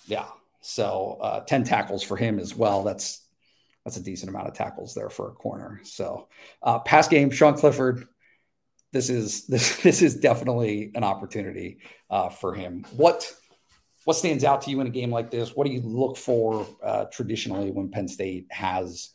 Yeah. 0.06 0.26
So 0.60 1.18
uh, 1.20 1.40
10 1.40 1.64
tackles 1.64 2.02
for 2.02 2.16
him 2.16 2.38
as 2.38 2.54
well. 2.54 2.82
That's 2.82 3.22
that's 3.90 4.00
a 4.00 4.05
decent 4.05 4.31
amount 4.31 4.46
of 4.46 4.55
tackles 4.55 4.94
there 4.94 5.11
for 5.11 5.31
a 5.31 5.33
corner. 5.33 5.81
So, 5.83 6.29
uh, 6.62 6.79
pass 6.79 7.09
game, 7.09 7.31
Sean 7.31 7.55
Clifford. 7.55 8.07
This 8.92 9.11
is 9.11 9.46
this 9.48 9.83
this 9.83 10.00
is 10.00 10.16
definitely 10.16 10.92
an 10.94 11.03
opportunity 11.03 11.79
uh, 12.09 12.29
for 12.29 12.55
him. 12.55 12.85
What 12.92 13.33
what 14.05 14.14
stands 14.14 14.44
out 14.44 14.62
to 14.62 14.70
you 14.70 14.81
in 14.81 14.87
a 14.87 14.90
game 14.90 15.11
like 15.11 15.31
this? 15.31 15.57
What 15.57 15.66
do 15.66 15.72
you 15.72 15.81
look 15.83 16.16
for 16.16 16.66
uh, 16.83 17.07
traditionally 17.07 17.72
when 17.72 17.90
Penn 17.90 18.07
State 18.07 18.46
has 18.50 19.11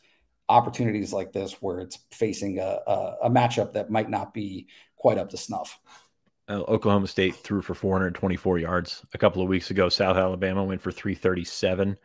opportunities 0.50 1.12
like 1.12 1.32
this, 1.32 1.54
where 1.54 1.80
it's 1.80 1.98
facing 2.12 2.60
a, 2.60 2.80
a, 2.86 3.16
a 3.24 3.30
matchup 3.30 3.74
that 3.74 3.90
might 3.90 4.10
not 4.10 4.34
be 4.34 4.68
quite 4.98 5.18
up 5.18 5.30
to 5.30 5.38
snuff? 5.38 5.80
Uh, 6.48 6.62
Oklahoma 6.68 7.08
State 7.08 7.36
threw 7.36 7.62
for 7.64 7.74
424 7.74 8.60
yards 8.60 9.04
a 9.14 9.18
couple 9.18 9.42
of 9.42 9.48
weeks 9.48 9.72
ago. 9.72 9.90
South 9.90 10.18
Alabama 10.18 10.64
went 10.64 10.82
for 10.82 10.92
337. 10.92 11.98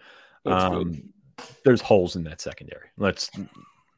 Um, 0.47 1.03
there's 1.65 1.81
holes 1.81 2.17
in 2.17 2.25
that 2.25 2.41
secondary. 2.41 2.89
Let's 2.97 3.31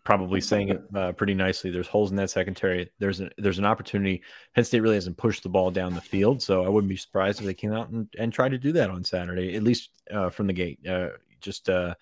probably 0.04 0.40
saying 0.40 0.70
it 0.70 0.82
uh, 0.94 1.12
pretty 1.12 1.34
nicely. 1.34 1.70
There's 1.70 1.86
holes 1.86 2.10
in 2.10 2.16
that 2.16 2.30
secondary. 2.30 2.90
There's 2.98 3.20
an 3.20 3.30
there's 3.38 3.58
an 3.58 3.64
opportunity. 3.64 4.22
Penn 4.54 4.64
State 4.64 4.80
really 4.80 4.96
hasn't 4.96 5.16
pushed 5.16 5.42
the 5.42 5.48
ball 5.48 5.70
down 5.70 5.94
the 5.94 6.00
field, 6.00 6.42
so 6.42 6.64
I 6.64 6.68
wouldn't 6.68 6.88
be 6.88 6.96
surprised 6.96 7.40
if 7.40 7.46
they 7.46 7.54
came 7.54 7.72
out 7.72 7.90
and, 7.90 8.08
and 8.18 8.32
tried 8.32 8.50
to 8.50 8.58
do 8.58 8.72
that 8.72 8.90
on 8.90 9.04
Saturday, 9.04 9.54
at 9.54 9.62
least 9.62 9.90
uh, 10.12 10.30
from 10.30 10.46
the 10.46 10.52
gate. 10.52 10.80
Uh, 10.86 11.10
just 11.40 11.68
uh, 11.68 11.94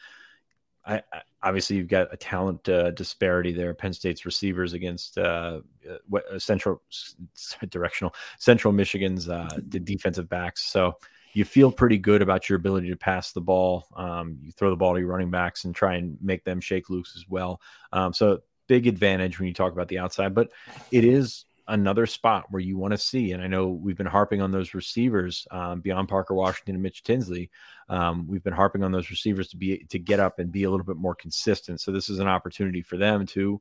I, 0.87 0.97
I, 1.13 1.23
obviously 1.43 1.77
you've 1.77 1.89
got 1.89 2.13
a 2.13 2.17
talent 2.17 2.69
uh, 2.69 2.91
disparity 2.93 3.53
there. 3.53 3.75
Penn 3.75 3.93
State's 3.93 4.25
receivers 4.25 4.73
against 4.73 5.19
uh, 5.19 5.61
Central 6.39 6.83
directional 7.69 8.15
Central 8.39 8.73
Michigan's 8.73 9.27
the 9.27 9.81
defensive 9.83 10.29
backs. 10.29 10.65
So 10.65 10.97
you 11.33 11.45
feel 11.45 11.71
pretty 11.71 11.99
good 11.99 12.23
about 12.23 12.49
your 12.49 12.57
ability 12.57 12.89
to 12.89 12.97
pass 12.97 13.33
the 13.33 13.41
ball. 13.41 13.87
Um, 13.97 14.39
you 14.43 14.53
throw 14.53 14.71
the 14.71 14.77
ball 14.77 14.95
to 14.95 15.01
your 15.01 15.09
running 15.09 15.31
backs 15.31 15.65
and 15.65 15.75
try 15.75 15.97
and 15.97 16.19
make 16.21 16.45
them 16.45 16.61
shake 16.61 16.91
loose 16.91 17.15
as 17.17 17.29
well. 17.29 17.61
Um, 17.93 18.13
so 18.13 18.41
big 18.67 18.87
advantage 18.87 19.39
when 19.39 19.49
you 19.49 19.55
talk 19.55 19.73
about 19.73 19.89
the 19.89 19.99
outside, 19.99 20.35
but 20.35 20.51
it 20.91 21.05
is 21.05 21.45
another 21.71 22.05
spot 22.05 22.47
where 22.51 22.61
you 22.61 22.77
want 22.77 22.93
to 22.93 22.99
see. 22.99 23.33
And 23.33 23.43
I 23.43 23.47
know 23.47 23.69
we've 23.69 23.97
been 23.97 24.07
harping 24.07 24.43
on 24.43 24.51
those 24.51 24.75
receivers 24.75 25.47
um, 25.51 25.81
beyond 25.81 26.09
Parker 26.09 26.35
Washington 26.35 26.75
and 26.75 26.83
Mitch 26.83 27.03
Tinsley. 27.03 27.51
Um, 27.89 28.27
we've 28.27 28.43
been 28.43 28.53
harping 28.53 28.83
on 28.83 28.93
those 28.93 29.11
receivers 29.11 29.49
to 29.49 29.57
be 29.57 29.79
to 29.89 29.99
get 29.99 30.21
up 30.21 30.39
and 30.39 30.53
be 30.53 30.65
a 30.65 30.71
little 30.71 30.87
bit 30.87 30.97
more 30.97 31.15
consistent. 31.15 31.81
So 31.81 31.93
this 31.93 32.09
is 32.09 32.19
an 32.19 32.29
opportunity 32.29 32.83
for 32.83 32.97
them 32.97 33.25
to 33.29 33.61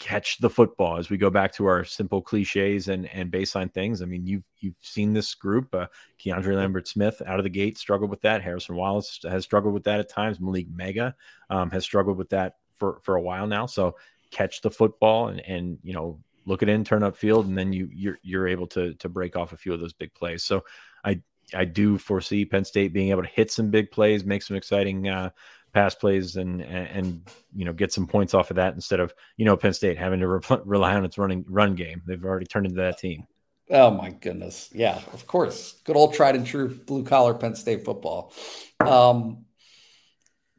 catch 0.00 0.38
the 0.38 0.50
football 0.50 0.96
as 0.96 1.10
we 1.10 1.18
go 1.18 1.28
back 1.28 1.52
to 1.52 1.66
our 1.66 1.84
simple 1.84 2.22
cliches 2.22 2.88
and, 2.88 3.06
and 3.10 3.30
baseline 3.30 3.72
things. 3.72 4.00
I 4.00 4.06
mean, 4.06 4.26
you've 4.26 4.48
you've 4.58 4.78
seen 4.80 5.12
this 5.12 5.34
group. 5.34 5.72
Uh, 5.74 5.86
Keandre 6.18 6.56
Lambert 6.56 6.88
Smith 6.88 7.22
out 7.26 7.38
of 7.38 7.44
the 7.44 7.50
gate 7.50 7.78
struggled 7.78 8.10
with 8.10 8.22
that. 8.22 8.42
Harrison 8.42 8.74
Wallace 8.74 9.20
has 9.22 9.44
struggled 9.44 9.74
with 9.74 9.84
that 9.84 10.00
at 10.00 10.08
times. 10.08 10.38
Malick 10.38 10.68
Meiga 10.74 11.14
um, 11.50 11.70
has 11.70 11.84
struggled 11.84 12.16
with 12.16 12.30
that 12.30 12.56
for 12.74 12.98
for 13.02 13.16
a 13.16 13.22
while 13.22 13.46
now. 13.46 13.66
So 13.66 13.94
catch 14.30 14.62
the 14.62 14.70
football 14.70 15.28
and 15.28 15.40
and 15.40 15.78
you 15.82 15.92
know 15.92 16.18
look 16.46 16.62
it 16.62 16.70
in, 16.70 16.82
turn 16.82 17.02
up 17.02 17.16
field, 17.16 17.46
and 17.46 17.56
then 17.56 17.72
you 17.72 17.88
you're 17.92 18.18
you're 18.22 18.48
able 18.48 18.66
to 18.68 18.94
to 18.94 19.08
break 19.08 19.36
off 19.36 19.52
a 19.52 19.56
few 19.56 19.74
of 19.74 19.80
those 19.80 19.92
big 19.92 20.14
plays. 20.14 20.42
So 20.42 20.64
I 21.04 21.20
I 21.54 21.66
do 21.66 21.98
foresee 21.98 22.46
Penn 22.46 22.64
State 22.64 22.94
being 22.94 23.10
able 23.10 23.22
to 23.22 23.28
hit 23.28 23.50
some 23.50 23.70
big 23.70 23.90
plays, 23.90 24.24
make 24.24 24.42
some 24.42 24.56
exciting 24.56 25.08
uh, 25.08 25.30
pass 25.72 25.94
plays 25.94 26.36
and, 26.36 26.62
and, 26.62 27.22
you 27.54 27.64
know 27.64 27.72
get 27.72 27.92
some 27.92 28.06
points 28.06 28.34
off 28.34 28.50
of 28.50 28.56
that 28.56 28.74
instead 28.74 29.00
of 29.00 29.12
you 29.36 29.44
know 29.44 29.56
Penn 29.56 29.72
State 29.72 29.98
having 29.98 30.20
to 30.20 30.28
re- 30.28 30.40
rely 30.64 30.94
on 30.94 31.04
its 31.04 31.18
running 31.18 31.44
run 31.48 31.74
game. 31.74 32.02
They've 32.06 32.24
already 32.24 32.46
turned 32.46 32.66
into 32.66 32.80
that 32.80 32.98
team. 32.98 33.26
Oh 33.70 33.90
my 33.90 34.10
goodness, 34.10 34.68
yeah, 34.72 35.00
of 35.12 35.26
course, 35.26 35.80
good 35.84 35.96
old 35.96 36.14
tried 36.14 36.34
and 36.34 36.46
true 36.46 36.68
blue 36.68 37.04
collar 37.04 37.34
Penn 37.34 37.54
State 37.54 37.84
football. 37.84 38.32
Um, 38.80 39.44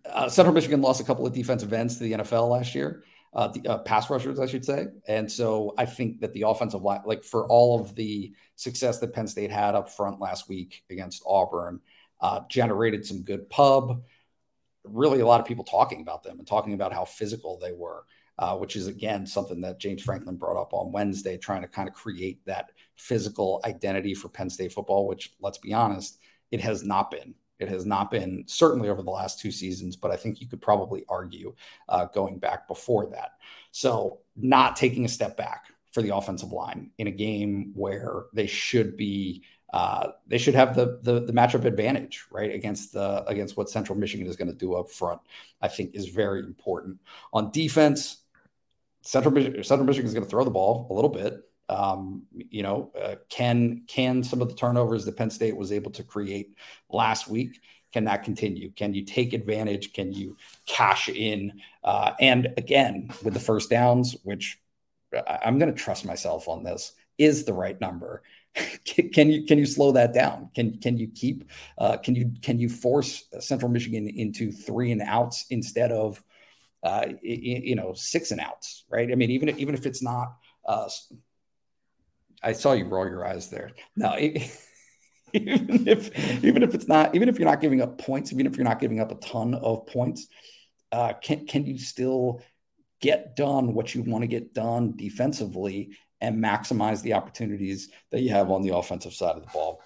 uh, 0.05 0.29
Central 0.29 0.53
Michigan 0.53 0.81
lost 0.81 1.01
a 1.01 1.03
couple 1.03 1.25
of 1.25 1.33
defensive 1.33 1.73
ends 1.73 1.97
to 1.97 2.03
the 2.03 2.13
NFL 2.13 2.49
last 2.49 2.73
year, 2.73 3.03
uh, 3.33 3.47
the 3.49 3.67
uh, 3.67 3.77
pass 3.79 4.09
rushers, 4.09 4.39
I 4.39 4.45
should 4.45 4.65
say, 4.65 4.87
and 5.07 5.29
so 5.29 5.73
I 5.77 5.85
think 5.85 6.21
that 6.21 6.33
the 6.33 6.43
offensive 6.43 6.81
line, 6.81 7.01
like 7.05 7.23
for 7.23 7.45
all 7.47 7.79
of 7.79 7.95
the 7.95 8.33
success 8.55 8.99
that 8.99 9.13
Penn 9.13 9.27
State 9.27 9.51
had 9.51 9.75
up 9.75 9.89
front 9.89 10.19
last 10.19 10.47
week 10.47 10.83
against 10.89 11.23
Auburn, 11.25 11.81
uh, 12.21 12.41
generated 12.49 13.05
some 13.05 13.23
good 13.23 13.49
pub 13.49 14.03
really 14.83 15.19
a 15.19 15.27
lot 15.27 15.39
of 15.39 15.45
people 15.45 15.63
talking 15.63 16.01
about 16.01 16.23
them 16.23 16.39
and 16.39 16.47
talking 16.47 16.73
about 16.73 16.93
how 16.93 17.05
physical 17.05 17.57
they 17.59 17.71
were, 17.71 18.05
uh, 18.39 18.55
which 18.57 18.75
is 18.75 18.87
again 18.87 19.25
something 19.25 19.61
that 19.61 19.79
James 19.79 20.01
Franklin 20.01 20.37
brought 20.37 20.59
up 20.59 20.73
on 20.73 20.91
Wednesday, 20.91 21.37
trying 21.37 21.61
to 21.61 21.67
kind 21.67 21.87
of 21.87 21.95
create 21.95 22.43
that 22.45 22.71
physical 22.95 23.61
identity 23.65 24.13
for 24.13 24.29
Penn 24.29 24.49
State 24.49 24.73
football, 24.73 25.07
which 25.07 25.33
let's 25.39 25.57
be 25.57 25.73
honest, 25.73 26.19
it 26.51 26.61
has 26.61 26.83
not 26.83 27.11
been. 27.11 27.35
It 27.59 27.69
has 27.69 27.85
not 27.85 28.09
been 28.09 28.43
certainly 28.47 28.89
over 28.89 29.03
the 29.03 29.11
last 29.11 29.39
two 29.39 29.51
seasons, 29.51 29.95
but 29.95 30.09
I 30.09 30.15
think 30.15 30.41
you 30.41 30.47
could 30.47 30.61
probably 30.61 31.05
argue 31.07 31.53
uh, 31.87 32.05
going 32.05 32.39
back 32.39 32.67
before 32.67 33.05
that. 33.11 33.33
So, 33.71 34.21
not 34.35 34.75
taking 34.75 35.05
a 35.05 35.09
step 35.09 35.37
back 35.37 35.65
for 35.91 36.01
the 36.01 36.15
offensive 36.15 36.51
line 36.51 36.89
in 36.97 37.05
a 37.05 37.11
game 37.11 37.71
where 37.75 38.23
they 38.33 38.47
should 38.47 38.97
be 38.97 39.43
uh, 39.73 40.09
they 40.27 40.37
should 40.37 40.55
have 40.55 40.75
the, 40.75 40.99
the, 41.01 41.21
the 41.21 41.33
matchup 41.33 41.65
advantage, 41.65 42.25
right, 42.31 42.53
against 42.53 42.93
the 42.93 43.23
against 43.25 43.57
what 43.57 43.69
Central 43.69 43.97
Michigan 43.97 44.27
is 44.27 44.35
going 44.35 44.51
to 44.51 44.57
do 44.57 44.75
up 44.75 44.89
front. 44.89 45.21
I 45.61 45.67
think 45.67 45.95
is 45.95 46.07
very 46.07 46.39
important 46.39 46.99
on 47.33 47.51
defense. 47.51 48.17
Central 49.01 49.33
Michigan, 49.33 49.63
Central 49.63 49.87
Michigan 49.87 50.07
is 50.07 50.13
going 50.13 50.25
to 50.25 50.29
throw 50.29 50.43
the 50.43 50.51
ball 50.51 50.87
a 50.89 50.93
little 50.93 51.09
bit. 51.09 51.41
Um, 51.69 52.23
you 52.33 52.63
know, 52.63 52.91
uh, 53.01 53.15
can 53.29 53.83
can 53.87 54.23
some 54.23 54.41
of 54.41 54.49
the 54.49 54.55
turnovers 54.55 55.05
that 55.05 55.15
Penn 55.15 55.29
State 55.29 55.55
was 55.55 55.71
able 55.71 55.91
to 55.91 56.03
create 56.03 56.55
last 56.89 57.27
week 57.27 57.61
can 57.91 58.05
that 58.05 58.23
continue? 58.23 58.71
Can 58.71 58.93
you 58.93 59.03
take 59.03 59.33
advantage? 59.33 59.93
Can 59.93 60.13
you 60.13 60.37
cash 60.65 61.09
in? 61.09 61.61
Uh, 61.83 62.13
and 62.19 62.53
again, 62.57 63.11
with 63.23 63.33
the 63.33 63.39
first 63.39 63.69
downs, 63.69 64.15
which 64.23 64.59
I'm 65.27 65.59
going 65.59 65.73
to 65.73 65.77
trust 65.77 66.05
myself 66.05 66.47
on 66.47 66.63
this, 66.63 66.93
is 67.17 67.43
the 67.43 67.53
right 67.53 67.79
number 67.79 68.23
can 69.13 69.31
you 69.31 69.45
can 69.45 69.57
you 69.57 69.65
slow 69.65 69.91
that 69.93 70.13
down? 70.13 70.49
Can 70.53 70.77
can 70.79 70.97
you 70.97 71.07
keep 71.07 71.49
uh, 71.77 71.97
can 71.97 72.15
you 72.15 72.33
can 72.41 72.59
you 72.59 72.69
force 72.69 73.25
Central 73.39 73.71
Michigan 73.71 74.07
into 74.07 74.51
three 74.51 74.91
and 74.91 75.01
outs 75.01 75.45
instead 75.49 75.91
of 75.91 76.21
uh, 76.83 77.07
you 77.21 77.75
know 77.75 77.93
six 77.93 78.31
and 78.31 78.41
outs? 78.41 78.85
Right. 78.89 79.11
I 79.11 79.15
mean, 79.15 79.31
even 79.31 79.49
if, 79.49 79.57
even 79.57 79.75
if 79.75 79.85
it's 79.85 80.03
not. 80.03 80.35
Uh, 80.65 80.87
I 82.43 82.53
saw 82.53 82.73
you 82.73 82.85
roll 82.85 83.07
your 83.07 83.25
eyes 83.25 83.49
there. 83.49 83.71
No. 83.95 84.15
even 85.33 85.87
if 85.87 86.43
even 86.43 86.63
if 86.63 86.75
it's 86.75 86.87
not 86.87 87.15
even 87.15 87.29
if 87.29 87.39
you're 87.39 87.47
not 87.47 87.61
giving 87.61 87.81
up 87.81 87.97
points 87.97 88.33
even 88.33 88.45
if 88.45 88.57
you're 88.57 88.65
not 88.65 88.79
giving 88.79 88.99
up 88.99 89.11
a 89.11 89.15
ton 89.15 89.53
of 89.55 89.85
points 89.87 90.27
uh, 90.91 91.13
can 91.21 91.45
can 91.45 91.65
you 91.65 91.77
still 91.77 92.41
get 92.99 93.35
done 93.35 93.73
what 93.73 93.95
you 93.95 94.03
want 94.03 94.23
to 94.23 94.27
get 94.27 94.53
done 94.53 94.93
defensively 94.97 95.91
and 96.21 96.41
maximize 96.41 97.01
the 97.01 97.13
opportunities 97.13 97.89
that 98.11 98.21
you 98.21 98.29
have 98.29 98.49
on 98.51 98.61
the 98.61 98.75
offensive 98.75 99.13
side 99.13 99.35
of 99.35 99.41
the 99.43 99.49
ball. 99.51 99.81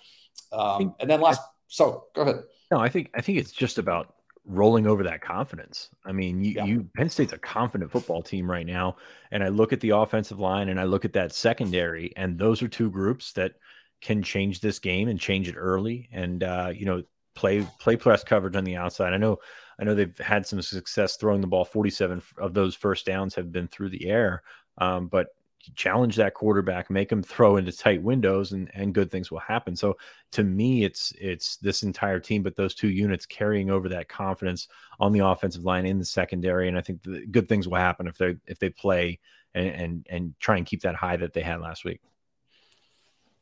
Um, 0.51 0.93
and 0.99 1.09
then 1.09 1.21
last, 1.21 1.41
so 1.67 2.05
go 2.13 2.21
ahead. 2.21 2.43
No, 2.71 2.79
I 2.79 2.89
think 2.89 3.09
I 3.15 3.21
think 3.21 3.37
it's 3.37 3.51
just 3.51 3.77
about 3.77 4.15
rolling 4.45 4.85
over 4.85 5.03
that 5.03 5.21
confidence. 5.21 5.89
I 6.05 6.11
mean, 6.11 6.43
you, 6.43 6.51
Yeah. 6.51 6.65
you 6.65 6.89
Penn 6.95 7.09
State's 7.09 7.33
a 7.33 7.37
confident 7.37 7.91
football 7.91 8.21
team 8.21 8.49
right 8.49 8.65
now, 8.65 8.97
and 9.31 9.43
I 9.43 9.47
look 9.47 9.73
at 9.73 9.79
the 9.79 9.89
offensive 9.91 10.39
line 10.39 10.69
and 10.69 10.79
I 10.79 10.83
look 10.83 11.05
at 11.05 11.13
that 11.13 11.33
secondary, 11.33 12.13
and 12.15 12.37
those 12.37 12.61
are 12.61 12.67
two 12.67 12.89
groups 12.91 13.33
that 13.33 13.53
can 14.01 14.21
change 14.21 14.59
this 14.59 14.77
game 14.77 15.07
and 15.07 15.19
change 15.19 15.47
it 15.47 15.55
early, 15.57 16.09
and 16.11 16.43
uh, 16.43 16.71
you 16.73 16.85
know 16.85 17.01
play 17.33 17.65
play 17.79 17.95
press 17.95 18.23
coverage 18.23 18.55
on 18.55 18.63
the 18.63 18.75
outside. 18.75 19.13
I 19.13 19.17
know 19.17 19.39
I 19.79 19.83
know 19.83 19.95
they've 19.95 20.17
had 20.19 20.45
some 20.45 20.61
success 20.61 21.17
throwing 21.17 21.41
the 21.41 21.47
ball. 21.47 21.65
Forty 21.65 21.89
seven 21.89 22.21
of 22.37 22.53
those 22.53 22.75
first 22.75 23.05
downs 23.05 23.35
have 23.35 23.51
been 23.51 23.67
through 23.67 23.89
the 23.89 24.07
air, 24.07 24.43
um, 24.77 25.07
but 25.07 25.27
challenge 25.75 26.15
that 26.15 26.33
quarterback, 26.33 26.89
make 26.89 27.11
him 27.11 27.23
throw 27.23 27.57
into 27.57 27.71
tight 27.71 28.01
windows, 28.01 28.51
and 28.51 28.69
and 28.73 28.93
good 28.93 29.09
things 29.09 29.31
will 29.31 29.39
happen. 29.39 29.75
So 29.75 29.97
to 30.33 30.43
me, 30.43 30.83
it's 30.83 31.13
it's 31.19 31.57
this 31.57 31.83
entire 31.83 32.19
team, 32.19 32.43
but 32.43 32.55
those 32.55 32.75
two 32.75 32.89
units 32.89 33.25
carrying 33.25 33.69
over 33.69 33.89
that 33.89 34.09
confidence 34.09 34.67
on 34.99 35.11
the 35.11 35.25
offensive 35.25 35.63
line 35.63 35.85
in 35.85 35.99
the 35.99 36.05
secondary, 36.05 36.67
and 36.67 36.77
I 36.77 36.81
think 36.81 37.03
the 37.03 37.25
good 37.25 37.47
things 37.47 37.67
will 37.67 37.77
happen 37.77 38.07
if 38.07 38.17
they 38.17 38.35
if 38.47 38.59
they 38.59 38.69
play 38.69 39.19
and 39.53 39.67
and, 39.67 40.07
and 40.09 40.33
try 40.39 40.57
and 40.57 40.65
keep 40.65 40.81
that 40.81 40.95
high 40.95 41.17
that 41.17 41.33
they 41.33 41.41
had 41.41 41.61
last 41.61 41.85
week. 41.85 42.01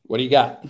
What 0.04 0.18
do 0.18 0.24
you 0.24 0.30
got? 0.30 0.64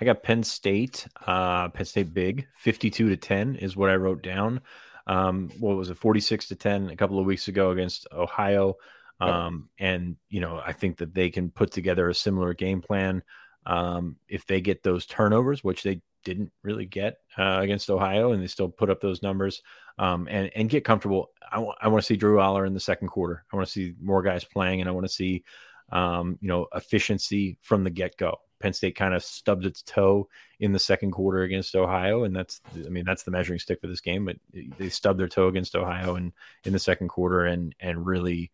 I 0.00 0.04
got 0.04 0.22
Penn 0.22 0.42
State, 0.42 1.06
uh, 1.26 1.68
Penn 1.68 1.86
State 1.86 2.12
big, 2.12 2.46
52 2.56 3.10
to 3.10 3.16
10 3.16 3.56
is 3.56 3.76
what 3.76 3.90
I 3.90 3.96
wrote 3.96 4.22
down. 4.22 4.60
Um, 5.06 5.50
what 5.58 5.76
was 5.76 5.90
it, 5.90 5.98
46 5.98 6.48
to 6.48 6.56
10 6.56 6.90
a 6.90 6.96
couple 6.96 7.18
of 7.18 7.26
weeks 7.26 7.48
ago 7.48 7.70
against 7.70 8.06
Ohio. 8.12 8.76
Um, 9.20 9.68
and, 9.78 10.16
you 10.28 10.40
know, 10.40 10.60
I 10.64 10.72
think 10.72 10.98
that 10.98 11.14
they 11.14 11.30
can 11.30 11.50
put 11.50 11.70
together 11.70 12.08
a 12.08 12.14
similar 12.14 12.54
game 12.54 12.80
plan. 12.82 13.22
Um, 13.66 14.16
if 14.28 14.46
they 14.46 14.60
get 14.60 14.82
those 14.82 15.06
turnovers, 15.06 15.64
which 15.64 15.82
they 15.82 16.02
didn't 16.24 16.52
really 16.62 16.86
get 16.86 17.18
uh, 17.38 17.60
against 17.62 17.90
Ohio, 17.90 18.32
and 18.32 18.42
they 18.42 18.46
still 18.46 18.68
put 18.68 18.90
up 18.90 19.00
those 19.00 19.22
numbers 19.22 19.62
um, 19.98 20.26
and, 20.30 20.50
and 20.54 20.68
get 20.68 20.84
comfortable. 20.84 21.30
I, 21.50 21.56
w- 21.56 21.72
I 21.80 21.88
want 21.88 22.02
to 22.02 22.06
see 22.06 22.16
Drew 22.16 22.38
Allar 22.38 22.66
in 22.66 22.74
the 22.74 22.80
second 22.80 23.08
quarter. 23.08 23.44
I 23.52 23.56
want 23.56 23.66
to 23.66 23.72
see 23.72 23.94
more 24.00 24.22
guys 24.22 24.44
playing, 24.44 24.80
and 24.80 24.88
I 24.88 24.92
want 24.92 25.06
to 25.06 25.12
see, 25.12 25.44
um, 25.92 26.38
you 26.40 26.48
know, 26.48 26.66
efficiency 26.74 27.56
from 27.60 27.84
the 27.84 27.90
get 27.90 28.16
go. 28.16 28.38
Penn 28.60 28.72
State 28.72 28.96
kind 28.96 29.14
of 29.14 29.22
stubbed 29.22 29.66
its 29.66 29.82
toe 29.82 30.28
in 30.60 30.72
the 30.72 30.78
second 30.78 31.10
quarter 31.10 31.42
against 31.42 31.76
Ohio, 31.76 32.24
and 32.24 32.34
that's 32.34 32.62
I 32.74 32.88
mean 32.88 33.04
that's 33.04 33.22
the 33.22 33.30
measuring 33.30 33.58
stick 33.58 33.80
for 33.80 33.88
this 33.88 34.00
game. 34.00 34.24
But 34.24 34.36
they 34.78 34.88
stubbed 34.88 35.20
their 35.20 35.28
toe 35.28 35.48
against 35.48 35.76
Ohio 35.76 36.16
in 36.16 36.32
in 36.64 36.72
the 36.72 36.78
second 36.78 37.08
quarter, 37.08 37.44
and 37.44 37.74
and 37.80 38.06
really 38.06 38.50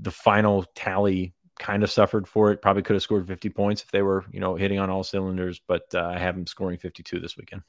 the 0.00 0.10
final 0.10 0.64
tally 0.74 1.34
kind 1.58 1.82
of 1.82 1.90
suffered 1.90 2.28
for 2.28 2.52
it. 2.52 2.62
Probably 2.62 2.82
could 2.82 2.94
have 2.94 3.02
scored 3.02 3.26
50 3.26 3.50
points 3.50 3.82
if 3.82 3.90
they 3.90 4.02
were 4.02 4.24
you 4.30 4.40
know 4.40 4.54
hitting 4.54 4.78
on 4.78 4.90
all 4.90 5.04
cylinders, 5.04 5.60
but 5.66 5.82
uh, 5.94 6.12
I 6.14 6.18
have 6.18 6.34
them 6.34 6.46
scoring 6.46 6.78
52 6.78 7.20
this 7.20 7.36
weekend. 7.36 7.62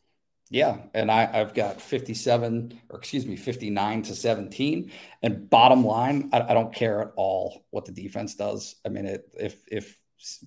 Yeah, 0.52 0.78
and 0.96 1.12
I, 1.12 1.30
I've 1.32 1.54
got 1.54 1.80
57, 1.80 2.82
or 2.90 2.98
excuse 2.98 3.24
me, 3.28 3.36
59 3.36 4.02
to 4.04 4.16
17. 4.16 4.92
And 5.22 5.48
bottom 5.48 5.86
line, 5.86 6.30
I, 6.34 6.42
I 6.42 6.54
don't 6.56 6.74
care 6.74 7.02
at 7.02 7.12
all 7.16 7.66
what 7.70 7.86
the 7.86 7.92
defense 7.92 8.34
does. 8.34 8.76
I 8.84 8.90
mean, 8.90 9.06
it, 9.06 9.30
if 9.36 9.64
if 9.68 10.00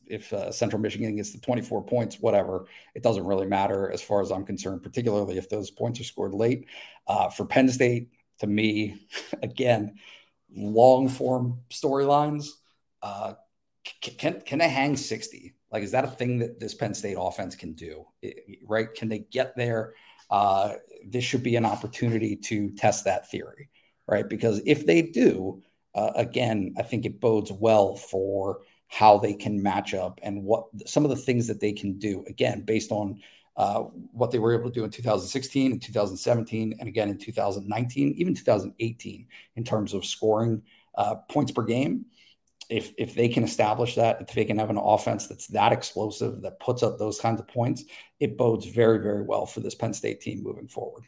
if 0.07 0.33
uh, 0.33 0.51
Central 0.53 0.83
Michigan 0.83 1.17
gets 1.17 1.33
the 1.33 1.39
24 1.39 1.85
points, 1.85 2.17
whatever, 2.17 2.67
it 2.95 3.03
doesn't 3.03 3.25
really 3.25 3.47
matter 3.47 3.91
as 3.91 4.03
far 4.03 4.21
as 4.21 4.31
I'm 4.31 4.45
concerned, 4.45 4.83
particularly 4.83 5.39
if 5.39 5.49
those 5.49 5.71
points 5.71 6.01
are 6.01 6.05
scored 6.05 6.35
late. 6.35 6.67
Uh, 7.07 7.31
for 7.31 7.47
Penn 7.47 7.69
State, 7.69 8.09
to 8.41 8.47
me, 8.47 9.07
again, 9.43 9.95
long 10.55 11.09
form 11.09 11.61
storylines. 11.71 12.49
Uh, 13.03 13.35
can 14.01 14.41
can 14.41 14.59
they 14.59 14.69
hang 14.69 14.97
60? 14.97 15.55
Like, 15.71 15.83
is 15.83 15.93
that 15.93 16.05
a 16.05 16.09
thing 16.09 16.39
that 16.39 16.61
this 16.61 16.75
Penn 16.75 16.95
State 16.95 17.17
offense 17.19 17.57
can 17.57 17.73
do? 17.73 18.07
It- 18.21 18.61
right? 18.67 18.93
Can 18.95 19.09
they 19.09 19.21
get 19.21 19.57
there? 19.57 19.95
Uh, 20.31 20.75
this 21.07 21.25
should 21.25 21.43
be 21.43 21.57
an 21.57 21.67
opportunity 21.67 22.37
to 22.37 22.71
test 22.71 23.05
that 23.05 23.31
theory, 23.31 23.69
right? 24.07 24.29
Because 24.29 24.63
if 24.65 24.87
they 24.87 25.03
do, 25.03 25.63
uh, 25.95 26.13
again, 26.15 26.75
I 26.79 26.83
think 26.83 27.05
it 27.05 27.21
bodes 27.21 27.53
well 27.53 27.97
for 27.97 28.61
how 28.89 29.19
they 29.19 29.35
can 29.35 29.63
match 29.63 29.95
up 29.95 30.21
and 30.23 30.45
what 30.45 30.67
some 30.87 31.05
of 31.05 31.11
the 31.11 31.17
things 31.17 31.47
that 31.49 31.61
they 31.61 31.73
can 31.73 31.99
do. 31.99 32.25
Again, 32.29 32.63
based 32.63 32.93
on 32.93 33.21
what 33.55 34.31
they 34.31 34.39
were 34.39 34.55
able 34.55 34.71
to 34.71 34.81
do 34.81 34.85
in 34.85 34.91
2016 34.91 35.73
and 35.73 35.83
2017, 35.83 36.77
and 36.79 36.89
again 36.89 37.09
in 37.09 37.19
2019, 37.19 38.15
even 38.17 38.35
2018, 38.35 39.27
in 39.57 39.65
terms 39.65 39.95
of 39.95 40.05
scoring 40.05 40.63
uh, 40.95 41.17
points 41.29 41.53
per 41.53 41.63
game. 41.63 42.07
If 42.69 42.93
if 42.97 43.15
they 43.15 43.29
can 43.29 43.45
establish 43.45 43.97
that, 43.97 44.21
if 44.21 44.33
they 44.33 44.45
can 44.45 44.59
have 44.59 44.71
an 44.71 44.79
offense 44.79 45.27
that's 45.27 45.47
that 45.49 45.73
explosive 45.73 46.41
that 46.43 46.61
puts 46.61 46.83
up 46.83 46.99
those 46.99 47.21
kinds 47.21 47.41
of 47.41 47.49
points, 47.49 47.85
it 48.21 48.39
bodes 48.39 48.67
very 48.67 48.99
very 48.99 49.23
well 49.23 49.47
for 49.47 49.61
this 49.61 49.75
Penn 49.75 49.93
State 49.93 50.21
team 50.21 50.43
moving 50.43 50.69
forward. 50.69 51.05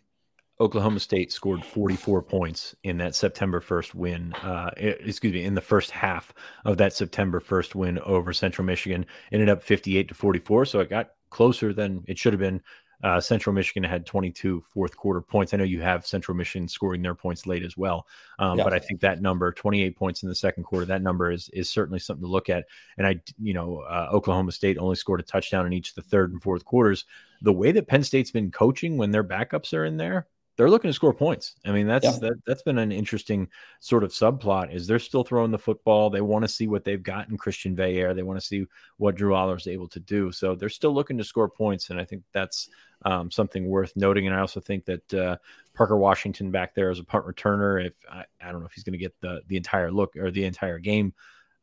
Oklahoma 0.61 1.01
State 1.01 1.33
scored 1.33 1.65
44 1.65 2.23
points 2.23 2.77
in 2.85 2.97
that 2.99 3.15
September 3.15 3.61
1st 3.61 3.95
win. 3.95 4.33
Uh, 4.35 4.71
excuse 4.77 5.33
me, 5.33 5.45
in 5.45 5.55
the 5.55 5.61
first 5.61 5.91
half 5.91 6.33
of 6.65 6.77
that 6.77 6.93
September 6.93 7.41
1st 7.41 7.75
win 7.75 7.99
over 8.01 8.33
Central 8.33 8.65
Michigan, 8.65 9.05
ended 9.33 9.49
up 9.49 9.63
58 9.63 10.09
to 10.09 10.15
44. 10.15 10.67
So 10.67 10.81
it 10.81 10.89
got 10.91 11.11
closer 11.31 11.73
than 11.73 12.05
it 12.07 12.19
should 12.19 12.33
have 12.33 12.41
been. 12.41 12.61
Uh, 13.03 13.21
Central 13.21 13.53
Michigan 13.53 13.83
had 13.83 14.07
22 14.07 14.63
fourth 14.73 14.97
quarter 14.97 15.21
points. 15.21 15.53
I 15.53 15.59
know 15.59 15.65
you 15.65 15.83
have 15.83 16.07
Central 16.07 16.35
Michigan 16.37 16.69
scoring 16.69 17.03
their 17.03 17.15
points 17.15 17.47
late 17.47 17.63
as 17.65 17.77
well, 17.77 18.07
um, 18.39 18.57
Yeah. 18.57 18.65
but 18.65 18.73
I 18.73 18.79
think 18.79 19.01
that 19.01 19.21
number, 19.21 19.53
28 19.53 19.95
points 19.97 20.23
in 20.23 20.29
the 20.29 20.35
second 20.35 20.63
quarter, 20.63 20.87
that 20.87 21.03
number 21.03 21.31
is 21.31 21.51
is 21.51 21.69
certainly 21.69 21.99
something 21.99 22.25
to 22.25 22.31
look 22.31 22.49
at. 22.49 22.65
And 22.97 23.07
I, 23.07 23.21
you 23.43 23.53
know, 23.53 23.81
uh, 23.81 24.09
Oklahoma 24.11 24.53
State 24.53 24.79
only 24.79 24.97
scored 24.97 25.21
a 25.21 25.25
touchdown 25.25 25.67
in 25.67 25.73
each 25.75 25.91
of 25.91 25.97
the 25.97 26.03
third 26.03 26.33
and 26.33 26.41
fourth 26.41 26.65
quarters. 26.65 27.05
The 27.43 27.53
way 27.53 27.73
that 27.73 27.89
Penn 27.89 28.05
State's 28.05 28.31
been 28.31 28.51
coaching 28.51 28.97
when 28.97 29.11
their 29.11 29.25
backups 29.25 29.75
are 29.75 29.85
in 29.85 29.99
there, 29.99 30.29
they're 30.57 30.71
looking 30.71 30.89
to 30.89 30.93
score 30.95 31.13
points. 31.13 31.57
I 31.65 31.73
mean, 31.73 31.87
that's 31.87 32.05
Yeah. 32.05 32.19
that 32.21 32.35
that's 32.47 32.63
been 32.63 32.79
an 32.79 32.93
interesting 32.93 33.49
sort 33.81 34.05
of 34.05 34.11
subplot. 34.11 34.73
Is 34.73 34.87
they're 34.87 34.99
still 34.99 35.25
throwing 35.25 35.51
the 35.51 35.59
football? 35.59 36.11
They 36.11 36.21
want 36.21 36.45
to 36.45 36.49
see 36.49 36.69
what 36.69 36.85
they've 36.85 37.03
got 37.03 37.29
in 37.29 37.37
Christian 37.37 37.75
Veilleux. 37.75 38.15
They 38.15 38.23
want 38.23 38.39
to 38.41 38.47
see 38.47 38.67
what 38.99 39.17
Drew 39.17 39.33
Allar 39.33 39.57
is 39.57 39.67
able 39.67 39.89
to 39.89 40.01
do. 40.01 40.31
So 40.31 40.55
they're 40.55 40.69
still 40.69 40.95
looking 40.95 41.19
to 41.19 41.25
score 41.25 41.49
points, 41.49 41.91
and 41.91 42.01
I 42.01 42.05
think 42.05 42.23
that's 42.33 42.69
um, 43.05 43.31
something 43.31 43.67
worth 43.67 43.93
noting. 43.97 44.27
And 44.27 44.37
I 44.37 44.41
also 44.41 44.61
think 44.61 44.85
that 44.85 45.15
uh, 45.15 45.37
Parker 45.75 45.97
Washington 45.97 46.51
back 46.51 46.75
there 46.75 46.91
as 46.91 47.01
a 47.01 47.05
punt 47.05 47.27
returner. 47.27 47.85
If 47.85 47.95
I, 48.11 48.25
I 48.41 48.53
don't 48.53 48.61
know 48.61 48.67
if 48.67 48.73
he's 48.73 48.85
going 48.85 48.93
to 48.93 48.99
get 48.99 49.15
the 49.21 49.43
the 49.49 49.57
entire 49.57 49.91
look 49.91 50.17
or 50.17 50.31
the 50.31 50.45
entire 50.45 50.79
game 50.79 51.15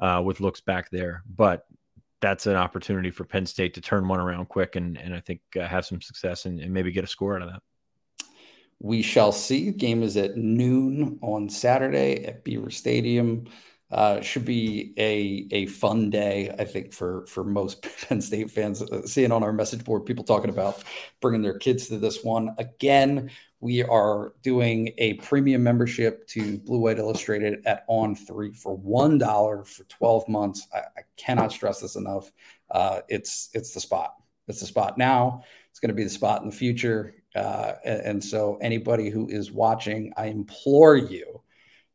uh, 0.01 0.21
with 0.23 0.41
looks 0.41 0.59
back 0.61 0.89
there, 0.89 1.23
but 1.33 1.65
that's 2.19 2.45
an 2.45 2.55
opportunity 2.55 3.09
for 3.09 3.23
Penn 3.23 3.45
State 3.47 3.73
to 3.73 3.81
turn 3.81 4.07
one 4.07 4.19
around 4.19 4.47
quick 4.49 4.75
and 4.75 4.97
and 4.97 5.15
I 5.15 5.21
think 5.21 5.39
uh, 5.59 5.65
have 5.65 5.85
some 5.85 6.01
success 6.01 6.45
and, 6.45 6.59
and 6.59 6.73
maybe 6.73 6.91
get 6.91 7.05
a 7.05 7.07
score 7.07 7.35
out 7.37 7.41
of 7.41 7.49
that. 7.49 7.63
We 8.83 9.03
shall 9.03 9.31
see. 9.31 9.69
Game 9.71 10.01
is 10.01 10.17
at 10.17 10.37
noon 10.37 11.19
on 11.21 11.49
Saturday 11.49 12.25
at 12.25 12.43
Beaver 12.43 12.71
Stadium. 12.71 13.45
Uh, 13.91 14.21
should 14.21 14.43
be 14.45 14.93
a 14.97 15.47
a 15.51 15.65
fun 15.67 16.09
day, 16.09 16.49
I 16.57 16.65
think, 16.65 16.91
for 16.91 17.27
for 17.27 17.43
most 17.43 17.85
Penn 18.07 18.21
State 18.21 18.49
fans. 18.49 18.81
Uh, 18.81 19.05
seeing 19.05 19.31
on 19.31 19.43
our 19.43 19.53
message 19.53 19.83
board 19.83 20.07
people 20.07 20.23
talking 20.23 20.49
about 20.49 20.83
bringing 21.19 21.43
their 21.43 21.59
kids 21.59 21.89
to 21.89 21.99
this 21.99 22.23
one 22.23 22.55
again. 22.57 23.29
We 23.59 23.83
are 23.83 24.33
doing 24.41 24.93
a 24.97 25.13
premium 25.15 25.61
membership 25.61 26.25
to 26.29 26.57
Blue 26.57 26.79
White 26.79 26.97
Illustrated 26.97 27.63
at 27.67 27.83
On 27.87 28.15
Three 28.15 28.51
for 28.51 28.75
one 28.75 29.19
dollar 29.19 29.63
for 29.63 29.83
twelve 29.83 30.27
months. 30.27 30.67
I, 30.73 30.79
I 30.79 31.01
cannot 31.17 31.51
stress 31.51 31.81
this 31.81 31.97
enough. 31.97 32.31
Uh, 32.71 33.01
it's 33.09 33.49
it's 33.53 33.75
the 33.75 33.79
spot. 33.79 34.15
It's 34.47 34.61
the 34.61 34.65
spot 34.65 34.97
now. 34.97 35.43
It's 35.69 35.79
going 35.79 35.89
to 35.89 35.95
be 35.95 36.03
the 36.03 36.09
spot 36.09 36.41
in 36.41 36.49
the 36.49 36.55
future. 36.55 37.20
Uh, 37.35 37.73
and, 37.85 38.23
so, 38.23 38.57
anybody 38.61 39.09
who 39.09 39.27
is 39.29 39.51
watching, 39.51 40.11
I 40.17 40.25
implore 40.25 40.97
you 40.97 41.41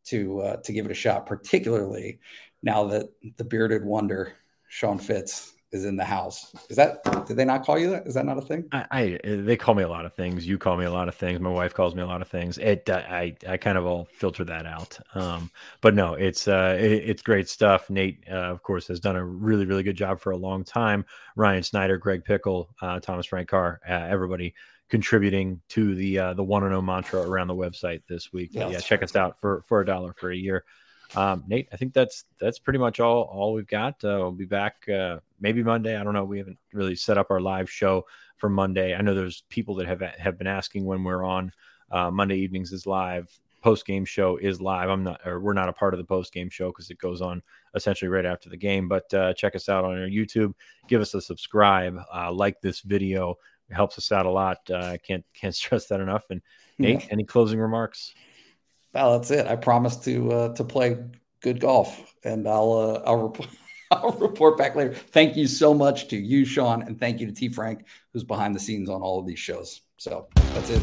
to 0.06 0.40
uh, 0.40 0.56
to 0.58 0.72
give 0.72 0.86
it 0.86 0.90
a 0.90 0.94
shot, 0.94 1.26
particularly 1.26 2.20
now 2.62 2.84
that 2.84 3.10
the 3.36 3.44
bearded 3.44 3.84
wonder 3.84 4.32
Sean 4.68 4.98
Fitz 4.98 5.52
is 5.72 5.84
in 5.84 5.96
the 5.96 6.04
house. 6.04 6.54
Is 6.70 6.76
that 6.76 7.02
did 7.26 7.36
they 7.36 7.44
not 7.44 7.64
call 7.64 7.78
you 7.78 7.90
that? 7.90 8.06
Is 8.06 8.14
that 8.14 8.24
not 8.24 8.38
a 8.38 8.40
thing? 8.40 8.64
I, 8.72 8.86
I 8.90 9.18
they 9.24 9.56
call 9.56 9.74
me 9.74 9.82
a 9.82 9.88
lot 9.88 10.06
of 10.06 10.14
things. 10.14 10.46
You 10.46 10.58
call 10.58 10.76
me 10.76 10.84
a 10.84 10.90
lot 10.90 11.08
of 11.08 11.14
things. 11.14 11.40
My 11.40 11.50
wife 11.50 11.74
calls 11.74 11.94
me 11.94 12.02
a 12.02 12.06
lot 12.06 12.22
of 12.22 12.28
things. 12.28 12.58
It 12.58 12.88
uh, 12.88 13.02
I 13.08 13.36
I 13.48 13.56
kind 13.56 13.76
of 13.76 13.84
all 13.84 14.08
filter 14.12 14.44
that 14.44 14.64
out. 14.66 14.98
Um, 15.14 15.50
but 15.80 15.94
no, 15.94 16.14
it's 16.14 16.48
uh 16.48 16.76
it, 16.80 16.92
it's 16.92 17.22
great 17.22 17.48
stuff. 17.48 17.90
Nate, 17.90 18.24
uh, 18.30 18.34
of 18.34 18.62
course, 18.62 18.86
has 18.88 19.00
done 19.00 19.16
a 19.16 19.24
really 19.24 19.66
really 19.66 19.82
good 19.82 19.96
job 19.96 20.20
for 20.20 20.30
a 20.30 20.36
long 20.36 20.64
time. 20.64 21.04
Ryan 21.34 21.62
Snyder, 21.62 21.98
Greg 21.98 22.24
Pickel, 22.24 22.68
uh, 22.80 23.00
Thomas 23.00 23.26
Frank 23.26 23.48
Carr, 23.48 23.80
uh, 23.88 23.92
everybody 23.92 24.54
contributing 24.88 25.60
to 25.68 25.94
the 25.94 26.18
uh, 26.18 26.34
the 26.34 26.44
one 26.44 26.62
and 26.62 26.70
zero 26.70 26.82
mantra 26.82 27.20
around 27.20 27.48
the 27.48 27.54
website 27.54 28.02
this 28.08 28.32
week. 28.32 28.50
Yes. 28.52 28.72
yeah, 28.72 28.78
check 28.80 29.02
us 29.02 29.16
out 29.16 29.40
for 29.40 29.62
for 29.66 29.80
a 29.80 29.86
dollar 29.86 30.12
for 30.12 30.30
a 30.30 30.36
year. 30.36 30.64
Um, 31.14 31.44
Nate, 31.46 31.68
I 31.72 31.76
think 31.76 31.92
that's 31.92 32.24
that's 32.40 32.58
pretty 32.58 32.78
much 32.78 33.00
all 33.00 33.22
all 33.22 33.52
we've 33.52 33.66
got. 33.66 33.94
Uh, 34.04 34.18
we'll 34.18 34.32
be 34.32 34.44
back 34.44 34.88
uh, 34.88 35.18
maybe 35.40 35.62
Monday. 35.62 35.96
I 35.96 36.02
don't 36.02 36.14
know. 36.14 36.24
We 36.24 36.38
haven't 36.38 36.58
really 36.72 36.96
set 36.96 37.18
up 37.18 37.30
our 37.30 37.40
live 37.40 37.70
show 37.70 38.06
for 38.36 38.48
Monday. 38.48 38.94
I 38.94 39.02
know 39.02 39.14
there's 39.14 39.42
people 39.48 39.74
that 39.76 39.86
have 39.86 40.00
have 40.00 40.38
been 40.38 40.46
asking 40.46 40.84
when 40.84 41.04
we're 41.04 41.24
on. 41.24 41.52
Uh, 41.90 42.10
Monday 42.10 42.36
evenings 42.38 42.72
is 42.72 42.86
live. 42.86 43.28
Post 43.62 43.86
game 43.86 44.04
show 44.04 44.36
is 44.36 44.60
live. 44.60 44.90
I'm 44.90 45.04
not, 45.04 45.20
or 45.24 45.40
we're 45.40 45.52
not 45.52 45.68
a 45.68 45.72
part 45.72 45.94
of 45.94 45.98
the 45.98 46.04
post 46.04 46.32
game 46.32 46.50
show 46.50 46.68
because 46.68 46.90
it 46.90 46.98
goes 46.98 47.20
on 47.20 47.42
essentially 47.74 48.08
right 48.08 48.26
after 48.26 48.48
the 48.48 48.56
game. 48.56 48.86
But 48.86 49.12
uh, 49.12 49.34
check 49.34 49.56
us 49.56 49.68
out 49.68 49.84
on 49.84 49.92
our 49.92 50.08
YouTube. 50.08 50.54
Give 50.88 51.00
us 51.00 51.14
a 51.14 51.20
subscribe. 51.20 51.98
Uh, 52.14 52.32
like 52.32 52.60
this 52.60 52.80
video. 52.80 53.36
It 53.68 53.74
helps 53.74 53.98
us 53.98 54.12
out 54.12 54.26
a 54.26 54.30
lot. 54.30 54.58
I 54.70 54.74
uh, 54.74 54.96
can't 54.98 55.24
can't 55.34 55.54
stress 55.54 55.86
that 55.88 56.00
enough. 56.00 56.24
And 56.30 56.40
Nate, 56.78 57.00
yeah. 57.00 57.06
any 57.10 57.24
closing 57.24 57.58
remarks? 57.58 58.14
Well, 58.92 59.18
that's 59.18 59.30
it. 59.30 59.46
I 59.46 59.56
promise 59.56 59.96
to 59.98 60.32
uh, 60.32 60.54
to 60.54 60.64
play 60.64 60.98
good 61.40 61.60
golf, 61.60 62.14
and 62.24 62.48
I'll 62.48 62.72
uh, 62.72 63.08
I'll 63.08 63.22
report. 63.22 63.48
I'll 63.92 64.10
report 64.10 64.58
back 64.58 64.74
later. 64.74 64.94
Thank 64.94 65.36
you 65.36 65.46
so 65.46 65.72
much 65.72 66.08
to 66.08 66.16
you, 66.16 66.44
Sean, 66.44 66.82
and 66.82 66.98
thank 66.98 67.20
you 67.20 67.26
to 67.26 67.32
T 67.32 67.48
Frank, 67.48 67.84
who's 68.12 68.24
behind 68.24 68.52
the 68.52 68.58
scenes 68.58 68.90
on 68.90 69.00
all 69.00 69.20
of 69.20 69.26
these 69.26 69.38
shows. 69.38 69.82
So 69.96 70.26
that's 70.54 70.70
it. 70.70 70.82